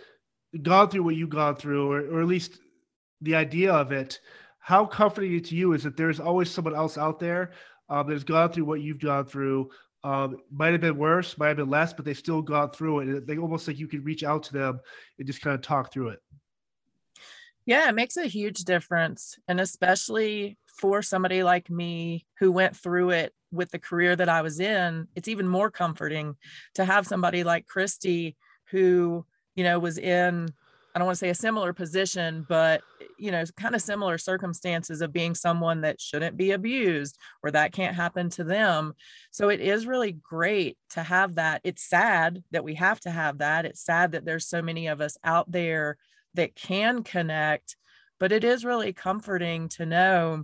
gone 0.61 0.89
through 0.89 1.03
what 1.03 1.15
you've 1.15 1.29
gone 1.29 1.55
through, 1.55 1.91
or, 1.91 1.99
or 2.01 2.21
at 2.21 2.27
least 2.27 2.59
the 3.21 3.35
idea 3.35 3.71
of 3.71 3.91
it, 3.91 4.19
how 4.59 4.85
comforting 4.85 5.41
to 5.41 5.55
you 5.55 5.73
is 5.73 5.83
that 5.83 5.97
there's 5.97 6.19
always 6.19 6.49
someone 6.49 6.75
else 6.75 6.97
out 6.97 7.19
there 7.19 7.51
um, 7.89 8.07
that 8.07 8.13
has 8.13 8.23
gone 8.23 8.51
through 8.51 8.65
what 8.65 8.81
you've 8.81 8.99
gone 8.99 9.25
through. 9.25 9.69
Um, 10.03 10.37
might 10.51 10.71
have 10.71 10.81
been 10.81 10.97
worse, 10.97 11.37
might 11.37 11.49
have 11.49 11.57
been 11.57 11.69
less, 11.69 11.93
but 11.93 12.05
they've 12.05 12.17
still 12.17 12.41
gone 12.41 12.71
through 12.71 12.99
it. 12.99 13.27
They 13.27 13.37
almost 13.37 13.67
like 13.67 13.77
you 13.77 13.87
could 13.87 14.05
reach 14.05 14.23
out 14.23 14.43
to 14.43 14.53
them 14.53 14.79
and 15.17 15.27
just 15.27 15.41
kind 15.41 15.55
of 15.55 15.61
talk 15.61 15.91
through 15.91 16.09
it. 16.09 16.19
Yeah, 17.65 17.87
it 17.87 17.95
makes 17.95 18.17
a 18.17 18.25
huge 18.25 18.63
difference. 18.63 19.37
And 19.47 19.59
especially 19.59 20.57
for 20.79 21.01
somebody 21.01 21.43
like 21.43 21.69
me 21.69 22.25
who 22.39 22.51
went 22.51 22.75
through 22.75 23.11
it 23.11 23.33
with 23.51 23.69
the 23.69 23.79
career 23.79 24.15
that 24.15 24.29
I 24.29 24.41
was 24.41 24.59
in, 24.59 25.07
it's 25.15 25.27
even 25.27 25.47
more 25.47 25.69
comforting 25.69 26.35
to 26.75 26.85
have 26.85 27.05
somebody 27.05 27.43
like 27.43 27.67
Christy 27.67 28.35
who 28.71 29.25
you 29.55 29.63
know, 29.63 29.79
was 29.79 29.97
in, 29.97 30.49
I 30.93 30.99
don't 30.99 31.05
want 31.05 31.15
to 31.15 31.19
say 31.19 31.29
a 31.29 31.35
similar 31.35 31.73
position, 31.73 32.45
but, 32.47 32.81
eh, 33.01 33.05
you 33.17 33.31
know, 33.31 33.43
kind 33.57 33.75
of 33.75 33.81
similar 33.81 34.17
circumstances 34.17 35.01
of 35.01 35.13
being 35.13 35.35
someone 35.35 35.81
that 35.81 36.01
shouldn't 36.01 36.37
be 36.37 36.51
abused 36.51 37.17
or 37.43 37.51
that 37.51 37.71
can't 37.71 37.95
happen 37.95 38.29
to 38.31 38.43
them. 38.43 38.93
So 39.31 39.49
it 39.49 39.59
is 39.59 39.85
really 39.85 40.13
great 40.13 40.77
to 40.91 41.03
have 41.03 41.35
that. 41.35 41.61
It's 41.63 41.87
sad 41.87 42.43
that 42.51 42.63
we 42.63 42.75
have 42.75 42.99
to 43.01 43.11
have 43.11 43.39
that. 43.39 43.65
It's 43.65 43.83
sad 43.83 44.13
that 44.13 44.25
there's 44.25 44.47
so 44.47 44.61
many 44.61 44.87
of 44.87 45.01
us 45.01 45.17
out 45.23 45.51
there 45.51 45.97
that 46.33 46.55
can 46.55 47.03
connect, 47.03 47.75
but 48.19 48.31
it 48.31 48.43
is 48.43 48.65
really 48.65 48.93
comforting 48.93 49.69
to 49.69 49.85
know, 49.85 50.43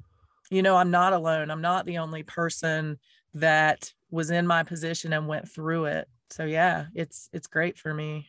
you 0.50 0.62
know, 0.62 0.78
I'm 0.78 0.92
not 0.92 1.14
alone. 1.14 1.52
I'm 1.52 1.62
not 1.62 1.86
the 1.86 1.98
only 1.98 2.24
person 2.24 3.00
that 3.34 3.92
was 4.10 4.32
in 4.32 4.48
my 4.48 4.64
position 4.64 5.14
and 5.14 5.28
went 5.28 5.50
through 5.50 5.86
it. 5.86 6.08
So 6.30 6.46
yeah, 6.46 6.86
it's 6.94 7.30
it's 7.32 7.48
great 7.48 7.78
for 7.78 7.94
me. 7.94 8.28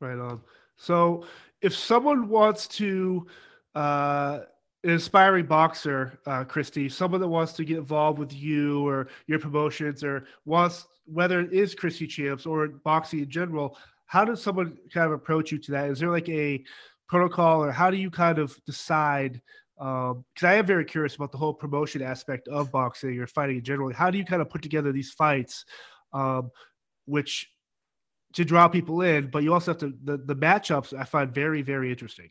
Right 0.00 0.18
on. 0.18 0.40
So 0.76 1.24
if 1.62 1.74
someone 1.74 2.28
wants 2.28 2.68
to, 2.68 3.26
uh, 3.74 4.40
an 4.84 4.90
aspiring 4.90 5.46
boxer, 5.46 6.18
uh, 6.26 6.44
Christy, 6.44 6.88
someone 6.88 7.20
that 7.20 7.28
wants 7.28 7.54
to 7.54 7.64
get 7.64 7.78
involved 7.78 8.18
with 8.18 8.32
you 8.32 8.86
or 8.86 9.08
your 9.26 9.38
promotions 9.38 10.04
or 10.04 10.26
wants, 10.44 10.86
whether 11.06 11.40
it 11.40 11.52
is 11.52 11.74
Christy 11.74 12.06
Champs 12.06 12.46
or 12.46 12.68
boxing 12.68 13.20
in 13.20 13.30
general, 13.30 13.76
how 14.06 14.24
does 14.24 14.42
someone 14.42 14.76
kind 14.92 15.06
of 15.06 15.12
approach 15.12 15.50
you 15.50 15.58
to 15.58 15.72
that? 15.72 15.90
Is 15.90 15.98
there 15.98 16.10
like 16.10 16.28
a 16.28 16.62
protocol 17.08 17.64
or 17.64 17.72
how 17.72 17.90
do 17.90 17.96
you 17.96 18.10
kind 18.10 18.38
of 18.38 18.56
decide? 18.64 19.40
Because 19.76 20.14
um, 20.14 20.24
I 20.48 20.54
am 20.54 20.66
very 20.66 20.84
curious 20.84 21.16
about 21.16 21.32
the 21.32 21.38
whole 21.38 21.54
promotion 21.54 22.02
aspect 22.02 22.48
of 22.48 22.70
boxing 22.70 23.18
or 23.18 23.26
fighting 23.26 23.56
in 23.56 23.64
general. 23.64 23.92
How 23.92 24.10
do 24.10 24.18
you 24.18 24.24
kind 24.24 24.40
of 24.40 24.48
put 24.48 24.62
together 24.62 24.92
these 24.92 25.12
fights, 25.12 25.64
um, 26.12 26.50
which 27.06 27.50
to 28.34 28.44
draw 28.44 28.68
people 28.68 29.02
in, 29.02 29.28
but 29.30 29.42
you 29.42 29.52
also 29.52 29.72
have 29.72 29.78
to 29.78 29.94
the 30.04 30.16
the 30.18 30.36
matchups 30.36 30.98
I 30.98 31.04
find 31.04 31.34
very 31.34 31.62
very 31.62 31.90
interesting. 31.90 32.30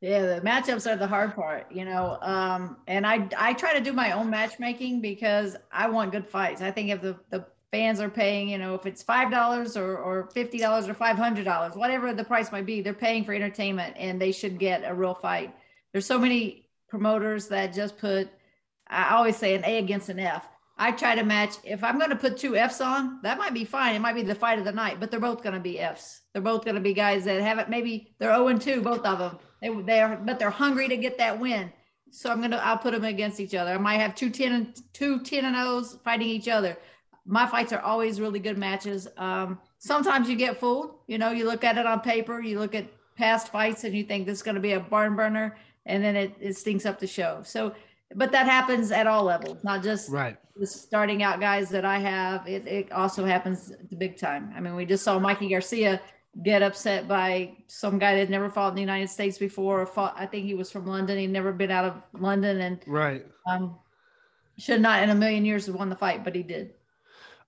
Yeah, 0.00 0.36
the 0.36 0.40
matchups 0.42 0.90
are 0.90 0.96
the 0.96 1.06
hard 1.06 1.34
part, 1.34 1.72
you 1.72 1.84
know. 1.84 2.18
Um, 2.20 2.76
and 2.86 3.06
I 3.06 3.28
I 3.36 3.54
try 3.54 3.74
to 3.74 3.80
do 3.80 3.92
my 3.92 4.12
own 4.12 4.30
matchmaking 4.30 5.00
because 5.00 5.56
I 5.72 5.88
want 5.88 6.12
good 6.12 6.26
fights. 6.26 6.60
I 6.62 6.70
think 6.70 6.90
if 6.90 7.00
the 7.00 7.16
the 7.30 7.46
fans 7.72 8.00
are 8.00 8.10
paying, 8.10 8.48
you 8.48 8.58
know, 8.58 8.74
if 8.74 8.86
it's 8.86 9.02
five 9.02 9.30
dollars 9.30 9.76
or 9.76 9.96
or 9.96 10.30
fifty 10.34 10.58
dollars 10.58 10.88
or 10.88 10.94
five 10.94 11.16
hundred 11.16 11.44
dollars, 11.44 11.74
whatever 11.74 12.12
the 12.12 12.24
price 12.24 12.52
might 12.52 12.66
be, 12.66 12.82
they're 12.82 12.94
paying 12.94 13.24
for 13.24 13.32
entertainment 13.32 13.96
and 13.98 14.20
they 14.20 14.32
should 14.32 14.58
get 14.58 14.82
a 14.84 14.94
real 14.94 15.14
fight. 15.14 15.54
There's 15.92 16.06
so 16.06 16.18
many 16.18 16.68
promoters 16.88 17.48
that 17.48 17.72
just 17.74 17.98
put 17.98 18.28
I 18.88 19.14
always 19.16 19.36
say 19.36 19.54
an 19.54 19.64
A 19.64 19.78
against 19.78 20.08
an 20.08 20.20
F. 20.20 20.46
I 20.76 20.92
try 20.92 21.14
to 21.14 21.22
match 21.22 21.56
if 21.64 21.82
I'm 21.82 21.98
going 21.98 22.10
to 22.10 22.16
put 22.16 22.36
two 22.36 22.56
Fs 22.56 22.80
on, 22.80 23.20
that 23.22 23.38
might 23.38 23.54
be 23.54 23.64
fine. 23.64 23.94
It 23.94 24.00
might 24.00 24.14
be 24.14 24.22
the 24.22 24.34
fight 24.34 24.58
of 24.58 24.64
the 24.64 24.72
night, 24.72 25.00
but 25.00 25.10
they're 25.10 25.20
both 25.20 25.42
going 25.42 25.54
to 25.54 25.60
be 25.60 25.78
Fs. 25.78 26.20
They're 26.32 26.42
both 26.42 26.64
going 26.64 26.74
to 26.74 26.80
be 26.80 26.92
guys 26.92 27.24
that 27.24 27.40
haven't 27.40 27.70
maybe 27.70 28.14
they're 28.18 28.34
0 28.34 28.48
and 28.48 28.60
2, 28.60 28.82
both 28.82 29.04
of 29.04 29.18
them. 29.18 29.38
They 29.60 29.70
they 29.82 30.00
are 30.00 30.16
but 30.16 30.38
they're 30.38 30.50
hungry 30.50 30.88
to 30.88 30.96
get 30.96 31.18
that 31.18 31.40
win. 31.40 31.72
So 32.10 32.30
I'm 32.30 32.40
gonna 32.40 32.56
I'll 32.58 32.78
put 32.78 32.92
them 32.92 33.04
against 33.04 33.40
each 33.40 33.54
other. 33.54 33.72
I 33.72 33.78
might 33.78 33.98
have 33.98 34.14
two 34.14 34.30
10 34.30 34.52
and 34.52 34.82
two 34.92 35.20
10 35.20 35.44
and 35.44 35.56
O's 35.56 35.98
fighting 36.04 36.28
each 36.28 36.48
other 36.48 36.76
my 37.26 37.46
fights 37.46 37.72
are 37.72 37.80
always 37.80 38.20
really 38.20 38.38
good 38.38 38.56
matches. 38.56 39.08
Um, 39.16 39.58
sometimes 39.78 40.28
you 40.28 40.36
get 40.36 40.60
fooled. 40.60 40.94
You 41.06 41.18
know, 41.18 41.32
you 41.32 41.44
look 41.44 41.64
at 41.64 41.76
it 41.76 41.86
on 41.86 42.00
paper, 42.00 42.40
you 42.40 42.58
look 42.60 42.74
at 42.74 42.86
past 43.16 43.50
fights, 43.50 43.84
and 43.84 43.94
you 43.94 44.04
think 44.04 44.26
this 44.26 44.38
is 44.38 44.42
going 44.42 44.54
to 44.54 44.60
be 44.60 44.72
a 44.72 44.80
barn 44.80 45.16
burner, 45.16 45.56
and 45.84 46.04
then 46.04 46.14
it, 46.16 46.34
it 46.40 46.56
stinks 46.56 46.86
up 46.86 47.00
the 47.00 47.06
show. 47.06 47.40
So, 47.44 47.74
but 48.14 48.32
that 48.32 48.46
happens 48.46 48.92
at 48.92 49.06
all 49.06 49.24
levels, 49.24 49.64
not 49.64 49.82
just 49.82 50.10
right. 50.10 50.36
the 50.56 50.66
starting 50.66 51.22
out 51.22 51.40
guys 51.40 51.68
that 51.70 51.84
I 51.84 51.98
have. 51.98 52.46
It, 52.46 52.66
it 52.66 52.92
also 52.92 53.24
happens 53.24 53.72
the 53.90 53.96
big 53.96 54.16
time. 54.16 54.52
I 54.56 54.60
mean, 54.60 54.76
we 54.76 54.86
just 54.86 55.04
saw 55.04 55.18
Mikey 55.18 55.48
Garcia 55.48 56.00
get 56.42 56.62
upset 56.62 57.08
by 57.08 57.56
some 57.66 57.98
guy 57.98 58.16
that 58.16 58.30
never 58.30 58.50
fought 58.50 58.68
in 58.68 58.74
the 58.74 58.80
United 58.80 59.08
States 59.08 59.38
before, 59.38 59.80
or 59.82 59.86
fought. 59.86 60.14
I 60.18 60.26
think 60.26 60.44
he 60.44 60.54
was 60.54 60.70
from 60.70 60.86
London. 60.86 61.18
He'd 61.18 61.28
never 61.28 61.52
been 61.52 61.70
out 61.70 61.84
of 61.84 62.02
London, 62.20 62.60
and 62.60 62.80
right. 62.86 63.26
Um, 63.46 63.76
should 64.58 64.80
not 64.80 65.02
in 65.02 65.10
a 65.10 65.14
million 65.14 65.44
years 65.44 65.66
have 65.66 65.74
won 65.74 65.90
the 65.90 65.96
fight, 65.96 66.24
but 66.24 66.34
he 66.34 66.42
did 66.42 66.72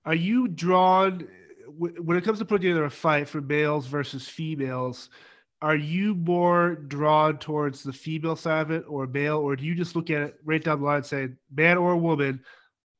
are 0.08 0.14
you 0.14 0.48
drawn 0.48 1.28
when 1.76 2.16
it 2.16 2.24
comes 2.24 2.38
to 2.38 2.44
putting 2.46 2.62
together 2.62 2.86
a 2.86 2.90
fight 2.90 3.28
for 3.28 3.42
males 3.42 3.86
versus 3.86 4.26
females? 4.26 5.10
Are 5.60 5.76
you 5.76 6.14
more 6.14 6.76
drawn 6.76 7.38
towards 7.38 7.82
the 7.82 7.92
female 7.92 8.36
side 8.36 8.62
of 8.62 8.70
it 8.70 8.84
or 8.88 9.06
male, 9.06 9.38
or 9.38 9.56
do 9.56 9.64
you 9.64 9.74
just 9.74 9.96
look 9.96 10.10
at 10.10 10.22
it 10.22 10.36
right 10.44 10.62
down 10.62 10.80
the 10.80 10.86
line 10.86 10.98
and 10.98 11.06
say, 11.06 11.28
man 11.52 11.78
or 11.78 11.96
woman, 11.96 12.40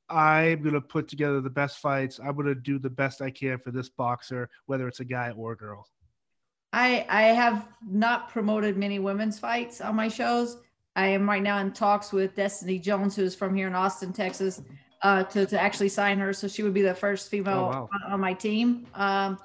I'm 0.08 0.62
going 0.62 0.74
to 0.74 0.80
put 0.80 1.06
together 1.06 1.40
the 1.40 1.50
best 1.50 1.78
fights. 1.78 2.18
I'm 2.18 2.34
going 2.34 2.46
to 2.46 2.54
do 2.54 2.78
the 2.78 2.90
best 2.90 3.22
I 3.22 3.30
can 3.30 3.58
for 3.58 3.70
this 3.70 3.88
boxer, 3.88 4.48
whether 4.66 4.88
it's 4.88 5.00
a 5.00 5.04
guy 5.04 5.30
or 5.30 5.52
a 5.52 5.56
girl. 5.56 5.86
I 6.72 7.06
I 7.08 7.22
have 7.22 7.66
not 7.86 8.28
promoted 8.28 8.76
many 8.76 8.98
women's 8.98 9.38
fights 9.38 9.80
on 9.80 9.96
my 9.96 10.08
shows. 10.08 10.58
I 10.96 11.08
am 11.08 11.28
right 11.28 11.42
now 11.42 11.58
in 11.58 11.72
talks 11.72 12.12
with 12.12 12.34
Destiny 12.34 12.78
Jones, 12.78 13.14
who 13.14 13.22
is 13.22 13.34
from 13.34 13.54
here 13.54 13.68
in 13.68 13.74
Austin, 13.74 14.12
Texas 14.12 14.60
uh, 15.02 15.22
to, 15.24 15.46
to 15.46 15.60
actually 15.60 15.88
sign 15.88 16.18
her. 16.18 16.32
So 16.32 16.48
she 16.48 16.62
would 16.62 16.74
be 16.74 16.82
the 16.82 16.94
first 16.94 17.30
female 17.30 17.54
oh, 17.54 17.68
wow. 17.68 17.88
on, 18.04 18.12
on, 18.14 18.20
my 18.20 18.34
team. 18.34 18.86
Um, 18.94 19.38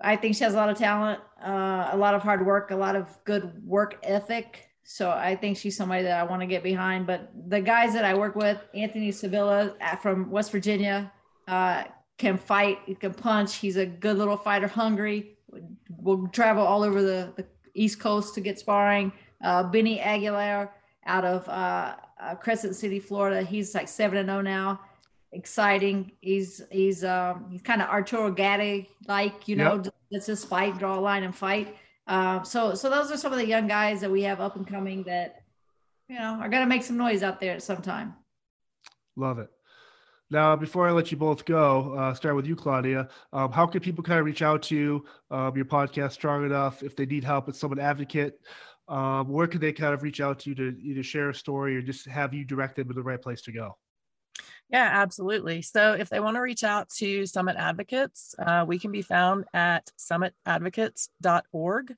I 0.00 0.16
think 0.16 0.36
she 0.36 0.44
has 0.44 0.54
a 0.54 0.56
lot 0.56 0.68
of 0.68 0.76
talent, 0.76 1.20
uh, 1.44 1.90
a 1.92 1.96
lot 1.96 2.14
of 2.14 2.22
hard 2.22 2.44
work, 2.44 2.70
a 2.70 2.76
lot 2.76 2.96
of 2.96 3.06
good 3.24 3.64
work 3.64 3.98
ethic. 4.02 4.68
So 4.84 5.10
I 5.10 5.36
think 5.36 5.58
she's 5.58 5.76
somebody 5.76 6.02
that 6.04 6.18
I 6.18 6.22
want 6.22 6.40
to 6.40 6.46
get 6.46 6.62
behind. 6.62 7.06
But 7.06 7.30
the 7.48 7.60
guys 7.60 7.92
that 7.92 8.04
I 8.04 8.14
work 8.14 8.34
with, 8.34 8.58
Anthony 8.74 9.12
Sevilla 9.12 9.74
from 10.00 10.30
West 10.30 10.50
Virginia, 10.50 11.12
uh, 11.46 11.84
can 12.16 12.36
fight, 12.36 12.78
he 12.86 12.94
can 12.94 13.14
punch. 13.14 13.56
He's 13.56 13.76
a 13.76 13.86
good 13.86 14.18
little 14.18 14.36
fighter, 14.36 14.66
hungry. 14.66 15.38
Will 16.00 16.26
travel 16.28 16.66
all 16.66 16.82
over 16.82 17.02
the, 17.02 17.32
the 17.36 17.46
East 17.74 18.00
Coast 18.00 18.34
to 18.34 18.40
get 18.40 18.58
sparring. 18.58 19.12
Uh, 19.42 19.62
Benny 19.62 20.00
Aguilar 20.00 20.72
out 21.06 21.24
of 21.24 21.48
uh, 21.48 21.96
uh, 22.20 22.34
Crescent 22.34 22.74
City, 22.74 22.98
Florida. 22.98 23.42
He's 23.42 23.74
like 23.74 23.88
seven 23.88 24.18
and 24.18 24.28
zero 24.28 24.38
oh 24.38 24.42
now. 24.42 24.80
Exciting. 25.32 26.12
He's 26.20 26.62
he's 26.70 27.04
um 27.04 27.46
he's 27.50 27.62
kind 27.62 27.82
of 27.82 27.88
Arturo 27.88 28.30
Gatti 28.30 28.88
like 29.06 29.46
you 29.48 29.56
know. 29.56 29.76
Yep. 29.76 29.94
Let's 30.10 30.26
just 30.26 30.48
fight, 30.48 30.78
draw 30.78 30.98
a 30.98 31.00
line, 31.00 31.22
and 31.22 31.34
fight. 31.34 31.76
Um, 32.06 32.44
so 32.44 32.74
so 32.74 32.88
those 32.88 33.10
are 33.10 33.16
some 33.18 33.32
of 33.32 33.38
the 33.38 33.46
young 33.46 33.66
guys 33.68 34.00
that 34.00 34.10
we 34.10 34.22
have 34.22 34.40
up 34.40 34.56
and 34.56 34.66
coming 34.66 35.02
that 35.02 35.42
you 36.08 36.18
know 36.18 36.38
are 36.40 36.48
gonna 36.48 36.66
make 36.66 36.82
some 36.82 36.96
noise 36.96 37.22
out 37.22 37.40
there 37.40 37.52
at 37.52 37.62
some 37.62 37.82
time. 37.82 38.14
Love 39.16 39.38
it. 39.38 39.50
Now, 40.30 40.56
before 40.56 40.86
I 40.86 40.92
let 40.92 41.10
you 41.10 41.16
both 41.16 41.46
go, 41.46 41.94
uh, 41.94 42.12
start 42.12 42.36
with 42.36 42.46
you, 42.46 42.54
Claudia. 42.54 43.08
Um, 43.32 43.50
how 43.50 43.66
can 43.66 43.80
people 43.80 44.04
kind 44.04 44.18
of 44.18 44.26
reach 44.26 44.42
out 44.42 44.62
to 44.64 44.76
you, 44.76 45.04
um, 45.30 45.56
your 45.56 45.64
podcast, 45.64 46.12
Strong 46.12 46.44
Enough, 46.44 46.82
if 46.82 46.94
they 46.96 47.06
need 47.06 47.24
help 47.24 47.46
with 47.46 47.56
Summit 47.56 47.78
Advocate? 47.78 48.38
um, 48.88 49.28
where 49.28 49.46
could 49.46 49.60
they 49.60 49.72
kind 49.72 49.92
of 49.92 50.02
reach 50.02 50.20
out 50.20 50.40
to 50.40 50.50
you 50.50 50.56
to 50.56 50.76
either 50.82 51.02
share 51.02 51.28
a 51.28 51.34
story 51.34 51.76
or 51.76 51.82
just 51.82 52.06
have 52.06 52.32
you 52.32 52.44
direct 52.44 52.76
them 52.76 52.88
to 52.88 52.94
the 52.94 53.02
right 53.02 53.20
place 53.20 53.42
to 53.42 53.52
go? 53.52 53.76
Yeah, 54.70 54.88
absolutely. 54.92 55.62
So 55.62 55.92
if 55.92 56.10
they 56.10 56.20
want 56.20 56.36
to 56.36 56.42
reach 56.42 56.62
out 56.62 56.90
to 56.98 57.26
Summit 57.26 57.56
Advocates, 57.56 58.34
uh, 58.38 58.64
we 58.66 58.78
can 58.78 58.92
be 58.92 59.02
found 59.02 59.46
at 59.54 59.90
summitadvocates.org. 59.98 61.94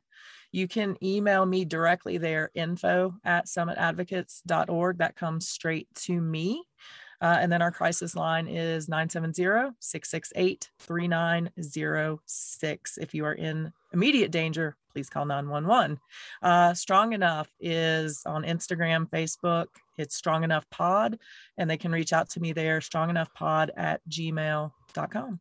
You 0.52 0.68
can 0.68 0.96
email 1.02 1.44
me 1.46 1.64
directly 1.64 2.18
there, 2.18 2.50
info 2.54 3.14
at 3.24 3.46
summitadvocates.org. 3.46 4.98
That 4.98 5.16
comes 5.16 5.48
straight 5.48 5.88
to 5.96 6.20
me. 6.20 6.62
Uh, 7.22 7.36
and 7.40 7.52
then 7.52 7.60
our 7.60 7.70
crisis 7.70 8.16
line 8.16 8.48
is 8.48 8.88
970 8.88 9.74
668 9.78 10.70
3906. 10.78 12.98
If 12.98 13.12
you 13.14 13.26
are 13.26 13.34
in 13.34 13.70
immediate 13.92 14.30
danger, 14.30 14.74
please 14.92 15.10
call 15.10 15.26
911. 15.26 16.00
Uh, 16.42 16.74
Strong 16.74 17.12
Enough 17.12 17.48
is 17.60 18.22
on 18.24 18.44
Instagram, 18.44 19.08
Facebook. 19.10 19.66
It's 20.00 20.16
Strong 20.16 20.44
Enough 20.44 20.68
Pod, 20.70 21.18
and 21.58 21.70
they 21.70 21.76
can 21.76 21.92
reach 21.92 22.12
out 22.12 22.30
to 22.30 22.40
me 22.40 22.52
there, 22.52 22.80
strongenoughpod 22.80 23.70
at 23.76 24.00
gmail.com. 24.08 25.40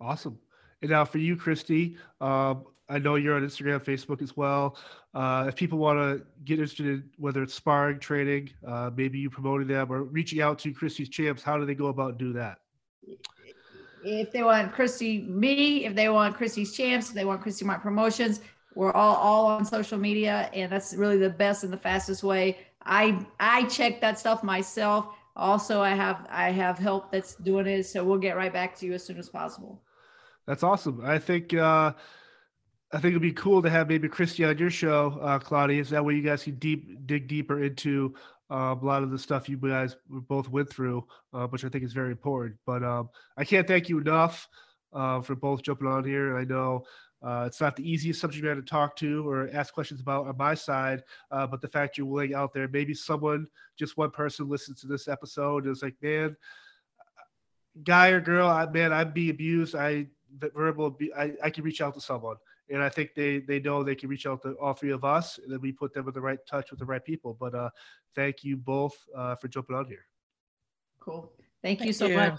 Awesome. 0.00 0.38
And 0.82 0.90
now 0.90 1.04
for 1.04 1.18
you, 1.18 1.36
Christy, 1.36 1.96
um, 2.20 2.64
I 2.88 2.98
know 2.98 3.14
you're 3.14 3.36
on 3.36 3.42
Instagram, 3.42 3.82
Facebook 3.82 4.20
as 4.20 4.36
well. 4.36 4.76
Uh, 5.14 5.46
if 5.48 5.54
people 5.54 5.78
want 5.78 5.98
to 5.98 6.26
get 6.44 6.54
interested 6.54 6.86
in 6.86 7.04
whether 7.18 7.42
it's 7.42 7.54
sparring, 7.54 7.98
training, 8.00 8.50
uh, 8.66 8.90
maybe 8.96 9.18
you 9.18 9.30
promoting 9.30 9.68
them 9.68 9.92
or 9.92 10.02
reaching 10.04 10.40
out 10.40 10.58
to 10.60 10.72
Christy's 10.72 11.08
champs, 11.08 11.42
how 11.42 11.56
do 11.56 11.64
they 11.64 11.74
go 11.74 11.86
about 11.86 12.18
do 12.18 12.32
that? 12.32 12.58
If 14.02 14.32
they 14.32 14.42
want 14.42 14.72
Christy, 14.72 15.22
me, 15.22 15.84
if 15.84 15.94
they 15.94 16.08
want 16.08 16.34
Christy's 16.34 16.74
champs, 16.74 17.10
if 17.10 17.14
they 17.14 17.24
want 17.24 17.42
Christy 17.42 17.64
Martin 17.64 17.82
promotions, 17.82 18.40
we're 18.74 18.92
all 18.92 19.16
all 19.16 19.46
on 19.46 19.64
social 19.64 19.98
media, 19.98 20.48
and 20.54 20.70
that's 20.70 20.94
really 20.94 21.18
the 21.18 21.30
best 21.30 21.64
and 21.64 21.72
the 21.72 21.76
fastest 21.76 22.22
way. 22.22 22.58
I 22.82 23.26
I 23.38 23.64
check 23.64 24.00
that 24.00 24.18
stuff 24.18 24.42
myself. 24.42 25.06
Also, 25.36 25.80
I 25.80 25.90
have 25.90 26.26
I 26.30 26.50
have 26.50 26.78
help 26.78 27.12
that's 27.12 27.34
doing 27.36 27.66
it, 27.66 27.84
so 27.84 28.04
we'll 28.04 28.18
get 28.18 28.36
right 28.36 28.52
back 28.52 28.76
to 28.78 28.86
you 28.86 28.94
as 28.94 29.04
soon 29.04 29.18
as 29.18 29.28
possible. 29.28 29.82
That's 30.46 30.62
awesome. 30.62 31.02
I 31.04 31.18
think. 31.18 31.54
Uh, 31.54 31.92
I 32.92 32.96
think 32.96 33.12
it'd 33.12 33.22
be 33.22 33.32
cool 33.32 33.62
to 33.62 33.70
have 33.70 33.88
maybe 33.88 34.08
Christy 34.08 34.44
on 34.44 34.58
your 34.58 34.70
show, 34.70 35.16
uh, 35.22 35.38
Claudia. 35.38 35.84
So 35.84 35.94
that 35.94 36.04
way 36.04 36.14
you 36.14 36.22
guys 36.22 36.42
can 36.42 36.56
deep 36.56 37.06
dig 37.06 37.28
deeper 37.28 37.62
into 37.62 38.14
uh, 38.50 38.74
a 38.80 38.84
lot 38.84 39.04
of 39.04 39.10
the 39.10 39.18
stuff 39.18 39.48
you 39.48 39.56
guys 39.56 39.96
both 40.08 40.48
went 40.48 40.68
through, 40.68 41.06
uh, 41.32 41.46
which 41.46 41.64
I 41.64 41.68
think 41.68 41.84
is 41.84 41.92
very 41.92 42.10
important. 42.10 42.56
But 42.66 42.82
um, 42.82 43.08
I 43.36 43.44
can't 43.44 43.66
thank 43.66 43.88
you 43.88 43.98
enough 44.00 44.48
uh, 44.92 45.20
for 45.20 45.36
both 45.36 45.62
jumping 45.62 45.86
on 45.86 46.04
here. 46.04 46.36
I 46.36 46.44
know 46.44 46.82
uh, 47.22 47.44
it's 47.46 47.60
not 47.60 47.76
the 47.76 47.88
easiest 47.88 48.20
subject 48.20 48.44
matter 48.44 48.60
to 48.60 48.66
talk 48.66 48.96
to 48.96 49.28
or 49.28 49.48
ask 49.52 49.74
questions 49.74 50.00
about 50.00 50.26
on 50.26 50.36
my 50.36 50.54
side, 50.54 51.02
uh, 51.30 51.46
but 51.46 51.60
the 51.60 51.68
fact 51.68 51.98
you're 51.98 52.06
willing 52.06 52.34
out 52.34 52.52
there, 52.52 52.68
maybe 52.68 52.94
someone, 52.94 53.46
just 53.78 53.96
one 53.96 54.10
person 54.10 54.48
listens 54.48 54.80
to 54.80 54.86
this 54.86 55.08
episode 55.08 55.64
and 55.64 55.72
is 55.72 55.82
like, 55.82 55.96
man, 56.02 56.36
guy 57.84 58.08
or 58.08 58.20
girl, 58.20 58.48
I, 58.48 58.66
man, 58.66 58.92
I'm 58.92 59.12
being 59.12 59.30
abused. 59.30 59.74
I 59.74 60.06
verbal, 60.38 60.96
I, 61.16 61.32
I 61.42 61.50
can 61.50 61.64
reach 61.64 61.80
out 61.80 61.94
to 61.94 62.00
someone 62.00 62.36
and 62.70 62.82
I 62.82 62.88
think 62.88 63.14
they 63.14 63.40
they 63.40 63.58
know 63.58 63.82
they 63.82 63.94
can 63.94 64.08
reach 64.08 64.26
out 64.26 64.42
to 64.42 64.52
all 64.54 64.72
three 64.72 64.92
of 64.92 65.04
us, 65.04 65.38
and 65.38 65.52
then 65.52 65.60
we 65.60 65.72
put 65.72 65.92
them 65.92 66.06
in 66.06 66.14
the 66.14 66.20
right 66.20 66.38
touch 66.48 66.70
with 66.70 66.78
the 66.78 66.86
right 66.86 67.04
people. 67.04 67.36
But 67.38 67.54
uh, 67.54 67.70
thank 68.14 68.44
you 68.44 68.56
both 68.56 68.96
uh, 69.14 69.34
for 69.36 69.48
jumping 69.48 69.76
on 69.76 69.86
here. 69.86 70.06
Cool. 71.00 71.32
Thank, 71.62 71.80
thank 71.80 71.86
you 71.86 71.92
so 71.92 72.06
you. 72.06 72.16
much. 72.16 72.38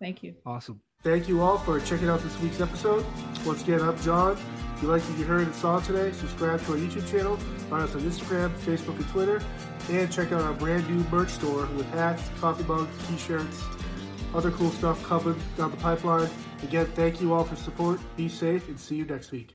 Thank 0.00 0.22
you. 0.22 0.34
Awesome. 0.46 0.80
Thank 1.04 1.28
you 1.28 1.42
all 1.42 1.58
for 1.58 1.78
checking 1.80 2.08
out 2.08 2.20
this 2.22 2.40
week's 2.40 2.62
episode. 2.62 3.04
Once 3.44 3.62
again, 3.62 3.82
I'm 3.82 4.00
John. 4.00 4.38
If 4.74 4.82
you 4.82 4.88
like 4.88 5.02
what 5.02 5.18
you 5.18 5.26
heard 5.26 5.46
and 5.46 5.54
saw 5.54 5.78
today, 5.78 6.10
subscribe 6.12 6.64
to 6.64 6.72
our 6.72 6.78
YouTube 6.78 7.06
channel, 7.10 7.36
find 7.68 7.82
us 7.82 7.94
on 7.94 8.00
Instagram, 8.00 8.50
Facebook, 8.60 8.96
and 8.96 9.08
Twitter, 9.10 9.42
and 9.90 10.10
check 10.10 10.32
out 10.32 10.40
our 10.40 10.54
brand 10.54 10.88
new 10.88 11.04
merch 11.10 11.28
store 11.28 11.66
with 11.76 11.86
hats, 11.90 12.22
coffee 12.40 12.64
mugs, 12.64 12.90
t-shirts, 13.06 13.62
other 14.34 14.50
cool 14.52 14.70
stuff 14.70 15.04
coming 15.04 15.38
down 15.58 15.72
the 15.72 15.76
pipeline. 15.76 16.30
Again, 16.62 16.86
thank 16.94 17.20
you 17.20 17.34
all 17.34 17.44
for 17.44 17.56
support. 17.56 18.00
Be 18.16 18.26
safe 18.26 18.66
and 18.68 18.80
see 18.80 18.96
you 18.96 19.04
next 19.04 19.30
week. 19.30 19.54